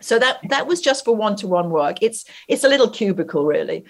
So 0.00 0.18
that 0.18 0.40
that 0.48 0.66
was 0.66 0.80
just 0.80 1.04
for 1.04 1.14
one-to-one 1.14 1.70
work. 1.70 1.98
It's 2.02 2.24
it's 2.48 2.64
a 2.64 2.68
little 2.68 2.90
cubicle, 2.90 3.46
really. 3.46 3.84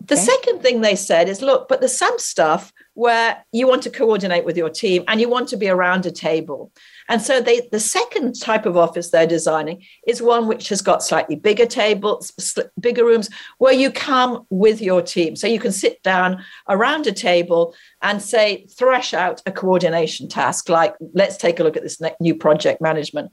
The 0.00 0.14
okay. 0.14 0.22
second 0.22 0.62
thing 0.62 0.80
they 0.80 0.94
said 0.94 1.28
is 1.28 1.42
look, 1.42 1.68
but 1.68 1.80
there's 1.80 1.96
some 1.96 2.18
stuff 2.18 2.72
where 2.94 3.44
you 3.50 3.66
want 3.66 3.82
to 3.82 3.90
coordinate 3.90 4.44
with 4.44 4.56
your 4.56 4.70
team 4.70 5.02
and 5.08 5.20
you 5.20 5.28
want 5.28 5.48
to 5.48 5.56
be 5.56 5.68
around 5.68 6.06
a 6.06 6.10
table. 6.12 6.70
And 7.08 7.20
so 7.20 7.40
they 7.40 7.68
the 7.72 7.80
second 7.80 8.40
type 8.40 8.64
of 8.64 8.76
office 8.76 9.10
they're 9.10 9.26
designing 9.26 9.84
is 10.06 10.22
one 10.22 10.46
which 10.46 10.68
has 10.68 10.82
got 10.82 11.02
slightly 11.02 11.34
bigger 11.34 11.66
tables, 11.66 12.32
bigger 12.78 13.04
rooms 13.04 13.28
where 13.58 13.72
you 13.72 13.90
come 13.90 14.46
with 14.50 14.80
your 14.80 15.02
team. 15.02 15.34
So 15.34 15.48
you 15.48 15.58
can 15.58 15.72
sit 15.72 16.00
down 16.04 16.44
around 16.68 17.08
a 17.08 17.12
table 17.12 17.74
and 18.00 18.22
say 18.22 18.66
thresh 18.66 19.14
out 19.14 19.42
a 19.46 19.52
coordination 19.52 20.28
task 20.28 20.68
like 20.68 20.94
let's 21.12 21.36
take 21.36 21.58
a 21.58 21.64
look 21.64 21.76
at 21.76 21.82
this 21.82 22.00
new 22.20 22.36
project 22.36 22.80
management. 22.80 23.32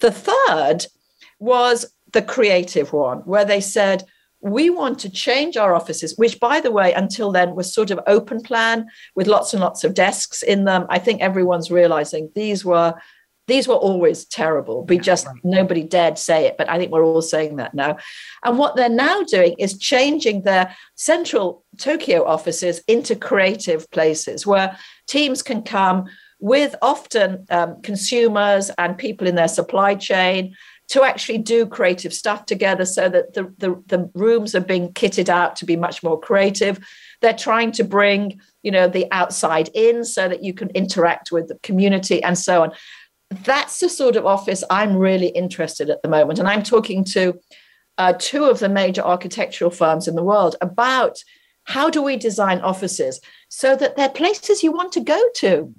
The 0.00 0.12
third 0.12 0.86
was 1.42 1.92
the 2.12 2.22
creative 2.22 2.92
one 2.92 3.18
where 3.20 3.44
they 3.44 3.60
said 3.60 4.04
we 4.40 4.70
want 4.70 4.98
to 5.00 5.10
change 5.10 5.56
our 5.56 5.74
offices, 5.74 6.16
which, 6.16 6.40
by 6.40 6.60
the 6.60 6.72
way, 6.72 6.92
until 6.92 7.30
then 7.30 7.54
was 7.54 7.72
sort 7.72 7.90
of 7.90 8.00
open 8.06 8.42
plan 8.42 8.86
with 9.14 9.28
lots 9.28 9.52
and 9.52 9.62
lots 9.62 9.84
of 9.84 9.94
desks 9.94 10.42
in 10.42 10.64
them. 10.64 10.86
I 10.88 10.98
think 10.98 11.20
everyone's 11.20 11.70
realizing 11.70 12.30
these 12.34 12.64
were 12.64 12.94
these 13.48 13.66
were 13.66 13.74
always 13.74 14.24
terrible. 14.24 14.84
We 14.84 14.98
just 14.98 15.26
nobody 15.42 15.82
dared 15.82 16.16
say 16.16 16.46
it, 16.46 16.56
but 16.56 16.68
I 16.68 16.78
think 16.78 16.92
we're 16.92 17.04
all 17.04 17.22
saying 17.22 17.56
that 17.56 17.74
now. 17.74 17.98
And 18.44 18.56
what 18.56 18.76
they're 18.76 18.88
now 18.88 19.22
doing 19.22 19.54
is 19.58 19.78
changing 19.78 20.42
their 20.42 20.74
central 20.94 21.64
Tokyo 21.76 22.24
offices 22.24 22.82
into 22.86 23.16
creative 23.16 23.90
places 23.90 24.46
where 24.46 24.76
teams 25.08 25.42
can 25.42 25.62
come 25.62 26.06
with 26.38 26.74
often 26.82 27.46
um, 27.50 27.80
consumers 27.82 28.70
and 28.78 28.98
people 28.98 29.26
in 29.28 29.36
their 29.36 29.48
supply 29.48 29.94
chain 29.94 30.54
to 30.92 31.04
actually 31.04 31.38
do 31.38 31.64
creative 31.64 32.12
stuff 32.12 32.44
together 32.44 32.84
so 32.84 33.08
that 33.08 33.32
the, 33.32 33.44
the, 33.56 33.82
the 33.86 34.10
rooms 34.14 34.54
are 34.54 34.60
being 34.60 34.92
kitted 34.92 35.30
out 35.30 35.56
to 35.56 35.64
be 35.64 35.74
much 35.74 36.02
more 36.02 36.20
creative. 36.20 36.78
They're 37.22 37.32
trying 37.32 37.72
to 37.72 37.84
bring 37.84 38.38
you 38.62 38.70
know 38.70 38.88
the 38.88 39.06
outside 39.10 39.70
in 39.72 40.04
so 40.04 40.28
that 40.28 40.44
you 40.44 40.52
can 40.52 40.68
interact 40.70 41.32
with 41.32 41.48
the 41.48 41.58
community 41.62 42.22
and 42.22 42.36
so 42.36 42.62
on. 42.62 42.72
That's 43.30 43.80
the 43.80 43.88
sort 43.88 44.16
of 44.16 44.26
office 44.26 44.62
i'm 44.68 44.94
really 44.94 45.28
interested 45.28 45.88
at 45.88 46.02
the 46.02 46.08
moment. 46.08 46.38
And 46.38 46.46
i'm 46.46 46.62
talking 46.62 47.04
to 47.04 47.40
uh, 47.96 48.12
two 48.18 48.44
of 48.44 48.58
the 48.58 48.68
major 48.68 49.00
architectural 49.00 49.70
firms 49.70 50.06
in 50.06 50.14
the 50.14 50.22
world 50.22 50.56
about 50.60 51.24
how 51.64 51.88
do 51.88 52.02
we 52.02 52.16
design 52.16 52.58
offices 52.60 53.18
so 53.48 53.76
that 53.76 53.96
they're 53.96 54.10
places 54.10 54.62
you 54.62 54.72
want 54.72 54.92
to 54.92 55.00
go 55.00 55.20
to. 55.36 55.72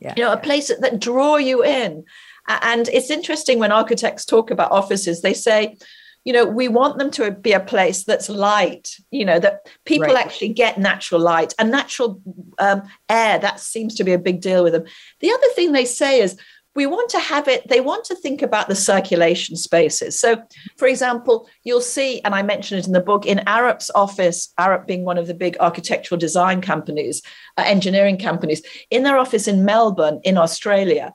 Yeah, 0.00 0.14
you 0.16 0.22
know 0.22 0.32
a 0.32 0.36
place 0.36 0.68
that, 0.68 0.82
that 0.82 1.00
draw 1.00 1.36
you 1.36 1.64
in 1.64 2.04
and 2.48 2.88
it's 2.88 3.10
interesting 3.10 3.58
when 3.58 3.72
architects 3.72 4.24
talk 4.24 4.50
about 4.50 4.72
offices, 4.72 5.22
they 5.22 5.34
say, 5.34 5.76
you 6.24 6.32
know, 6.32 6.44
we 6.44 6.68
want 6.68 6.98
them 6.98 7.10
to 7.12 7.30
be 7.30 7.52
a 7.52 7.60
place 7.60 8.04
that's 8.04 8.28
light, 8.28 8.96
you 9.10 9.24
know, 9.24 9.38
that 9.38 9.66
people 9.86 10.08
right. 10.08 10.24
actually 10.24 10.50
get 10.50 10.78
natural 10.78 11.20
light 11.20 11.54
and 11.58 11.70
natural 11.70 12.20
um, 12.58 12.82
air. 13.08 13.38
That 13.38 13.58
seems 13.58 13.94
to 13.94 14.04
be 14.04 14.12
a 14.12 14.18
big 14.18 14.40
deal 14.40 14.62
with 14.62 14.74
them. 14.74 14.84
The 15.20 15.30
other 15.30 15.48
thing 15.54 15.72
they 15.72 15.86
say 15.86 16.20
is, 16.20 16.36
we 16.76 16.86
want 16.86 17.10
to 17.10 17.18
have 17.18 17.48
it, 17.48 17.66
they 17.68 17.80
want 17.80 18.04
to 18.04 18.14
think 18.14 18.42
about 18.42 18.68
the 18.68 18.76
circulation 18.76 19.56
spaces. 19.56 20.18
So, 20.18 20.40
for 20.76 20.86
example, 20.86 21.48
you'll 21.64 21.80
see, 21.80 22.20
and 22.22 22.32
I 22.32 22.42
mentioned 22.42 22.78
it 22.78 22.86
in 22.86 22.92
the 22.92 23.00
book, 23.00 23.26
in 23.26 23.38
Arup's 23.38 23.90
office, 23.94 24.52
Arup 24.58 24.86
being 24.86 25.04
one 25.04 25.18
of 25.18 25.26
the 25.26 25.34
big 25.34 25.56
architectural 25.58 26.18
design 26.18 26.60
companies, 26.60 27.22
uh, 27.58 27.64
engineering 27.66 28.18
companies, 28.18 28.62
in 28.88 29.02
their 29.02 29.18
office 29.18 29.48
in 29.48 29.64
Melbourne, 29.64 30.20
in 30.22 30.38
Australia, 30.38 31.12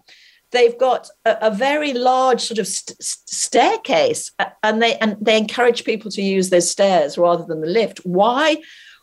they've 0.55 0.77
got 0.77 1.09
a, 1.25 1.37
a 1.47 1.51
very 1.51 1.93
large 1.93 2.41
sort 2.41 2.59
of 2.59 2.67
st- 2.67 2.97
staircase 3.01 4.31
and 4.63 4.81
they 4.81 4.95
and 4.97 5.17
they 5.21 5.37
encourage 5.37 5.83
people 5.83 6.09
to 6.09 6.21
use 6.21 6.49
those 6.49 6.69
stairs 6.69 7.17
rather 7.17 7.45
than 7.45 7.61
the 7.61 7.67
lift 7.67 7.99
why 8.05 8.57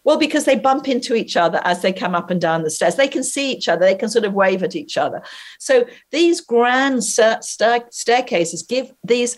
Well, 0.05 0.19
because 0.19 0.45
they 0.47 0.57
bump 0.57 0.89
into 0.89 1.15
each 1.15 1.37
other 1.37 1.61
as 1.63 1.83
they 1.83 1.93
come 1.93 2.15
up 2.15 2.31
and 2.31 2.41
down 2.41 2.65
the 2.65 2.71
stairs. 2.71 2.97
They 2.97 3.09
can 3.09 3.23
see 3.23 3.53
each 3.53 3.69
other, 3.69 3.85
they 3.85 3.95
can 3.95 4.09
sort 4.09 4.25
of 4.25 4.35
wave 4.35 4.63
at 4.63 4.75
each 4.75 4.97
other. 4.97 5.23
So 5.59 5.87
these 6.11 6.41
grand 6.41 7.05
staircases 7.05 8.63
give 8.63 8.93
these 9.05 9.37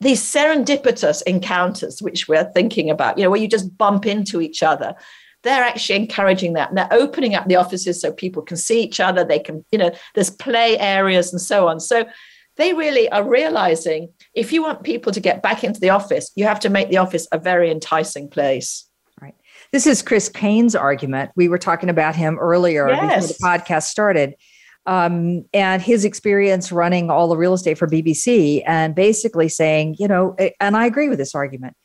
these 0.00 0.22
serendipitous 0.22 1.22
encounters, 1.22 2.02
which 2.02 2.28
we're 2.28 2.52
thinking 2.52 2.90
about, 2.90 3.16
you 3.16 3.24
know, 3.24 3.30
where 3.30 3.40
you 3.40 3.48
just 3.48 3.76
bump 3.78 4.04
into 4.04 4.42
each 4.42 4.62
other. 4.62 4.94
They're 5.46 5.62
actually 5.62 5.96
encouraging 5.96 6.54
that. 6.54 6.70
And 6.70 6.78
they're 6.78 6.92
opening 6.92 7.36
up 7.36 7.46
the 7.46 7.54
offices 7.54 8.00
so 8.00 8.12
people 8.12 8.42
can 8.42 8.56
see 8.56 8.82
each 8.82 8.98
other. 8.98 9.24
They 9.24 9.38
can, 9.38 9.64
you 9.70 9.78
know, 9.78 9.92
there's 10.14 10.28
play 10.28 10.76
areas 10.78 11.32
and 11.32 11.40
so 11.40 11.68
on. 11.68 11.78
So 11.78 12.04
they 12.56 12.72
really 12.72 13.08
are 13.10 13.22
realizing 13.22 14.08
if 14.34 14.52
you 14.52 14.60
want 14.60 14.82
people 14.82 15.12
to 15.12 15.20
get 15.20 15.42
back 15.42 15.62
into 15.62 15.78
the 15.78 15.90
office, 15.90 16.32
you 16.34 16.44
have 16.44 16.58
to 16.60 16.68
make 16.68 16.90
the 16.90 16.96
office 16.96 17.28
a 17.30 17.38
very 17.38 17.70
enticing 17.70 18.28
place. 18.28 18.88
Right. 19.22 19.34
This 19.70 19.86
is 19.86 20.02
Chris 20.02 20.28
Kane's 20.28 20.74
argument. 20.74 21.30
We 21.36 21.48
were 21.48 21.58
talking 21.58 21.90
about 21.90 22.16
him 22.16 22.38
earlier 22.40 22.88
yes. 22.88 23.28
before 23.28 23.58
the 23.58 23.62
podcast 23.62 23.84
started. 23.84 24.34
Um, 24.86 25.44
and 25.52 25.80
his 25.80 26.04
experience 26.04 26.72
running 26.72 27.08
all 27.08 27.28
the 27.28 27.36
real 27.36 27.54
estate 27.54 27.78
for 27.78 27.86
BBC 27.86 28.62
and 28.66 28.94
basically 28.94 29.48
saying, 29.48 29.96
you 29.98 30.08
know, 30.08 30.36
and 30.60 30.76
I 30.76 30.86
agree 30.86 31.08
with 31.08 31.18
this 31.18 31.34
argument. 31.34 31.76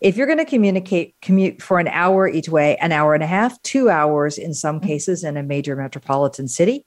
If 0.00 0.16
you're 0.16 0.26
going 0.26 0.38
to 0.38 0.44
communicate, 0.44 1.14
commute 1.20 1.60
for 1.60 1.78
an 1.78 1.88
hour 1.88 2.26
each 2.26 2.48
way, 2.48 2.76
an 2.76 2.90
hour 2.90 3.14
and 3.14 3.22
a 3.22 3.26
half, 3.26 3.60
two 3.62 3.90
hours 3.90 4.38
in 4.38 4.54
some 4.54 4.78
mm-hmm. 4.78 4.86
cases 4.86 5.24
in 5.24 5.36
a 5.36 5.42
major 5.42 5.76
metropolitan 5.76 6.48
city, 6.48 6.86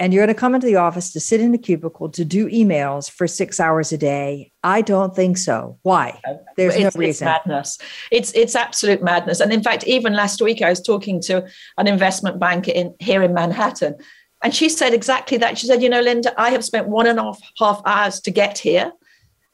and 0.00 0.14
you're 0.14 0.24
going 0.24 0.34
to 0.34 0.40
come 0.40 0.54
into 0.54 0.66
the 0.66 0.76
office 0.76 1.12
to 1.12 1.20
sit 1.20 1.42
in 1.42 1.54
a 1.54 1.58
cubicle 1.58 2.08
to 2.08 2.24
do 2.24 2.48
emails 2.48 3.10
for 3.10 3.28
six 3.28 3.60
hours 3.60 3.92
a 3.92 3.98
day 3.98 4.50
i 4.64 4.80
don't 4.80 5.14
think 5.14 5.36
so. 5.36 5.78
Why? 5.82 6.18
There's 6.56 6.74
it's, 6.74 6.96
no 6.96 6.98
reason. 6.98 7.28
it's 7.28 7.46
madness. 7.46 7.78
It's 8.10 8.32
it's 8.32 8.56
absolute 8.56 9.02
madness. 9.02 9.40
And 9.40 9.52
in 9.52 9.62
fact 9.62 9.84
even 9.86 10.14
last 10.14 10.40
week 10.40 10.62
i 10.62 10.70
was 10.70 10.80
talking 10.80 11.20
to 11.22 11.46
an 11.76 11.86
investment 11.86 12.40
banker 12.40 12.72
in 12.72 12.94
here 12.98 13.22
in 13.22 13.34
manhattan 13.34 13.96
and 14.42 14.54
she 14.54 14.70
said 14.70 14.94
exactly 14.94 15.36
that. 15.36 15.58
She 15.58 15.66
said 15.66 15.82
you 15.82 15.90
know 15.90 16.02
lynda 16.02 16.32
i 16.38 16.50
have 16.50 16.64
spent 16.64 16.88
one 16.88 17.06
and 17.06 17.18
a 17.18 17.22
half, 17.22 17.40
half 17.58 17.82
hours 17.84 18.20
to 18.22 18.30
get 18.30 18.58
here 18.58 18.92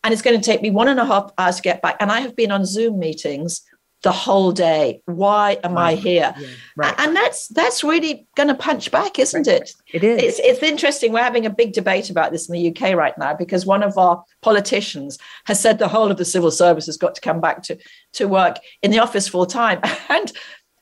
and 0.05 0.13
it's 0.13 0.23
going 0.23 0.39
to 0.39 0.45
take 0.45 0.63
me 0.63 0.71
one 0.71 0.89
and 0.89 1.01
a 1.01 1.05
half 1.05 1.31
hours 1.39 1.57
to 1.57 1.63
get 1.63 1.83
back 1.83 1.97
and 2.01 2.11
i 2.13 2.21
have 2.21 2.37
been 2.37 2.51
on 2.51 2.65
zoom 2.65 2.99
meetings 2.99 3.63
the 4.07 4.13
whole 4.13 4.53
day. 4.53 5.03
Why 5.07 5.59
am 5.65 5.75
right. 5.75 5.99
I 5.99 6.01
here? 6.01 6.35
Yeah, 6.39 6.49
right. 6.77 6.95
And 6.99 7.17
that's 7.17 7.49
that's 7.49 7.83
really 7.83 8.27
going 8.37 8.49
to 8.49 8.55
punch 8.55 8.93
back, 8.93 9.19
isn't 9.19 9.49
right. 9.49 9.63
it? 9.63 9.73
It 9.93 10.05
is. 10.05 10.23
It's, 10.23 10.39
it's 10.39 10.63
interesting. 10.63 11.13
We're 11.13 11.25
having 11.25 11.45
a 11.45 11.51
big 11.51 11.73
debate 11.73 12.09
about 12.09 12.31
this 12.31 12.49
in 12.49 12.53
the 12.53 12.69
UK 12.71 12.95
right 12.95 13.17
now 13.19 13.35
because 13.35 13.67
one 13.67 13.83
of 13.83 13.99
our 13.99 14.23
politicians 14.43 15.19
has 15.47 15.59
said 15.61 15.81
the 15.81 15.89
whole 15.89 16.11
of 16.11 16.19
the 16.19 16.25
civil 16.25 16.53
service 16.53 16.87
has 16.87 16.97
got 16.97 17.17
to 17.17 17.21
come 17.21 17.41
back 17.41 17.63
to 17.65 17.77
to 18.13 18.29
work 18.29 18.59
in 18.81 18.93
the 18.93 19.01
office 19.01 19.29
full 19.29 19.47
time. 19.47 19.81
And 20.09 20.31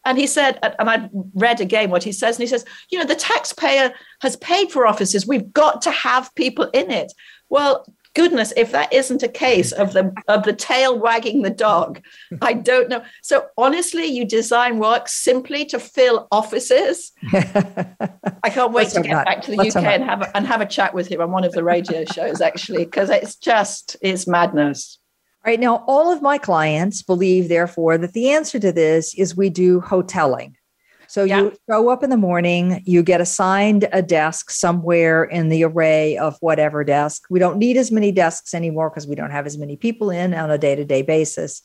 and 0.04 0.18
he 0.18 0.26
said, 0.26 0.58
and 0.78 0.90
I 0.90 1.08
read 1.32 1.62
again 1.62 1.88
what 1.88 2.02
he 2.02 2.12
says, 2.12 2.36
and 2.36 2.42
he 2.42 2.46
says, 2.46 2.66
you 2.90 2.98
know, 2.98 3.06
the 3.06 3.14
taxpayer 3.14 3.94
has 4.20 4.36
paid 4.36 4.70
for 4.70 4.86
offices. 4.86 5.26
We've 5.26 5.50
got 5.50 5.80
to 5.82 5.90
have 5.90 6.34
people 6.34 6.68
in 6.74 6.90
it. 6.90 7.10
Well, 7.48 7.86
goodness, 8.14 8.52
if 8.56 8.72
that 8.72 8.92
isn't 8.92 9.22
a 9.22 9.28
case 9.28 9.72
of 9.72 9.92
the 9.92 10.12
of 10.28 10.44
the 10.44 10.52
tail 10.52 10.98
wagging 10.98 11.42
the 11.42 11.50
dog, 11.50 12.00
I 12.40 12.54
don't 12.54 12.88
know. 12.88 13.02
So 13.22 13.46
honestly, 13.56 14.04
you 14.04 14.24
design 14.24 14.78
work 14.78 15.08
simply 15.08 15.64
to 15.66 15.78
fill 15.78 16.28
offices. 16.32 17.12
I 17.32 18.50
can't 18.50 18.72
wait 18.72 18.84
Let's 18.84 18.94
to 18.94 19.02
get 19.02 19.12
not. 19.12 19.26
back 19.26 19.42
to 19.42 19.50
the 19.50 19.56
Let's 19.58 19.76
UK 19.76 19.84
and 19.84 20.04
have 20.04 20.22
a, 20.22 20.36
and 20.36 20.46
have 20.46 20.60
a 20.60 20.66
chat 20.66 20.94
with 20.94 21.08
him 21.08 21.20
on 21.20 21.30
one 21.30 21.44
of 21.44 21.52
the 21.52 21.64
radio 21.64 22.04
shows 22.14 22.40
actually, 22.40 22.84
because 22.84 23.10
it's 23.10 23.36
just 23.36 23.96
it's 24.00 24.26
madness. 24.26 24.98
All 25.44 25.50
right 25.50 25.60
now, 25.60 25.84
all 25.86 26.10
of 26.10 26.22
my 26.22 26.38
clients 26.38 27.02
believe, 27.02 27.48
therefore, 27.48 27.98
that 27.98 28.14
the 28.14 28.30
answer 28.30 28.58
to 28.58 28.72
this 28.72 29.14
is 29.14 29.36
we 29.36 29.50
do 29.50 29.80
hoteling. 29.80 30.54
So 31.14 31.22
yeah. 31.22 31.42
you 31.42 31.56
show 31.70 31.90
up 31.90 32.02
in 32.02 32.10
the 32.10 32.16
morning, 32.16 32.82
you 32.86 33.04
get 33.04 33.20
assigned 33.20 33.86
a 33.92 34.02
desk 34.02 34.50
somewhere 34.50 35.22
in 35.22 35.48
the 35.48 35.62
array 35.62 36.18
of 36.18 36.36
whatever 36.40 36.82
desk. 36.82 37.26
We 37.30 37.38
don't 37.38 37.56
need 37.56 37.76
as 37.76 37.92
many 37.92 38.10
desks 38.10 38.52
anymore 38.52 38.90
because 38.90 39.06
we 39.06 39.14
don't 39.14 39.30
have 39.30 39.46
as 39.46 39.56
many 39.56 39.76
people 39.76 40.10
in 40.10 40.34
on 40.34 40.50
a 40.50 40.58
day 40.58 40.74
to 40.74 40.84
day 40.84 41.02
basis. 41.02 41.62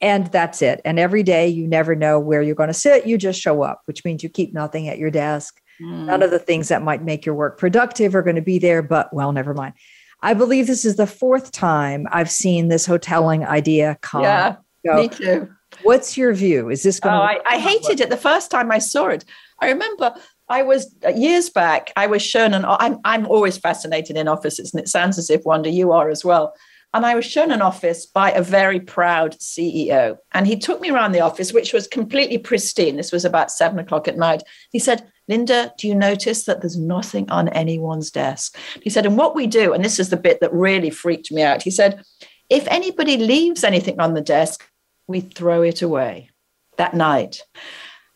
And 0.00 0.28
that's 0.28 0.62
it. 0.62 0.80
And 0.84 1.00
every 1.00 1.24
day 1.24 1.48
you 1.48 1.66
never 1.66 1.96
know 1.96 2.20
where 2.20 2.42
you're 2.42 2.54
going 2.54 2.68
to 2.68 2.74
sit. 2.74 3.04
You 3.04 3.18
just 3.18 3.40
show 3.40 3.62
up, 3.62 3.82
which 3.86 4.04
means 4.04 4.22
you 4.22 4.28
keep 4.28 4.54
nothing 4.54 4.86
at 4.86 4.98
your 4.98 5.10
desk. 5.10 5.60
Mm. 5.80 6.04
None 6.04 6.22
of 6.22 6.30
the 6.30 6.38
things 6.38 6.68
that 6.68 6.84
might 6.84 7.02
make 7.02 7.26
your 7.26 7.34
work 7.34 7.58
productive 7.58 8.14
are 8.14 8.22
going 8.22 8.36
to 8.36 8.40
be 8.40 8.60
there, 8.60 8.82
but 8.82 9.12
well, 9.12 9.32
never 9.32 9.52
mind. 9.52 9.74
I 10.20 10.34
believe 10.34 10.68
this 10.68 10.84
is 10.84 10.94
the 10.94 11.08
fourth 11.08 11.50
time 11.50 12.06
I've 12.12 12.30
seen 12.30 12.68
this 12.68 12.86
hoteling 12.86 13.44
idea 13.48 13.98
come. 14.00 14.22
Yeah, 14.22 14.58
go. 14.86 14.94
me 14.94 15.08
too. 15.08 15.48
What's 15.82 16.16
your 16.16 16.32
view? 16.34 16.70
Is 16.70 16.82
this 16.82 17.00
going? 17.00 17.14
To 17.14 17.20
Oh, 17.20 17.22
I, 17.22 17.40
I 17.46 17.58
hated 17.58 18.00
it 18.00 18.10
the 18.10 18.16
first 18.16 18.50
time 18.50 18.70
I 18.70 18.78
saw 18.78 19.08
it. 19.08 19.24
I 19.60 19.70
remember 19.70 20.14
I 20.48 20.62
was 20.62 20.94
uh, 21.04 21.10
years 21.10 21.50
back. 21.50 21.92
I 21.96 22.06
was 22.06 22.22
shown 22.22 22.54
an. 22.54 22.64
I'm 22.66 22.98
I'm 23.04 23.26
always 23.26 23.58
fascinated 23.58 24.16
in 24.16 24.28
offices, 24.28 24.72
and 24.72 24.82
it 24.82 24.88
sounds 24.88 25.18
as 25.18 25.30
if 25.30 25.44
Wanda 25.44 25.70
you 25.70 25.92
are 25.92 26.10
as 26.10 26.24
well. 26.24 26.54
And 26.94 27.06
I 27.06 27.14
was 27.14 27.24
shown 27.24 27.50
an 27.50 27.62
office 27.62 28.04
by 28.04 28.32
a 28.32 28.42
very 28.42 28.78
proud 28.78 29.38
CEO, 29.38 30.18
and 30.32 30.46
he 30.46 30.58
took 30.58 30.80
me 30.80 30.90
around 30.90 31.12
the 31.12 31.20
office, 31.20 31.52
which 31.52 31.72
was 31.72 31.86
completely 31.86 32.36
pristine. 32.36 32.96
This 32.96 33.12
was 33.12 33.24
about 33.24 33.50
seven 33.50 33.78
o'clock 33.78 34.08
at 34.08 34.18
night. 34.18 34.42
He 34.70 34.78
said, 34.78 35.10
Lynda, 35.30 35.74
do 35.78 35.88
you 35.88 35.94
notice 35.94 36.44
that 36.44 36.60
there's 36.60 36.76
nothing 36.76 37.30
on 37.30 37.48
anyone's 37.48 38.10
desk? 38.10 38.58
He 38.82 38.90
said, 38.90 39.06
and 39.06 39.16
what 39.16 39.34
we 39.34 39.46
do, 39.46 39.72
and 39.72 39.82
this 39.82 39.98
is 39.98 40.10
the 40.10 40.18
bit 40.18 40.40
that 40.40 40.52
really 40.52 40.90
freaked 40.90 41.32
me 41.32 41.40
out. 41.40 41.62
He 41.62 41.70
said, 41.70 42.02
if 42.50 42.68
anybody 42.68 43.16
leaves 43.16 43.64
anything 43.64 43.98
on 43.98 44.12
the 44.12 44.20
desk, 44.20 44.68
we 45.06 45.20
throw 45.20 45.62
it 45.62 45.82
away 45.82 46.30
that 46.78 46.94
night. 46.94 47.42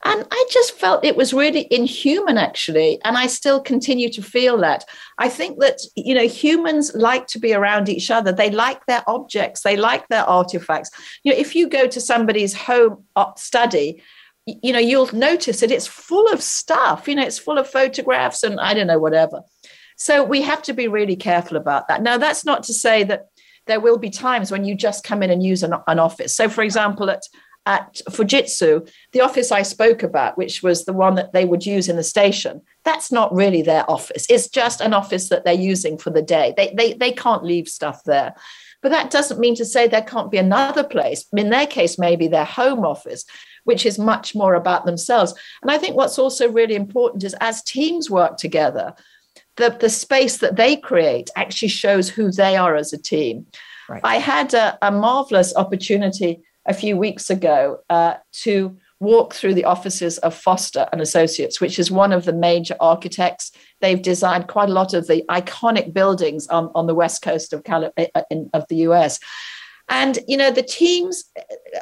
And 0.05 0.25
I 0.31 0.47
just 0.53 0.79
felt 0.79 1.05
it 1.05 1.17
was 1.17 1.35
really 1.35 1.67
inhuman, 1.71 2.39
actually. 2.39 3.01
And 3.03 3.17
I 3.17 3.27
still 3.27 3.61
continue 3.61 4.09
to 4.11 4.23
feel 4.23 4.57
that. 4.59 4.85
I 5.19 5.29
think 5.29 5.59
that, 5.61 5.81
you 5.97 6.15
know, 6.15 6.29
humans 6.29 6.95
like 6.95 7.27
to 7.29 7.41
be 7.41 7.53
around 7.53 7.89
each 7.89 8.09
other. 8.11 8.31
They 8.31 8.51
like 8.51 8.87
their 8.87 9.03
objects, 9.09 9.63
they 9.63 9.77
like 9.77 10.07
their 10.07 10.23
artifacts. 10.23 10.91
You 11.25 11.33
know, 11.33 11.39
if 11.39 11.57
you 11.57 11.69
go 11.69 11.89
to 11.89 12.01
somebody's 12.01 12.55
home 12.55 13.05
uh, 13.17 13.35
study, 13.37 14.01
you 14.47 14.73
know, 14.73 14.79
you'll 14.79 15.13
notice 15.13 15.59
that 15.59 15.73
it's 15.73 15.89
full 15.89 16.33
of 16.33 16.41
stuff, 16.41 17.09
you 17.09 17.17
know, 17.17 17.25
it's 17.25 17.39
full 17.39 17.59
of 17.59 17.69
photographs 17.69 18.45
and 18.45 18.61
I 18.61 18.75
don't 18.75 18.87
know, 18.87 19.01
whatever. 19.01 19.43
So 19.97 20.23
we 20.23 20.43
have 20.43 20.63
to 20.63 20.73
be 20.73 20.87
really 20.87 21.17
careful 21.17 21.57
about 21.57 21.89
that. 21.89 22.03
Now, 22.03 22.17
that's 22.17 22.45
not 22.45 22.63
to 22.65 22.73
say 22.73 23.03
that 23.05 23.27
there 23.67 23.81
will 23.81 23.99
be 23.99 24.11
times 24.11 24.51
when 24.51 24.65
you 24.65 24.75
just 24.75 25.05
come 25.05 25.23
in 25.23 25.31
and 25.31 25.43
use 25.43 25.63
an, 25.63 25.75
an 25.87 25.99
office. 25.99 26.35
So, 26.35 26.49
for 26.49 26.63
example, 26.63 27.11
at 27.11 27.23
at 27.67 28.01
Fujitsu, 28.11 28.89
the 29.13 29.21
office 29.21 29.51
I 29.51 29.63
spoke 29.63 30.05
about, 30.05 30.39
which 30.39 30.63
was 30.63 30.85
the 30.85 30.93
one 30.93 31.17
that 31.17 31.33
they 31.33 31.45
would 31.45 31.67
use 31.67 31.89
in 31.89 31.97
the 31.97 32.05
station, 32.05 32.63
that's 32.85 33.11
not 33.11 33.35
really 33.35 33.61
their 33.61 33.89
office. 33.91 34.25
It's 34.31 34.49
just 34.49 34.81
an 34.81 34.95
office 34.95 35.29
that 35.29 35.45
they're 35.45 35.53
using 35.53 35.99
for 35.99 36.11
the 36.11 36.23
day. 36.23 36.55
They, 36.57 36.73
they, 36.77 36.93
they 36.93 37.11
can't 37.11 37.45
leave 37.45 37.69
stuff 37.69 38.05
there. 38.05 38.35
But 38.83 38.91
that 38.91 39.11
doesn't 39.11 39.41
mean 39.41 39.57
to 39.57 39.65
say 39.65 39.89
there 39.89 40.03
can't 40.03 40.31
be 40.31 40.39
another 40.39 40.85
place. 40.85 41.27
In 41.37 41.51
their 41.51 41.67
case, 41.67 41.99
maybe 41.99 42.29
their 42.29 42.45
home 42.45 42.85
office, 42.85 43.25
which 43.65 43.85
is 43.85 43.99
much 43.99 44.35
more 44.35 44.55
about 44.55 44.87
themselves. 44.87 45.35
And 45.61 45.71
I 45.71 45.79
think 45.79 45.97
what's 45.97 46.21
also 46.21 46.49
really 46.49 46.77
important 46.77 47.25
is 47.25 47.35
as 47.41 47.63
teams 47.63 48.09
work 48.09 48.37
together, 48.37 48.95
the, 49.57 49.77
the 49.81 49.91
space 49.91 50.39
that 50.39 50.57
they 50.57 50.77
create 50.77 51.31
actually 51.37 51.69
shows 51.69 52.09
who 52.09 52.31
they 52.31 52.57
are 52.57 52.77
as 52.77 52.93
a 52.93 52.99
team. 52.99 53.47
Right. 53.89 54.01
I 54.05 54.17
had 54.17 54.55
a, 54.55 54.79
a, 54.83 54.91
marvelous 54.91 55.55
opportunity 55.55 56.43
a 56.67 56.75
few 56.75 56.97
weeks 56.97 57.31
ago 57.31 57.81
uh, 57.89 58.15
to 58.43 58.77
walk 58.99 59.35
through 59.35 59.55
the 59.55 59.65
offices 59.65 60.19
of 60.19 60.35
Foster 60.35 60.89
and 60.91 61.01
Associates, 61.01 61.61
which 61.61 61.79
is 61.79 61.91
one 61.91 62.13
of 62.13 62.25
the 62.25 62.33
major 62.33 62.77
architects. 62.81 63.53
They've 63.81 64.01
designed 64.01 64.49
quite 64.49 64.69
a 64.69 64.73
lot 64.73 64.95
of 64.95 65.07
the 65.07 65.23
iconic 65.31 65.93
buildings 65.93 66.47
on, 66.49 66.71
on 66.75 66.87
the 66.87 66.95
west 66.95 67.23
coast 67.23 67.53
of, 67.53 67.63
Cali- 67.65 67.91
uh, 67.97 68.23
in, 68.31 68.51
of 68.55 68.67
the 68.69 68.77
US. 68.89 69.21
And 69.89 70.19
you 70.27 70.37
know 70.37 70.51
the 70.51 70.63
teams, 70.63 71.25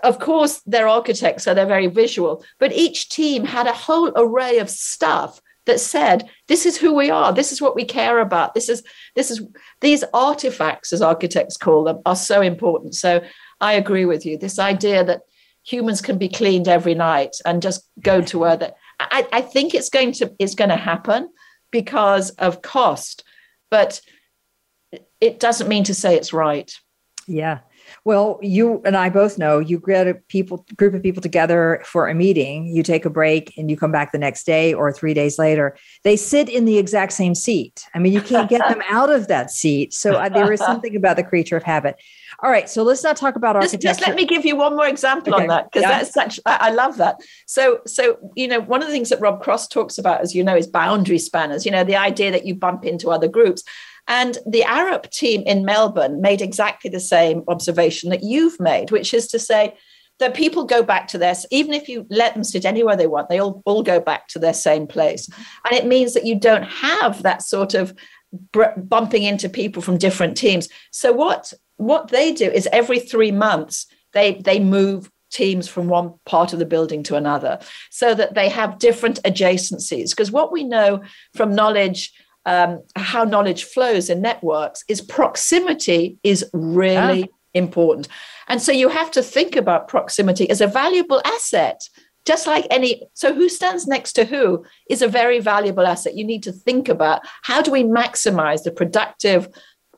of 0.02 0.18
course, 0.18 0.60
they're 0.66 0.88
architects, 0.88 1.44
so 1.44 1.54
they're 1.54 1.64
very 1.64 1.86
visual. 1.86 2.44
But 2.58 2.72
each 2.72 3.08
team 3.08 3.44
had 3.44 3.66
a 3.66 3.72
whole 3.72 4.12
array 4.14 4.58
of 4.58 4.68
stuff 4.68 5.40
that 5.66 5.80
said 5.80 6.28
this 6.48 6.66
is 6.66 6.76
who 6.76 6.94
we 6.94 7.10
are. 7.10 7.32
This 7.32 7.52
is 7.52 7.60
what 7.60 7.74
we 7.74 7.84
care 7.84 8.18
about. 8.18 8.54
This 8.54 8.68
is 8.68 8.82
this 9.14 9.30
is 9.30 9.42
these 9.80 10.04
artifacts 10.12 10.92
as 10.92 11.02
architects 11.02 11.56
call 11.56 11.84
them 11.84 12.00
are 12.06 12.16
so 12.16 12.40
important. 12.40 12.94
So 12.94 13.22
i 13.60 13.74
agree 13.74 14.04
with 14.04 14.26
you. 14.26 14.36
This 14.38 14.58
idea 14.58 15.04
that 15.04 15.22
humans 15.62 16.00
can 16.00 16.18
be 16.18 16.28
cleaned 16.28 16.68
every 16.68 16.94
night 16.94 17.36
and 17.46 17.62
just 17.62 17.88
go 18.00 18.20
to 18.20 18.38
where 18.38 18.56
that 18.56 18.76
I, 19.00 19.26
I 19.32 19.40
think 19.40 19.74
it's 19.74 19.88
going 19.88 20.12
to 20.12 20.32
it's 20.38 20.54
going 20.54 20.70
to 20.70 20.76
happen 20.76 21.28
because 21.70 22.30
of 22.30 22.62
cost 22.62 23.24
but 23.70 24.00
it 25.20 25.40
doesn't 25.40 25.68
mean 25.68 25.84
to 25.84 25.94
say 25.94 26.14
it's 26.14 26.32
right. 26.32 26.70
Yeah 27.26 27.60
Well, 28.04 28.38
you 28.42 28.82
and 28.84 28.96
I 28.96 29.08
both 29.08 29.38
know 29.38 29.58
you 29.58 29.78
get 29.78 30.06
a 30.06 30.14
people 30.14 30.66
group 30.76 30.94
of 30.94 31.02
people 31.02 31.22
together 31.22 31.82
for 31.84 32.08
a 32.08 32.14
meeting, 32.14 32.66
you 32.66 32.82
take 32.82 33.04
a 33.04 33.10
break 33.10 33.56
and 33.56 33.70
you 33.70 33.76
come 33.76 33.92
back 33.92 34.12
the 34.12 34.18
next 34.18 34.44
day 34.44 34.74
or 34.74 34.92
3 34.92 35.14
days 35.14 35.38
later. 35.38 35.76
They 36.02 36.16
sit 36.16 36.48
in 36.48 36.64
the 36.64 36.78
exact 36.78 37.12
same 37.12 37.34
seat. 37.34 37.86
I 37.94 37.98
mean, 37.98 38.12
you 38.12 38.20
can't 38.20 38.48
get 38.48 38.66
them 38.68 38.82
out 38.90 39.10
of 39.10 39.28
that 39.28 39.50
seat. 39.50 39.92
So 39.92 40.14
uh, 40.14 40.28
there 40.28 40.52
is 40.52 40.60
something 40.60 40.96
about 40.96 41.16
the 41.16 41.24
creature 41.24 41.56
of 41.56 41.62
habit. 41.62 41.96
All 42.42 42.50
right, 42.50 42.68
so 42.68 42.82
let's 42.82 43.02
not 43.02 43.16
talk 43.16 43.36
about 43.36 43.56
architecture. 43.56 43.78
Just, 43.78 44.00
just 44.00 44.08
let 44.08 44.16
me 44.16 44.26
give 44.26 44.44
you 44.44 44.56
one 44.56 44.76
more 44.76 44.86
example 44.86 45.34
okay. 45.34 45.44
on 45.44 45.48
that 45.48 45.70
because 45.70 45.82
yeah. 45.82 45.98
that's 45.98 46.12
such. 46.12 46.40
I, 46.44 46.58
I, 46.60 46.70
love 46.70 46.96
that. 46.96 47.20
So, 47.46 47.80
so 47.86 48.18
you 48.34 48.48
know, 48.48 48.60
one 48.60 48.82
of 48.82 48.88
the 48.88 48.92
things 48.92 49.08
that 49.10 49.20
Rob 49.20 49.42
Cross 49.42 49.68
talks 49.68 49.98
about, 49.98 50.20
as 50.20 50.34
you 50.34 50.42
know, 50.42 50.56
is 50.56 50.66
boundary 50.66 51.18
spanners. 51.18 51.64
You 51.64 51.70
know, 51.70 51.84
the 51.84 51.96
idea 51.96 52.30
that 52.32 52.44
you 52.44 52.54
bump 52.54 52.84
into 52.84 53.10
other 53.10 53.28
groups. 53.28 53.62
And 54.06 54.38
the 54.46 54.62
Arup 54.62 55.10
team 55.10 55.42
in 55.46 55.64
Melbourne 55.64 56.20
made 56.20 56.42
exactly 56.42 56.90
the 56.90 57.00
same 57.00 57.42
observation 57.48 58.10
that 58.10 58.22
you've 58.22 58.60
made, 58.60 58.90
which 58.90 59.14
is 59.14 59.26
to 59.28 59.38
say 59.38 59.76
that 60.20 60.34
people 60.34 60.64
go 60.64 60.82
back 60.82 61.08
to 61.08 61.18
this, 61.18 61.44
even 61.50 61.74
if 61.74 61.88
you 61.88 62.06
let 62.08 62.34
them 62.34 62.44
sit 62.44 62.64
anywhere 62.64 62.96
they 62.96 63.06
want, 63.06 63.28
they 63.28 63.40
all, 63.40 63.62
all 63.64 63.82
go 63.82 63.98
back 63.98 64.28
to 64.28 64.38
their 64.38 64.54
same 64.54 64.86
place. 64.86 65.28
And 65.64 65.72
it 65.76 65.86
means 65.86 66.14
that 66.14 66.26
you 66.26 66.38
don't 66.38 66.62
have 66.62 67.22
that 67.22 67.42
sort 67.42 67.74
of 67.74 67.94
bumping 68.76 69.22
into 69.22 69.48
people 69.48 69.82
from 69.82 69.98
different 69.98 70.36
teams. 70.36 70.68
So 70.90 71.12
what 71.12 71.52
what 71.76 72.08
they 72.08 72.32
do 72.32 72.48
is 72.48 72.68
every 72.72 73.00
three 73.00 73.32
months 73.32 73.86
they 74.12 74.34
they 74.34 74.60
move 74.60 75.10
teams 75.30 75.66
from 75.66 75.88
one 75.88 76.14
part 76.24 76.52
of 76.52 76.60
the 76.60 76.66
building 76.66 77.02
to 77.02 77.16
another 77.16 77.58
so 77.90 78.14
that 78.14 78.34
they 78.34 78.48
have 78.48 78.78
different 78.78 79.20
adjacencies 79.24 80.10
because 80.10 80.30
what 80.30 80.52
we 80.52 80.62
know 80.62 81.02
from 81.34 81.54
knowledge 81.54 82.12
um, 82.46 82.82
how 82.96 83.24
knowledge 83.24 83.64
flows 83.64 84.10
in 84.10 84.20
networks 84.20 84.84
is 84.88 85.00
proximity 85.00 86.18
is 86.22 86.44
really 86.52 87.24
ah. 87.24 87.36
important. 87.54 88.08
And 88.48 88.60
so 88.60 88.72
you 88.72 88.88
have 88.88 89.10
to 89.12 89.22
think 89.22 89.56
about 89.56 89.88
proximity 89.88 90.48
as 90.50 90.60
a 90.60 90.66
valuable 90.66 91.22
asset, 91.24 91.88
just 92.26 92.46
like 92.46 92.66
any. 92.70 93.02
So, 93.14 93.34
who 93.34 93.48
stands 93.48 93.86
next 93.86 94.12
to 94.14 94.24
who 94.24 94.64
is 94.88 95.02
a 95.02 95.08
very 95.08 95.40
valuable 95.40 95.86
asset. 95.86 96.16
You 96.16 96.24
need 96.24 96.42
to 96.44 96.52
think 96.52 96.88
about 96.88 97.22
how 97.42 97.62
do 97.62 97.70
we 97.70 97.84
maximize 97.84 98.62
the 98.62 98.72
productive 98.72 99.48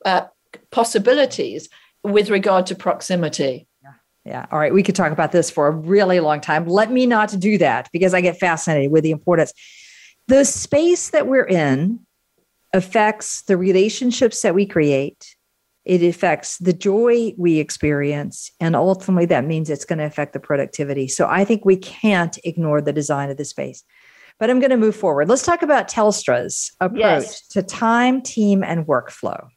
uh, 0.05 0.23
possibilities 0.71 1.69
with 2.03 2.31
regard 2.31 2.67
to 2.67 2.75
proximity. 2.75 3.67
Yeah. 4.27 4.47
All 4.51 4.59
right. 4.59 4.75
We 4.75 4.83
could 4.83 4.97
talk 4.97 5.13
about 5.13 5.31
this 5.31 5.51
for 5.51 5.69
a 5.69 5.71
really 5.71 6.19
long 6.19 6.41
time. 6.41 6.67
Let 6.67 6.91
me 6.91 7.07
not 7.07 7.39
do 7.39 7.59
that 7.59 7.89
because 7.93 8.13
I 8.13 8.21
get 8.21 8.39
fascinated 8.39 8.91
with 8.91 9.05
the 9.05 9.13
importance. 9.13 9.53
The 10.27 10.45
space 10.45 11.11
that 11.11 11.29
we're 11.29 11.47
in 11.47 12.01
affects 12.77 13.43
the 13.43 13.57
relationships 13.57 14.43
that 14.43 14.55
we 14.55 14.67
create. 14.67 15.35
It 15.87 16.03
affects 16.03 16.59
the 16.59 16.73
joy 16.73 17.33
we 17.39 17.59
experience. 17.59 18.51
And 18.61 18.77
ultimately, 18.77 19.25
that 19.27 19.47
means 19.47 19.71
it's 19.71 19.85
going 19.85 20.01
to 20.01 20.05
affect 20.05 20.35
the 20.35 20.41
productivity. 20.41 21.09
So 21.09 21.27
I 21.27 21.45
think 21.45 21.65
we 21.65 21.77
can't 21.77 22.39
ignore 22.45 22.83
the 22.83 22.93
design 22.93 23.31
of 23.31 23.39
the 23.39 23.45
space. 23.45 23.83
But 24.39 24.51
I'm 24.51 24.61
going 24.61 24.71
to 24.71 24.77
move 24.77 24.95
forward. 24.95 25.29
Let's 25.29 25.45
talk 25.45 25.63
about 25.63 25.89
Telstra's 25.89 26.71
approach 26.81 27.01
yes. 27.01 27.49
to 27.49 27.63
time, 27.63 28.21
team, 28.21 28.63
and 28.63 28.87
workflow. 28.87 29.49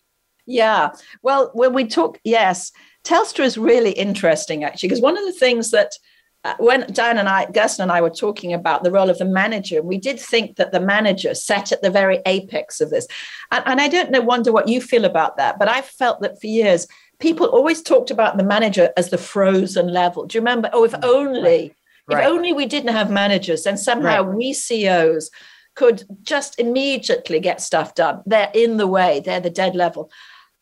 Yeah. 0.46 0.92
Well, 1.22 1.52
when 1.54 1.74
we 1.74 1.86
talk, 1.86 2.20
yes, 2.24 2.72
Telstra 3.04 3.44
is 3.44 3.58
really 3.58 3.92
interesting, 3.92 4.64
actually, 4.64 4.90
because 4.90 5.02
one 5.02 5.18
of 5.18 5.26
the 5.26 5.34
things 5.34 5.72
that 5.72 5.92
when 6.58 6.86
Dan 6.92 7.18
and 7.18 7.28
I, 7.28 7.46
Gherson 7.52 7.84
and 7.84 7.92
I 7.92 8.02
were 8.02 8.10
talking 8.10 8.54
about 8.54 8.84
the 8.84 8.92
role 8.92 9.10
of 9.10 9.18
the 9.18 9.26
manager, 9.26 9.82
we 9.82 9.98
did 9.98 10.20
think 10.20 10.56
that 10.56 10.72
the 10.72 10.80
manager 10.80 11.34
sat 11.34 11.72
at 11.72 11.82
the 11.82 11.90
very 11.90 12.22
apex 12.26 12.80
of 12.80 12.90
this. 12.90 13.08
And, 13.52 13.64
and 13.68 13.82
I 13.82 13.88
don't 13.88 14.12
know, 14.12 14.22
Wanda 14.22 14.52
what 14.52 14.70
you 14.70 14.82
feel 14.82 15.06
about 15.06 15.38
that, 15.38 15.60
but 15.60 15.68
I 15.68 15.82
felt 15.82 16.22
that 16.22 16.40
for 16.40 16.48
years, 16.48 16.88
people 17.20 17.48
always 17.48 17.82
talked 17.82 18.10
about 18.10 18.38
the 18.38 18.44
manager 18.44 18.92
as 18.96 19.10
the 19.10 19.18
frozen 19.18 19.92
level. 19.92 20.26
Do 20.26 20.38
you 20.38 20.42
remember? 20.42 20.70
Oh, 20.72 20.86
if 20.86 20.94
mm, 20.94 21.04
only, 21.04 21.76
right. 22.08 22.24
if 22.24 22.30
only 22.30 22.54
we 22.54 22.66
didn't 22.66 22.94
have 22.94 23.12
managers, 23.12 23.64
then 23.64 23.78
somehow 23.78 24.24
right. 24.24 24.36
we 24.36 24.54
CEOs 24.54 25.30
could 25.76 26.04
just 26.24 26.60
immediately 26.60 27.40
get 27.40 27.62
stuff 27.62 27.96
done. 27.96 28.22
They're 28.26 28.52
in 28.54 28.78
the 28.78 28.88
way, 28.88 29.20
they're 29.20 29.40
the 29.42 29.50
dead 29.50 29.76
level. 29.76 30.10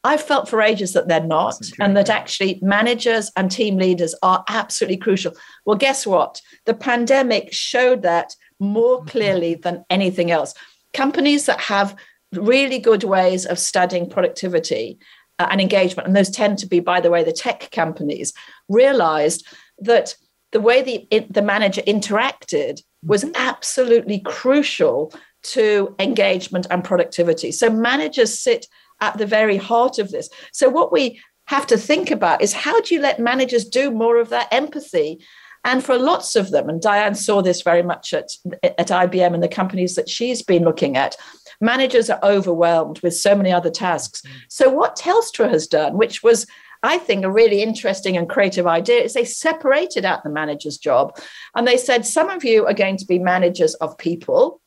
I've 0.08 0.24
felt 0.24 0.48
for 0.48 0.62
ages 0.62 0.94
that 0.94 1.08
they're 1.10 1.34
not, 1.38 1.56
and 1.82 1.98
that 1.98 2.10
actually 2.10 2.60
managers 2.62 3.30
and 3.36 3.52
team 3.52 3.78
leaders 3.78 4.16
are 4.24 4.44
absolutely 4.48 4.96
crucial. 4.98 5.34
Well, 5.66 5.78
guess 5.78 6.08
what? 6.08 6.42
The 6.66 6.74
pandemic 6.74 7.52
showed 7.52 8.04
that 8.04 8.34
more 8.60 9.00
mm-hmm. 9.00 9.10
clearly 9.10 9.56
than 9.56 9.84
anything 9.90 10.32
else. 10.32 10.54
Companies 10.94 11.46
that 11.48 11.60
have 11.60 11.96
really 12.34 12.80
good 12.80 13.04
ways 13.04 13.46
of 13.46 13.60
studying 13.60 14.10
productivity 14.10 14.98
uh, 15.40 15.48
and 15.52 15.60
engagement, 15.60 16.08
and 16.08 16.16
those 16.16 16.30
tend 16.30 16.58
to 16.60 16.68
be, 16.68 16.80
by 16.80 17.02
the 17.02 17.12
way, 17.12 17.22
the 17.24 17.34
tech 17.34 17.70
companies, 17.72 18.34
realized 18.70 19.46
that 19.80 20.16
the 20.54 20.62
way 20.62 20.82
the, 20.82 21.28
the 21.30 21.42
manager 21.42 21.82
interacted 21.82 22.82
was 23.04 23.24
mm-hmm. 23.26 23.36
absolutely 23.36 24.20
crucial 24.22 25.14
to 25.44 25.96
engagement 26.00 26.66
and 26.72 26.84
productivity. 26.84 27.52
So 27.52 27.70
managers 27.70 28.40
sit 28.40 28.68
at 29.02 29.18
the 29.18 29.26
very 29.26 29.58
heart 29.58 30.00
of 30.00 30.12
this. 30.12 30.30
So, 30.52 30.70
what 30.70 30.92
we 30.92 31.22
have 31.46 31.68
to 31.68 31.78
think 31.78 32.12
about 32.12 32.42
is 32.42 32.54
how 32.54 32.80
do 32.82 32.94
you 32.96 33.02
let 33.02 33.20
managers 33.20 33.66
do 33.66 33.92
more 33.92 34.18
of 34.18 34.30
that 34.30 34.48
empathy? 34.52 35.20
And 35.64 35.84
for 35.84 35.98
lots 35.98 36.36
of 36.36 36.52
them, 36.52 36.70
and 36.70 36.82
Diane 36.82 37.16
saw 37.16 37.42
this 37.42 37.62
very 37.62 37.84
much 37.84 38.14
at, 38.14 38.30
at 38.64 38.88
IBM 38.88 39.34
and 39.34 39.44
the 39.44 39.50
companies 39.50 39.96
that 39.96 40.08
she's 40.08 40.42
been 40.42 40.64
looking 40.64 40.96
at, 40.96 41.16
managers 41.60 42.10
are 42.10 42.20
overwhelmed 42.24 43.02
with 43.02 43.16
so 43.16 43.36
many 43.36 43.52
other 43.52 43.70
tasks. 43.70 44.22
So, 44.50 44.70
what 44.70 44.96
Telstra 44.96 45.50
has 45.50 45.68
done, 45.68 45.98
which 45.98 46.24
was 46.24 46.48
I 46.84 46.98
think 46.98 47.26
a 47.26 47.32
really 47.32 47.62
interesting 47.62 48.18
and 48.18 48.30
creative 48.30 48.68
idea 48.68 49.02
is 49.02 49.14
they 49.14 49.26
separated 49.26 50.06
out 50.06 50.24
the 50.24 50.30
manager's 50.30 50.78
job 50.78 51.18
and 51.56 51.68
they 51.68 51.78
said, 51.78 52.06
some 52.06 52.30
of 52.30 52.44
you 52.44 52.66
are 52.68 52.74
going 52.74 52.98
to 52.98 53.06
be 53.06 53.20
managers 53.20 53.74
of 53.76 53.98
people 53.98 54.62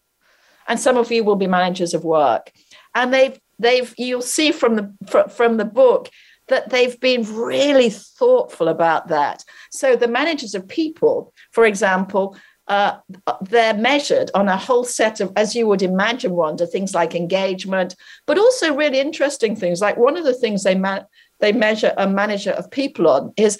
and 0.66 0.78
some 0.78 0.96
of 0.96 1.10
you 1.12 1.24
will 1.24 1.36
be 1.36 1.46
managers 1.46 1.94
of 1.94 2.04
work. 2.04 2.52
And 2.94 3.14
they've 3.14 3.38
they've 3.60 3.94
you'll 3.96 4.22
see 4.22 4.50
from 4.52 4.76
the 4.76 5.28
from 5.28 5.56
the 5.56 5.64
book 5.64 6.10
that 6.48 6.70
they've 6.70 6.98
been 7.00 7.22
really 7.34 7.90
thoughtful 7.90 8.68
about 8.68 9.08
that. 9.08 9.44
So 9.70 9.94
the 9.94 10.08
managers 10.08 10.54
of 10.54 10.66
people, 10.66 11.32
for 11.52 11.64
example, 11.64 12.36
uh, 12.66 12.98
they're 13.42 13.74
measured 13.74 14.30
on 14.34 14.48
a 14.48 14.56
whole 14.56 14.84
set 14.84 15.20
of, 15.20 15.32
as 15.36 15.54
you 15.56 15.66
would 15.66 15.82
imagine, 15.82 16.32
Wanda, 16.32 16.66
things 16.66 16.94
like 16.94 17.14
engagement, 17.14 17.96
but 18.26 18.38
also 18.38 18.74
really 18.74 19.00
interesting 19.00 19.56
things. 19.56 19.80
Like 19.80 19.96
one 19.96 20.16
of 20.16 20.24
the 20.24 20.34
things 20.34 20.62
they 20.62 20.74
ma- 20.74 21.04
they 21.40 21.52
measure 21.52 21.94
a 21.96 22.06
manager 22.08 22.50
of 22.50 22.70
people 22.70 23.08
on 23.08 23.32
is, 23.36 23.58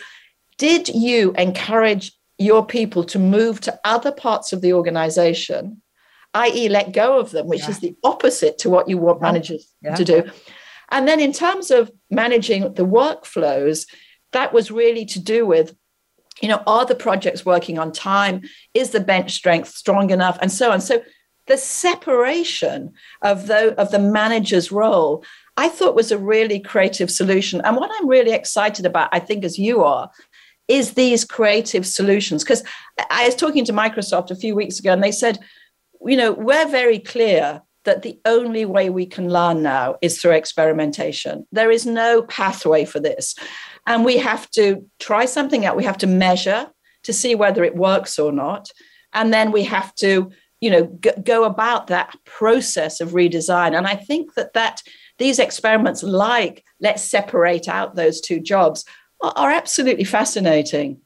did 0.59 0.89
you 0.89 1.33
encourage 1.39 2.13
your 2.39 2.65
people 2.65 3.05
to 3.05 3.19
move 3.19 3.61
to 3.61 3.81
other 3.85 4.13
parts 4.13 4.53
of 4.53 4.61
the 4.63 4.73
organization 4.73 5.83
i.e., 6.35 6.69
let 6.69 6.93
go 6.93 7.19
of 7.19 7.31
them, 7.31 7.47
which 7.47 7.63
yeah. 7.63 7.71
is 7.71 7.81
the 7.81 7.95
opposite 8.05 8.59
to 8.59 8.71
what 8.71 8.89
you 8.89 8.99
want 8.99 9.21
managers 9.21 9.73
yeah. 9.83 9.95
to 9.95 10.05
do. 10.05 10.31
And 10.91 11.07
then, 11.07 11.21
in 11.21 11.33
terms 11.33 11.71
of 11.71 11.91
managing 12.11 12.75
the 12.75 12.87
workflows, 12.87 13.87
that 14.33 14.53
was 14.53 14.71
really 14.71 15.05
to 15.07 15.21
do 15.21 15.47
with 15.47 15.75
you 16.41 16.49
know, 16.49 16.63
are 16.67 16.87
the 16.87 16.95
projects 16.95 17.45
working 17.45 17.79
on 17.79 17.93
time? 17.93 18.43
Is 18.75 18.91
the 18.91 19.01
bench 19.01 19.33
strength 19.33 19.69
strong 19.69 20.11
enough? 20.11 20.39
And 20.41 20.51
so 20.51 20.71
on. 20.71 20.81
So 20.81 21.03
the 21.47 21.57
separation 21.57 22.93
of 23.23 23.47
the 23.47 23.75
of 23.81 23.91
the 23.91 23.99
manager's 23.99 24.71
role, 24.73 25.25
I 25.57 25.69
thought 25.69 25.95
was 25.95 26.13
a 26.13 26.19
really 26.19 26.61
creative 26.61 27.11
solution. 27.11 27.61
And 27.63 27.77
what 27.77 27.91
I'm 27.95 28.09
really 28.09 28.33
excited 28.33 28.87
about, 28.87 29.11
I 29.13 29.19
think, 29.19 29.45
as 29.45 29.59
you 29.59 29.83
are, 29.83 30.11
is 30.69 30.95
these 30.95 31.25
creative 31.25 31.87
solutions. 31.87 32.45
Because 32.45 32.63
I 33.11 33.27
was 33.27 33.35
talking 33.35 33.65
to 33.67 33.73
Microsoft 33.73 34.31
a 34.31 34.37
few 34.37 34.55
weeks 34.55 34.79
ago, 34.79 34.93
and 34.93 35.03
they 35.03 35.13
said, 35.13 35.39
you 36.07 36.17
know, 36.17 36.33
we're 36.33 36.69
very 36.69 36.99
clear 36.99 37.63
that 37.85 38.03
the 38.03 38.19
only 38.25 38.65
way 38.65 38.91
we 38.91 39.07
can 39.07 39.31
learn 39.31 39.63
now 39.63 39.97
is 40.03 40.21
through 40.21 40.33
experimentation. 40.33 41.47
There 41.51 41.71
is 41.71 41.87
no 41.87 42.23
pathway 42.23 42.85
for 42.85 43.01
this. 43.01 43.35
And 43.87 44.05
we 44.05 44.19
have 44.19 44.51
to 44.53 44.85
try 44.99 45.25
something 45.25 45.65
out. 45.65 45.77
We 45.77 45.85
have 45.85 45.99
to 45.99 46.07
measure 46.07 46.71
to 47.05 47.13
see 47.13 47.35
whether 47.35 47.65
it 47.65 47.77
works 47.77 48.19
or 48.19 48.33
not. 48.33 48.71
And 49.13 49.33
then 49.33 49.51
we 49.51 49.65
have 49.65 49.95
to, 49.97 50.31
you 50.61 50.71
know, 50.71 50.99
g- 51.03 51.11
go 51.25 51.45
about 51.45 51.87
that 51.87 52.15
process 52.25 53.01
of 53.01 53.11
redesign. 53.11 53.77
And 53.77 53.87
I 53.87 53.97
think 53.97 54.35
that 54.35 54.53
that 54.53 54.83
these 55.19 55.39
experiments, 55.39 56.03
like 56.03 56.65
let's 56.81 57.03
separate 57.03 57.69
out 57.69 57.97
those 57.97 58.21
two 58.21 58.41
jobs, 58.41 58.85
are, 59.23 59.33
are 59.37 59.51
absolutely 59.51 60.05
fascinating. 60.05 61.01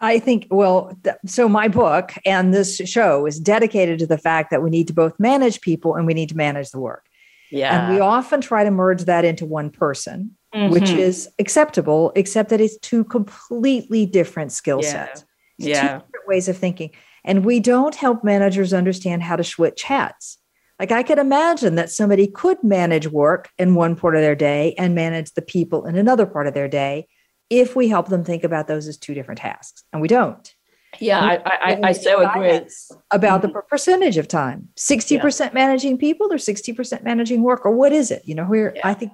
I 0.00 0.18
think, 0.18 0.46
well, 0.50 0.96
th- 1.04 1.16
so 1.26 1.48
my 1.48 1.68
book 1.68 2.14
and 2.24 2.54
this 2.54 2.76
show 2.76 3.26
is 3.26 3.38
dedicated 3.38 3.98
to 3.98 4.06
the 4.06 4.16
fact 4.16 4.50
that 4.50 4.62
we 4.62 4.70
need 4.70 4.86
to 4.86 4.94
both 4.94 5.18
manage 5.20 5.60
people 5.60 5.94
and 5.94 6.06
we 6.06 6.14
need 6.14 6.30
to 6.30 6.36
manage 6.36 6.70
the 6.70 6.80
work. 6.80 7.06
Yeah. 7.50 7.86
And 7.86 7.94
we 7.94 8.00
often 8.00 8.40
try 8.40 8.64
to 8.64 8.70
merge 8.70 9.04
that 9.04 9.24
into 9.24 9.44
one 9.44 9.70
person, 9.70 10.36
mm-hmm. 10.54 10.72
which 10.72 10.90
is 10.90 11.28
acceptable, 11.38 12.12
except 12.16 12.48
that 12.50 12.60
it's 12.60 12.78
two 12.78 13.04
completely 13.04 14.06
different 14.06 14.52
skill 14.52 14.80
yeah. 14.82 14.90
sets. 14.90 15.24
It's 15.58 15.68
yeah. 15.68 15.80
Two 15.80 16.04
different 16.06 16.28
ways 16.28 16.48
of 16.48 16.56
thinking. 16.56 16.92
And 17.24 17.44
we 17.44 17.60
don't 17.60 17.94
help 17.94 18.24
managers 18.24 18.72
understand 18.72 19.22
how 19.22 19.36
to 19.36 19.44
switch 19.44 19.82
hats. 19.82 20.38
Like 20.78 20.92
I 20.92 21.02
could 21.02 21.18
imagine 21.18 21.74
that 21.74 21.90
somebody 21.90 22.26
could 22.26 22.64
manage 22.64 23.06
work 23.06 23.50
in 23.58 23.74
one 23.74 23.96
part 23.96 24.16
of 24.16 24.22
their 24.22 24.34
day 24.34 24.74
and 24.78 24.94
manage 24.94 25.32
the 25.32 25.42
people 25.42 25.84
in 25.84 25.96
another 25.96 26.24
part 26.24 26.46
of 26.46 26.54
their 26.54 26.68
day 26.68 27.06
if 27.50 27.76
we 27.76 27.88
help 27.88 28.08
them 28.08 28.24
think 28.24 28.44
about 28.44 28.68
those 28.68 28.86
as 28.86 28.96
two 28.96 29.12
different 29.12 29.40
tasks, 29.40 29.84
and 29.92 30.00
we 30.00 30.08
don't. 30.08 30.54
Yeah, 30.98 31.20
I, 31.20 31.36
I, 31.44 31.80
I 31.84 31.92
so 31.92 32.26
agree. 32.26 32.66
About 33.10 33.42
mm-hmm. 33.42 33.52
the 33.52 33.62
percentage 33.62 34.16
of 34.16 34.26
time 34.26 34.68
60% 34.76 35.40
yeah. 35.40 35.50
managing 35.52 35.98
people 35.98 36.32
or 36.32 36.36
60% 36.36 37.02
managing 37.02 37.42
work, 37.42 37.64
or 37.64 37.72
what 37.72 37.92
is 37.92 38.10
it? 38.10 38.22
You 38.24 38.34
know, 38.34 38.44
where 38.44 38.74
yeah. 38.74 38.88
I 38.88 38.94
think, 38.94 39.12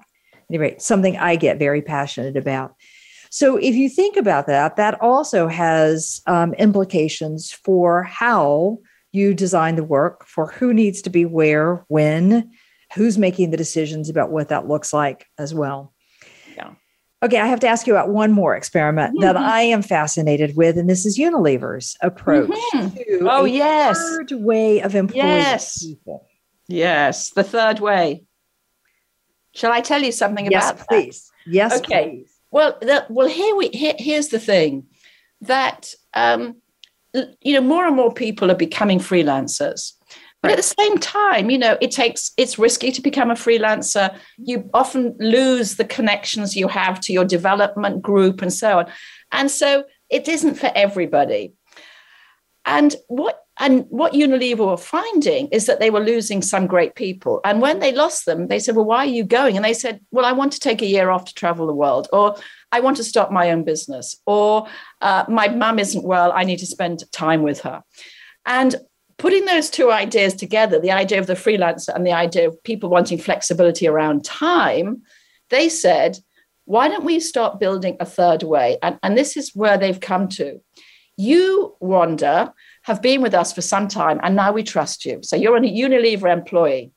anyway, 0.50 0.76
something 0.78 1.16
I 1.16 1.36
get 1.36 1.58
very 1.58 1.82
passionate 1.82 2.36
about. 2.36 2.74
So 3.30 3.56
if 3.56 3.74
you 3.74 3.88
think 3.88 4.16
about 4.16 4.46
that, 4.46 4.76
that 4.76 5.00
also 5.00 5.48
has 5.48 6.22
um, 6.26 6.54
implications 6.54 7.52
for 7.52 8.02
how 8.04 8.78
you 9.12 9.34
design 9.34 9.76
the 9.76 9.84
work, 9.84 10.26
for 10.26 10.46
who 10.52 10.72
needs 10.72 11.02
to 11.02 11.10
be 11.10 11.24
where, 11.24 11.84
when, 11.88 12.52
who's 12.94 13.18
making 13.18 13.50
the 13.50 13.56
decisions 13.56 14.08
about 14.08 14.30
what 14.30 14.48
that 14.48 14.68
looks 14.68 14.92
like 14.92 15.26
as 15.38 15.52
well. 15.54 15.92
Okay, 17.22 17.38
I 17.38 17.46
have 17.46 17.60
to 17.60 17.66
ask 17.66 17.86
you 17.86 17.94
about 17.94 18.10
one 18.10 18.32
more 18.32 18.54
experiment 18.54 19.14
mm-hmm. 19.14 19.22
that 19.22 19.36
I 19.36 19.62
am 19.62 19.82
fascinated 19.82 20.54
with, 20.56 20.76
and 20.76 20.88
this 20.88 21.06
is 21.06 21.18
Unilever's 21.18 21.96
approach 22.02 22.50
mm-hmm. 22.50 22.94
to 22.94 23.28
oh 23.30 23.44
yes 23.44 23.98
third 23.98 24.32
way 24.32 24.80
of 24.82 24.94
employing 24.94 25.26
yes. 25.26 25.82
people. 25.84 26.26
Yes, 26.68 27.30
the 27.30 27.44
third 27.44 27.80
way. 27.80 28.24
Shall 29.54 29.72
I 29.72 29.80
tell 29.80 30.02
you 30.02 30.12
something 30.12 30.50
yes, 30.50 30.70
about 30.70 30.88
please. 30.88 31.30
that? 31.46 31.52
Yes, 31.52 31.78
okay. 31.78 32.10
Please. 32.10 32.32
Well, 32.50 32.76
the, 32.80 33.06
well, 33.08 33.28
here 33.28 33.56
we 33.56 33.68
here, 33.68 33.94
here's 33.98 34.28
the 34.28 34.38
thing 34.38 34.86
that 35.40 35.94
um, 36.12 36.56
you 37.40 37.54
know 37.54 37.62
more 37.62 37.86
and 37.86 37.96
more 37.96 38.12
people 38.12 38.50
are 38.50 38.56
becoming 38.56 38.98
freelancers. 38.98 39.92
But 40.46 40.52
at 40.52 40.56
the 40.56 40.74
same 40.82 40.98
time, 40.98 41.50
you 41.50 41.58
know, 41.58 41.76
it 41.80 41.90
takes 41.90 42.32
it's 42.36 42.58
risky 42.58 42.92
to 42.92 43.02
become 43.02 43.30
a 43.30 43.34
freelancer. 43.34 44.16
You 44.38 44.70
often 44.72 45.16
lose 45.18 45.76
the 45.76 45.84
connections 45.84 46.56
you 46.56 46.68
have 46.68 47.00
to 47.00 47.12
your 47.12 47.24
development 47.24 48.02
group 48.02 48.42
and 48.42 48.52
so 48.52 48.78
on. 48.78 48.86
And 49.32 49.50
so 49.50 49.84
it 50.08 50.28
isn't 50.28 50.54
for 50.54 50.70
everybody. 50.74 51.54
And 52.64 52.94
what 53.08 53.42
and 53.58 53.86
what 53.88 54.12
Unilever 54.12 54.66
were 54.66 54.76
finding 54.76 55.48
is 55.48 55.66
that 55.66 55.80
they 55.80 55.88
were 55.88 56.00
losing 56.00 56.42
some 56.42 56.66
great 56.66 56.94
people. 56.94 57.40
And 57.42 57.62
when 57.62 57.78
they 57.78 57.90
lost 57.90 58.26
them, 58.26 58.48
they 58.48 58.58
said, 58.58 58.76
Well, 58.76 58.84
why 58.84 58.98
are 58.98 59.06
you 59.06 59.24
going? 59.24 59.56
And 59.56 59.64
they 59.64 59.74
said, 59.74 60.00
Well, 60.10 60.26
I 60.26 60.32
want 60.32 60.52
to 60.52 60.60
take 60.60 60.82
a 60.82 60.86
year 60.86 61.10
off 61.10 61.24
to 61.24 61.34
travel 61.34 61.66
the 61.66 61.72
world, 61.72 62.06
or 62.12 62.36
I 62.70 62.80
want 62.80 62.98
to 62.98 63.04
start 63.04 63.32
my 63.32 63.50
own 63.50 63.64
business, 63.64 64.20
or 64.26 64.68
uh, 65.00 65.24
my 65.28 65.48
mum 65.48 65.78
isn't 65.78 66.04
well, 66.04 66.32
I 66.32 66.44
need 66.44 66.58
to 66.58 66.66
spend 66.66 67.10
time 67.12 67.42
with 67.42 67.60
her. 67.60 67.82
And 68.44 68.76
putting 69.18 69.44
those 69.44 69.70
two 69.70 69.90
ideas 69.90 70.34
together, 70.34 70.78
the 70.78 70.92
idea 70.92 71.18
of 71.18 71.26
the 71.26 71.34
freelancer 71.34 71.94
and 71.94 72.06
the 72.06 72.12
idea 72.12 72.48
of 72.48 72.62
people 72.64 72.90
wanting 72.90 73.18
flexibility 73.18 73.86
around 73.86 74.24
time, 74.24 75.02
they 75.50 75.68
said, 75.68 76.18
Why 76.64 76.88
don't 76.88 77.04
we 77.04 77.20
start 77.20 77.60
building 77.60 77.96
a 78.00 78.06
third 78.06 78.42
way? 78.42 78.78
And, 78.82 78.98
and 79.02 79.16
this 79.16 79.36
is 79.36 79.54
where 79.54 79.78
they've 79.78 80.00
come 80.00 80.28
to. 80.30 80.60
You, 81.16 81.76
Wanda, 81.80 82.52
have 82.82 83.00
been 83.00 83.22
with 83.22 83.34
us 83.34 83.52
for 83.52 83.62
some 83.62 83.88
time 83.88 84.20
and 84.22 84.36
now 84.36 84.52
we 84.52 84.62
trust 84.62 85.04
you. 85.04 85.20
So 85.22 85.34
you're 85.34 85.56
a 85.56 85.60
Unilever 85.60 86.32
employee. 86.32 86.92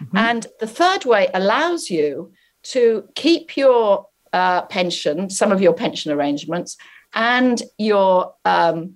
Mm-hmm. 0.00 0.16
And 0.16 0.46
the 0.60 0.66
third 0.66 1.04
way 1.04 1.28
allows 1.34 1.90
you 1.90 2.32
to 2.64 3.08
keep 3.14 3.56
your 3.56 4.06
uh, 4.32 4.62
pension, 4.62 5.30
some 5.30 5.52
of 5.52 5.60
your 5.60 5.72
pension 5.72 6.12
arrangements, 6.12 6.76
and 7.14 7.62
your 7.78 8.34
um, 8.44 8.94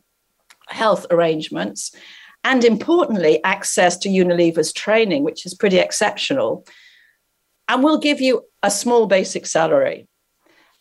health 0.69 1.07
arrangements, 1.11 1.95
and 2.45 2.65
importantly, 2.65 3.43
access 3.45 3.97
to 3.99 4.09
Unilever's 4.09 4.73
training, 4.73 5.25
which 5.25 5.45
is 5.45 5.55
pretty 5.55 5.79
exceptional. 5.79 6.67
And 7.69 7.85
we'll 7.85 7.99
give 7.99 8.21
you 8.21 8.43
a 8.63 8.71
small 8.71 9.07
basic 9.07 9.47
salary. 9.47 10.09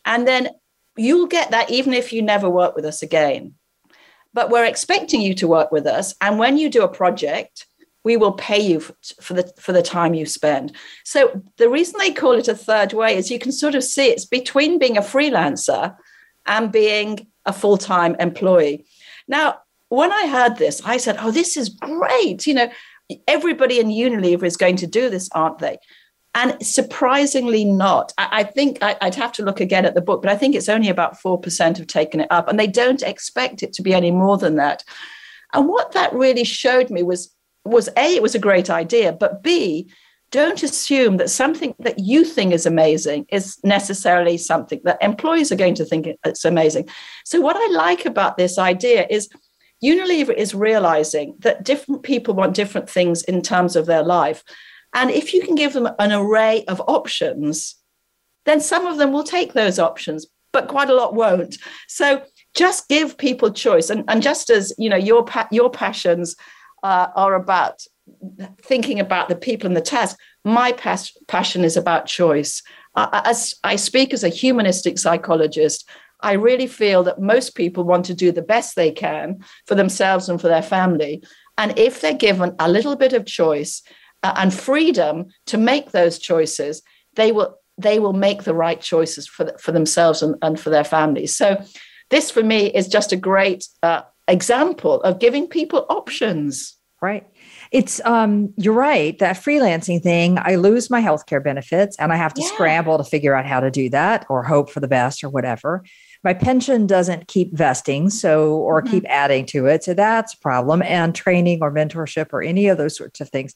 And 0.06 0.28
then 0.28 0.50
you'll 0.98 1.28
get 1.28 1.52
that 1.52 1.70
even 1.70 1.94
if 1.94 2.12
you 2.12 2.22
never 2.22 2.50
work 2.50 2.76
with 2.76 2.86
us 2.86 3.04
again 3.04 3.56
but 4.34 4.50
we're 4.50 4.66
expecting 4.66 5.22
you 5.22 5.34
to 5.36 5.48
work 5.48 5.72
with 5.72 5.86
us. 5.86 6.14
And 6.22 6.40
when 6.40 6.58
you 6.58 6.70
do 6.70 6.84
a 6.84 6.88
project, 6.88 7.66
we 8.04 8.16
will 8.16 8.32
pay 8.32 8.60
you 8.60 8.80
for, 8.80 9.34
the 9.34 9.52
for 9.60 9.74
the 9.74 9.82
time 9.82 10.14
you 10.14 10.26
spend. 10.26 10.76
So 11.04 11.44
the 11.58 11.70
reason 11.70 12.00
they 12.00 12.12
call 12.12 12.34
it 12.34 12.48
a 12.48 12.56
third 12.56 12.94
way 12.94 13.18
is 13.18 13.30
you 13.30 13.40
can 13.40 13.52
sort 13.52 13.76
of 13.76 13.84
see 13.84 14.08
it's 14.08 14.26
between 14.26 14.80
being 14.80 14.98
a 14.98 15.02
freelancer 15.02 15.96
and 16.46 16.72
being 16.72 17.28
a 17.46 17.54
full-time 17.54 18.16
employee. 18.20 18.86
Now, 19.28 19.60
when 19.90 20.12
I 20.12 20.28
heard 20.28 20.58
this, 20.58 20.82
I 20.86 20.98
said, 20.98 21.18
"Oh, 21.20 21.32
this 21.32 21.58
is 21.58 21.70
great. 21.70 22.48
You 22.48 22.54
know, 22.54 22.70
everybody 23.28 23.80
in 23.80 23.88
Unilever 23.88 24.44
is 24.44 24.58
going 24.58 24.78
to 24.78 24.88
do 24.88 25.10
this, 25.10 25.30
aren't 25.34 25.60
they?" 25.60 25.78
And 26.36 26.64
surprisingly 26.66 27.66
not. 27.66 28.14
I, 28.18 28.28
I 28.32 28.44
think 28.44 28.78
I, 28.82 28.96
would 29.02 29.16
have 29.16 29.32
to 29.34 29.44
look 29.44 29.60
again 29.60 29.86
at 29.86 29.96
the 29.96 30.02
book, 30.02 30.22
but 30.22 30.32
I 30.32 30.36
think 30.36 30.56
it's 30.56 30.70
only 30.70 30.90
about 30.90 31.20
4% 31.20 31.78
have 31.78 31.88
taken 31.88 32.20
it 32.20 32.28
up. 32.30 32.48
And 32.48 32.60
they 32.60 32.68
don't 32.68 33.02
expect 33.02 33.64
it 33.64 33.74
to 33.74 33.82
be 33.82 33.94
any 33.94 34.12
more 34.12 34.38
than 34.38 34.56
that. 34.56 34.84
And 35.54 35.68
what 35.68 35.94
that 35.94 36.14
really 36.14 36.44
showed 36.44 36.92
me 36.92 37.02
was, 37.02 37.34
was 37.66 37.90
A, 37.98 38.16
it 38.16 38.22
was 38.22 38.36
a 38.36 38.40
great 38.40 38.70
idea, 38.70 39.12
but 39.12 39.42
B, 39.42 39.92
don't 40.32 40.62
assume 40.62 41.18
that 41.18 41.32
something 41.32 41.74
that 41.80 41.98
you 41.98 42.24
think 42.24 42.54
is 42.54 42.68
amazing 42.68 43.26
is 43.30 43.58
necessarily 43.64 44.38
something 44.38 44.80
that 44.84 45.02
employees 45.02 45.52
are 45.52 45.56
going 45.56 45.74
to 45.74 45.86
think 45.86 46.08
it's 46.24 46.46
amazing. 46.46 46.88
So, 47.26 47.42
what 47.42 47.56
I 47.58 47.74
like 47.74 48.06
about 48.06 48.38
this 48.38 48.60
idea 48.60 49.08
is 49.10 49.28
Unilever 49.84 50.34
is 50.36 50.54
realizing 50.54 51.36
that 51.40 51.64
different 51.64 52.04
people 52.04 52.34
want 52.34 52.56
different 52.56 52.90
things 52.90 53.24
in 53.24 53.42
terms 53.42 53.76
of 53.76 53.86
their 53.86 54.04
life. 54.04 54.44
And 54.94 55.12
if 55.12 55.34
you 55.34 55.42
can 55.42 55.56
give 55.56 55.74
them 55.74 55.88
an 56.00 56.12
array 56.12 56.66
of 56.66 56.82
options, 56.88 57.76
then 58.46 58.60
some 58.60 58.88
of 58.88 58.98
them 58.98 59.12
will 59.12 59.24
take 59.24 59.54
those 59.54 59.80
options, 59.80 60.28
but 60.52 60.68
quite 60.68 60.90
a 60.90 60.96
lot 60.96 61.14
won't. 61.14 61.58
So 61.88 62.24
just 62.56 62.88
give 62.90 63.18
people 63.18 63.52
choice. 63.52 63.90
And, 63.90 64.04
and 64.08 64.22
just 64.22 64.50
as 64.50 64.74
you 64.78 64.90
know, 64.90 64.98
your 64.98 65.24
pa- 65.24 65.48
your 65.52 65.70
passions 65.70 66.36
uh, 66.84 67.08
are 67.16 67.36
about 67.36 67.84
thinking 68.64 69.00
about 69.00 69.30
the 69.30 69.36
people 69.36 69.68
and 69.68 69.78
the 69.78 69.82
task, 69.82 70.18
my 70.44 70.72
pas- 70.72 71.16
passion 71.28 71.64
is 71.64 71.78
about 71.78 72.08
choice. 72.08 72.64
Uh, 72.96 73.22
as 73.24 73.54
I 73.64 73.76
speak 73.76 74.14
as 74.14 74.24
a 74.24 74.30
humanistic 74.30 74.98
psychologist, 74.98 75.88
I 76.22 76.34
really 76.34 76.68
feel 76.68 77.04
that 77.04 77.22
most 77.22 77.56
people 77.56 77.84
want 77.84 78.06
to 78.06 78.14
do 78.14 78.32
the 78.32 78.42
best 78.42 78.76
they 78.76 78.92
can 78.92 79.40
for 79.66 79.76
themselves 79.76 80.30
and 80.30 80.40
for 80.40 80.48
their 80.48 80.62
family. 80.62 81.24
And 81.58 81.78
if 81.78 82.02
they're 82.02 82.14
given 82.14 82.56
a 82.60 82.70
little 82.70 82.96
bit 82.96 83.14
of 83.14 83.26
choice, 83.26 83.82
uh, 84.24 84.34
and 84.38 84.54
freedom 84.54 85.28
to 85.48 85.58
make 85.58 85.92
those 85.92 86.20
choices, 86.20 86.82
they 87.16 87.32
will 87.32 87.56
they 87.78 88.00
will 88.00 88.14
make 88.14 88.44
the 88.44 88.54
right 88.54 88.82
choices 88.82 89.28
for 89.28 89.58
for 89.58 89.72
themselves 89.72 90.22
and, 90.22 90.36
and 90.42 90.60
for 90.60 90.70
their 90.70 90.84
families. 90.84 91.36
So 91.36 91.64
this 92.10 92.32
for 92.32 92.44
me 92.44 92.68
is 92.68 92.88
just 92.88 93.12
a 93.12 93.18
great 93.18 93.68
uh, 93.84 94.02
example 94.28 95.02
of 95.02 95.20
giving 95.20 95.48
people 95.48 95.86
options. 95.90 96.76
Right. 97.02 97.26
It's 97.72 98.04
um 98.04 98.54
you're 98.58 98.74
right 98.74 99.18
that 99.20 99.38
freelancing 99.38 100.04
thing 100.04 100.38
I 100.42 100.56
lose 100.56 100.90
my 100.90 101.02
healthcare 101.02 101.42
benefits 101.42 101.96
and 101.98 102.12
I 102.12 102.18
have 102.18 102.34
to 102.34 102.42
yeah. 102.42 102.48
scramble 102.50 102.98
to 102.98 103.06
figure 103.06 103.36
out 103.36 103.46
how 103.46 103.62
to 103.62 103.72
do 103.72 103.90
that 103.92 104.26
or 104.30 104.44
hope 104.44 104.70
for 104.70 104.82
the 104.82 104.88
best 104.88 105.24
or 105.24 105.30
whatever. 105.30 105.84
My 106.24 106.34
pension 106.34 106.86
doesn't 106.86 107.28
keep 107.28 107.56
vesting 107.56 108.10
so 108.10 108.54
or 108.54 108.82
mm-hmm. 108.82 108.92
keep 108.92 109.06
adding 109.08 109.46
to 109.48 109.68
it 109.68 109.84
so 109.84 109.94
that's 109.94 110.34
a 110.34 110.40
problem 110.40 110.82
and 110.82 111.16
training 111.16 111.60
or 111.62 111.72
mentorship 111.72 112.28
or 112.34 112.42
any 112.42 112.68
of 112.68 112.78
those 112.78 112.98
sorts 112.98 113.22
of 113.22 113.30
things 113.30 113.56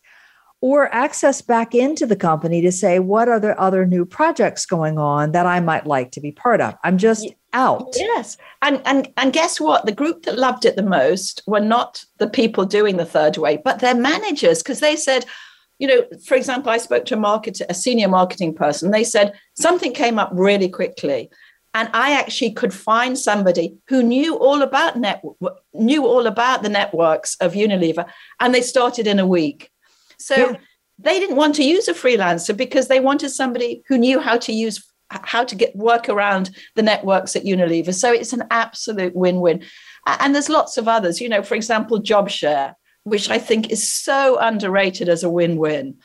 or 0.63 0.87
access 0.95 1.41
back 1.41 1.75
into 1.75 2.05
the 2.05 2.15
company 2.15 2.61
to 2.61 2.71
say 2.71 2.97
what 2.97 3.27
are 3.27 3.39
the 3.39 3.59
other 3.59 3.85
new 3.85 4.05
projects 4.05 4.65
going 4.65 4.97
on 4.97 5.33
that 5.33 5.45
I 5.45 5.59
might 5.59 5.85
like 5.85 6.11
to 6.11 6.21
be 6.21 6.31
part 6.31 6.61
of. 6.61 6.73
I'm 6.85 6.97
just 6.97 7.27
out. 7.51 7.89
Yes. 7.97 8.37
And 8.61 8.81
and 8.85 9.11
and 9.17 9.33
guess 9.33 9.59
what? 9.59 9.85
The 9.85 9.91
group 9.91 10.23
that 10.23 10.39
loved 10.39 10.63
it 10.63 10.77
the 10.77 10.81
most 10.81 11.43
were 11.45 11.59
not 11.59 12.05
the 12.17 12.29
people 12.29 12.63
doing 12.63 12.95
the 12.95 13.05
third 13.05 13.35
way, 13.35 13.57
but 13.57 13.79
their 13.79 13.93
managers 13.93 14.63
because 14.63 14.79
they 14.79 14.95
said 14.95 15.25
you 15.79 15.87
know, 15.87 16.05
for 16.25 16.35
example, 16.35 16.71
I 16.71 16.77
spoke 16.77 17.03
to 17.05 17.15
a 17.15 17.17
marketer, 17.17 17.65
a 17.67 17.73
senior 17.73 18.07
marketing 18.07 18.53
person. 18.53 18.91
They 18.91 19.03
said 19.03 19.33
something 19.55 19.91
came 19.93 20.17
up 20.17 20.29
really 20.31 20.69
quickly, 20.69 21.29
and 21.73 21.89
I 21.93 22.13
actually 22.13 22.51
could 22.51 22.73
find 22.73 23.17
somebody 23.17 23.75
who 23.87 24.03
knew 24.03 24.35
all 24.35 24.61
about 24.61 24.95
knew 25.73 26.05
all 26.05 26.27
about 26.27 26.61
the 26.63 26.69
networks 26.69 27.35
of 27.37 27.53
Unilever, 27.53 28.05
and 28.39 28.53
they 28.53 28.61
started 28.61 29.07
in 29.07 29.19
a 29.19 29.27
week. 29.27 29.71
So 30.19 30.35
yeah. 30.35 30.57
they 30.99 31.19
didn't 31.19 31.35
want 31.35 31.55
to 31.55 31.63
use 31.63 31.87
a 31.87 31.93
freelancer 31.93 32.55
because 32.55 32.87
they 32.87 32.99
wanted 32.99 33.29
somebody 33.29 33.83
who 33.87 33.97
knew 33.97 34.19
how 34.19 34.37
to 34.37 34.53
use 34.53 34.87
how 35.09 35.43
to 35.43 35.55
get 35.55 35.75
work 35.75 36.09
around 36.09 36.51
the 36.75 36.81
networks 36.81 37.35
at 37.35 37.43
Unilever. 37.43 37.93
So 37.93 38.11
it's 38.11 38.33
an 38.33 38.43
absolute 38.49 39.15
win-win. 39.15 39.63
And 40.05 40.33
there's 40.33 40.49
lots 40.49 40.77
of 40.77 40.87
others, 40.87 41.21
you 41.21 41.29
know, 41.29 41.43
for 41.43 41.55
example, 41.55 42.01
JobShare, 42.01 42.73
which 43.03 43.29
I 43.29 43.37
think 43.37 43.71
is 43.71 43.87
so 43.87 44.37
underrated 44.39 45.09
as 45.09 45.23
a 45.23 45.29
win-win. 45.29 45.97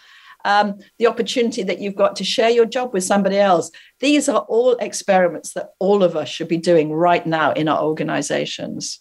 Um, 0.45 0.79
the 0.99 1.07
opportunity 1.07 1.63
that 1.65 1.81
you've 1.81 1.97
got 1.97 2.17
to 2.17 2.25
share 2.25 2.51
your 2.51 2.65
job 2.65 2.93
with 2.93 3.05
somebody 3.05 3.39
else. 3.39 3.71
These 4.01 4.29
are 4.29 4.41
all 4.49 4.77
experiments 4.77 5.53
that 5.55 5.71
all 5.79 6.03
of 6.03 6.17
us 6.17 6.29
should 6.29 6.49
be 6.49 6.57
doing 6.57 6.93
right 6.93 7.27
now 7.27 7.53
in 7.53 7.69
our 7.69 7.83
organizations. 7.83 9.01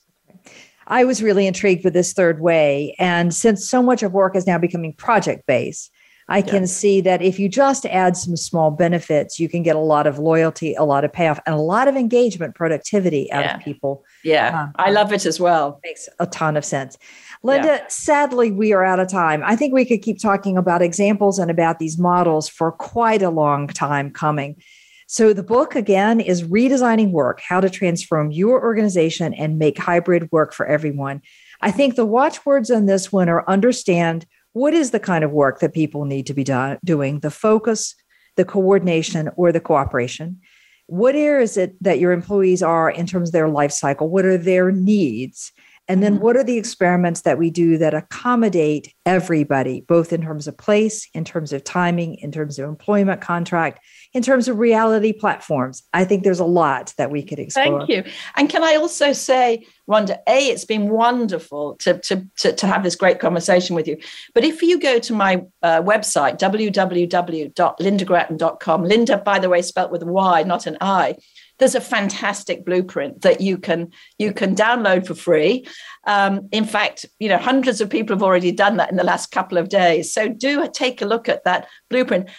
I 0.88 1.04
was 1.04 1.22
really 1.22 1.48
intrigued 1.48 1.84
with 1.84 1.94
this 1.94 2.14
third 2.14 2.40
way. 2.40 2.96
And 2.98 3.34
since 3.34 3.70
so 3.70 3.84
much 3.84 4.04
of 4.04 4.14
work 4.14 4.36
is 4.36 4.48
now 4.48 4.58
becoming 4.58 4.94
project 4.94 5.46
based, 5.46 5.92
I 6.30 6.42
can 6.42 6.64
yeah. 6.64 6.68
see 6.68 7.02
that 7.02 7.22
if 7.22 7.40
you 7.40 7.48
just 7.48 7.86
add 7.86 8.18
some 8.18 8.36
small 8.36 8.70
benefits, 8.70 9.40
you 9.40 9.48
can 9.48 9.64
get 9.64 9.78
a 9.78 9.80
lot 9.80 10.08
of 10.08 10.20
loyalty, 10.20 10.74
a 10.74 10.84
lot 10.84 11.06
of 11.06 11.14
payoff, 11.14 11.40
and 11.46 11.56
a 11.56 11.60
lot 11.60 11.88
of 11.88 11.96
engagement, 11.96 12.54
productivity 12.54 13.32
out 13.32 13.46
yeah. 13.46 13.56
of 13.56 13.64
people. 13.64 14.04
Yeah, 14.26 14.64
um, 14.64 14.74
I 14.76 14.92
love 14.92 15.14
it 15.14 15.26
as 15.26 15.40
well. 15.40 15.80
Makes 15.86 16.10
a 16.20 16.26
ton 16.28 16.58
of 16.58 16.66
sense. 16.66 16.98
Lynda, 17.44 17.64
yeah. 17.64 17.86
sadly, 17.88 18.52
we 18.52 18.74
are 18.74 18.84
out 18.84 19.00
of 19.00 19.08
time. 19.08 19.42
I 19.46 19.56
think 19.56 19.74
we 19.74 19.86
could 19.86 20.02
keep 20.02 20.20
talking 20.20 20.58
about 20.58 20.82
examples 20.82 21.40
and 21.40 21.52
about 21.52 21.80
these 21.80 21.98
models 21.98 22.50
for 22.50 22.72
quite 22.72 23.22
a 23.22 23.30
long 23.30 23.68
time 23.68 24.12
coming. 24.12 24.62
So, 25.10 25.32
the 25.32 25.44
book 25.44 25.76
again 25.76 26.20
is 26.20 26.44
Redesigning 26.44 27.12
Work 27.12 27.40
How 27.40 27.62
to 27.62 27.70
Transform 27.70 28.32
Your 28.32 28.62
Organization 28.62 29.34
and 29.34 29.58
Make 29.58 29.78
Hybrid 29.78 30.30
Work 30.32 30.54
for 30.54 30.66
Everyone. 30.66 31.22
I 31.62 31.72
think 31.72 31.96
the 31.96 32.06
watchwords 32.06 32.70
on 32.70 32.88
this 32.88 33.12
one 33.12 33.30
are 33.30 33.50
understand 33.50 34.26
what 34.54 34.74
is 34.74 34.92
the 34.92 35.00
kind 35.00 35.24
of 35.24 35.32
work 35.32 35.60
that 35.60 35.74
people 35.74 36.06
need 36.06 36.26
to 36.28 36.34
be 36.34 36.44
do- 36.44 36.78
doing, 36.84 37.20
the 37.20 37.32
focus, 37.32 37.96
the 38.36 38.46
coordination, 38.46 39.30
or 39.36 39.52
the 39.52 39.60
cooperation. 39.60 40.42
What 40.88 41.16
is 41.16 41.58
it 41.58 41.82
that 41.82 42.00
your 42.00 42.12
employees 42.12 42.64
are 42.64 42.90
in 42.90 43.06
terms 43.06 43.30
of 43.30 43.34
their 43.34 43.50
life 43.50 43.72
cycle? 43.72 44.10
What 44.10 44.26
are 44.26 44.38
their 44.38 44.72
needs? 44.72 45.52
And 45.88 46.04
then 46.04 46.16
mm-hmm. 46.16 46.24
what 46.24 46.36
are 46.36 46.44
the 46.44 46.58
experiments 46.58 47.22
that 47.22 47.38
we 47.38 47.50
do 47.50 47.78
that 47.78 47.94
accommodate 47.94 48.94
everybody, 49.06 49.86
both 49.88 50.12
in 50.12 50.22
terms 50.22 50.48
of 50.48 50.58
place, 50.58 51.08
in 51.14 51.24
terms 51.24 51.54
of 51.54 51.64
timing, 51.64 52.16
in 52.16 52.32
terms 52.32 52.60
of 52.60 52.68
employment 52.68 53.22
contract, 53.22 53.80
in 54.14 54.22
terms 54.22 54.48
of 54.48 54.60
reality 54.60 55.14
platforms? 55.14 55.84
I 55.94 56.04
think 56.04 56.24
there's 56.24 56.40
a 56.40 56.46
lot 56.46 56.94
that 56.98 57.12
we 57.12 57.24
could 57.24 57.40
explore. 57.40 57.86
Thank 57.86 57.90
you. 57.90 58.04
And 58.36 58.50
can 58.50 58.64
I 58.64 58.76
also 58.76 59.14
say, 59.14 59.66
Wanda, 59.86 60.20
A, 60.28 60.48
it's 60.48 60.66
been 60.66 60.90
wonderful 60.90 61.76
to, 61.78 62.00
to, 62.00 62.28
to, 62.40 62.54
to 62.54 62.68
have 62.68 62.84
this 62.84 62.96
great 62.96 63.20
conversation 63.20 63.76
with 63.76 63.88
you. 63.88 63.98
But 64.34 64.44
if 64.44 64.62
you 64.62 64.80
go 64.80 65.00
to 65.00 65.14
my 65.14 65.44
uh, 65.64 65.82
website, 65.82 66.38
www.lyndagratton.com, 66.38 68.84
Lynda, 68.84 69.24
by 69.24 69.40
the 69.40 69.50
way, 69.50 69.62
spelt 69.62 69.92
with 69.92 70.02
a 70.02 70.06
Y, 70.06 70.44
not 70.44 70.68
an 70.68 70.78
I, 70.82 71.16
there's 71.60 71.76
a 71.76 71.82
fantastic 71.82 72.66
blueprint 72.66 73.22
that 73.22 73.42
you 73.42 73.58
can 73.58 73.92
you 74.18 74.34
can 74.34 74.56
download 74.56 75.08
for 75.08 75.16
free. 75.16 75.68
Um, 76.06 76.48
in 76.52 76.66
fact, 76.66 77.06
you 77.20 77.30
know 77.30 77.38
hundreds 77.38 77.82
of 77.82 77.90
people 77.90 78.16
have 78.16 78.24
already 78.24 78.52
done 78.52 78.78
that 78.78 78.92
in 78.92 78.98
the 78.98 79.04
last 79.04 79.32
couple 79.32 79.58
of 79.58 79.70
days. 79.70 80.14
So 80.14 80.28
do 80.28 80.70
take 80.74 81.02
a 81.02 81.06
look 81.06 81.30
at 81.30 81.44
that 81.44 81.68
blueprint. 81.90 82.30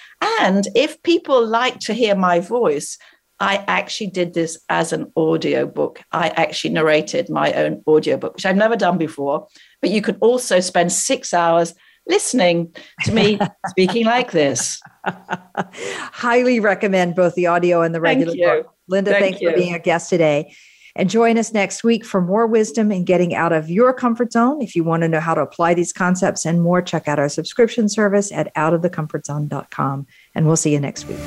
And 0.40 0.66
if 0.74 1.02
people 1.02 1.46
like 1.46 1.78
to 1.80 1.94
hear 1.94 2.14
my 2.14 2.40
voice, 2.40 2.98
I 3.40 3.64
actually 3.68 4.08
did 4.08 4.34
this 4.34 4.58
as 4.68 4.92
an 4.92 5.12
audio 5.16 5.66
book. 5.66 6.02
I 6.10 6.28
actually 6.30 6.70
narrated 6.70 7.30
my 7.30 7.52
own 7.52 7.82
audio 7.86 8.16
book, 8.16 8.34
which 8.34 8.46
I've 8.46 8.56
never 8.56 8.76
done 8.76 8.98
before. 8.98 9.46
But 9.80 9.90
you 9.90 10.02
could 10.02 10.18
also 10.20 10.60
spend 10.60 10.90
six 10.92 11.32
hours 11.32 11.74
listening 12.08 12.74
to 13.04 13.12
me 13.12 13.38
speaking 13.68 14.06
like 14.06 14.32
this. 14.32 14.80
Highly 15.06 16.60
recommend 16.60 17.14
both 17.14 17.34
the 17.34 17.46
audio 17.46 17.82
and 17.82 17.94
the 17.94 18.00
regular 18.00 18.34
book. 18.34 18.74
Lynda, 18.90 19.06
Thank 19.06 19.18
thanks 19.18 19.40
you. 19.40 19.50
for 19.50 19.56
being 19.56 19.74
a 19.74 19.78
guest 19.78 20.10
today. 20.10 20.54
And 20.96 21.08
join 21.08 21.38
us 21.38 21.52
next 21.52 21.84
week 21.84 22.04
for 22.04 22.20
more 22.20 22.46
wisdom 22.46 22.90
in 22.90 23.04
getting 23.04 23.32
out 23.32 23.52
of 23.52 23.70
your 23.70 23.92
comfort 23.92 24.32
zone. 24.32 24.60
If 24.60 24.74
you 24.74 24.82
want 24.82 25.02
to 25.02 25.08
know 25.08 25.20
how 25.20 25.32
to 25.32 25.42
apply 25.42 25.74
these 25.74 25.92
concepts 25.92 26.44
and 26.44 26.60
more, 26.60 26.82
check 26.82 27.06
out 27.06 27.20
our 27.20 27.28
subscription 27.28 27.88
service 27.88 28.32
at 28.32 28.52
outofthecomfortzone.com. 28.56 30.06
And 30.34 30.46
we'll 30.46 30.56
see 30.56 30.72
you 30.72 30.80
next 30.80 31.06
week. 31.06 31.18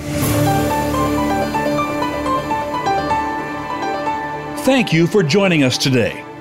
Thank 4.65 4.91
you 4.91 5.07
for 5.07 5.23
joining 5.23 5.63
us 5.63 5.77
today. 5.77 6.30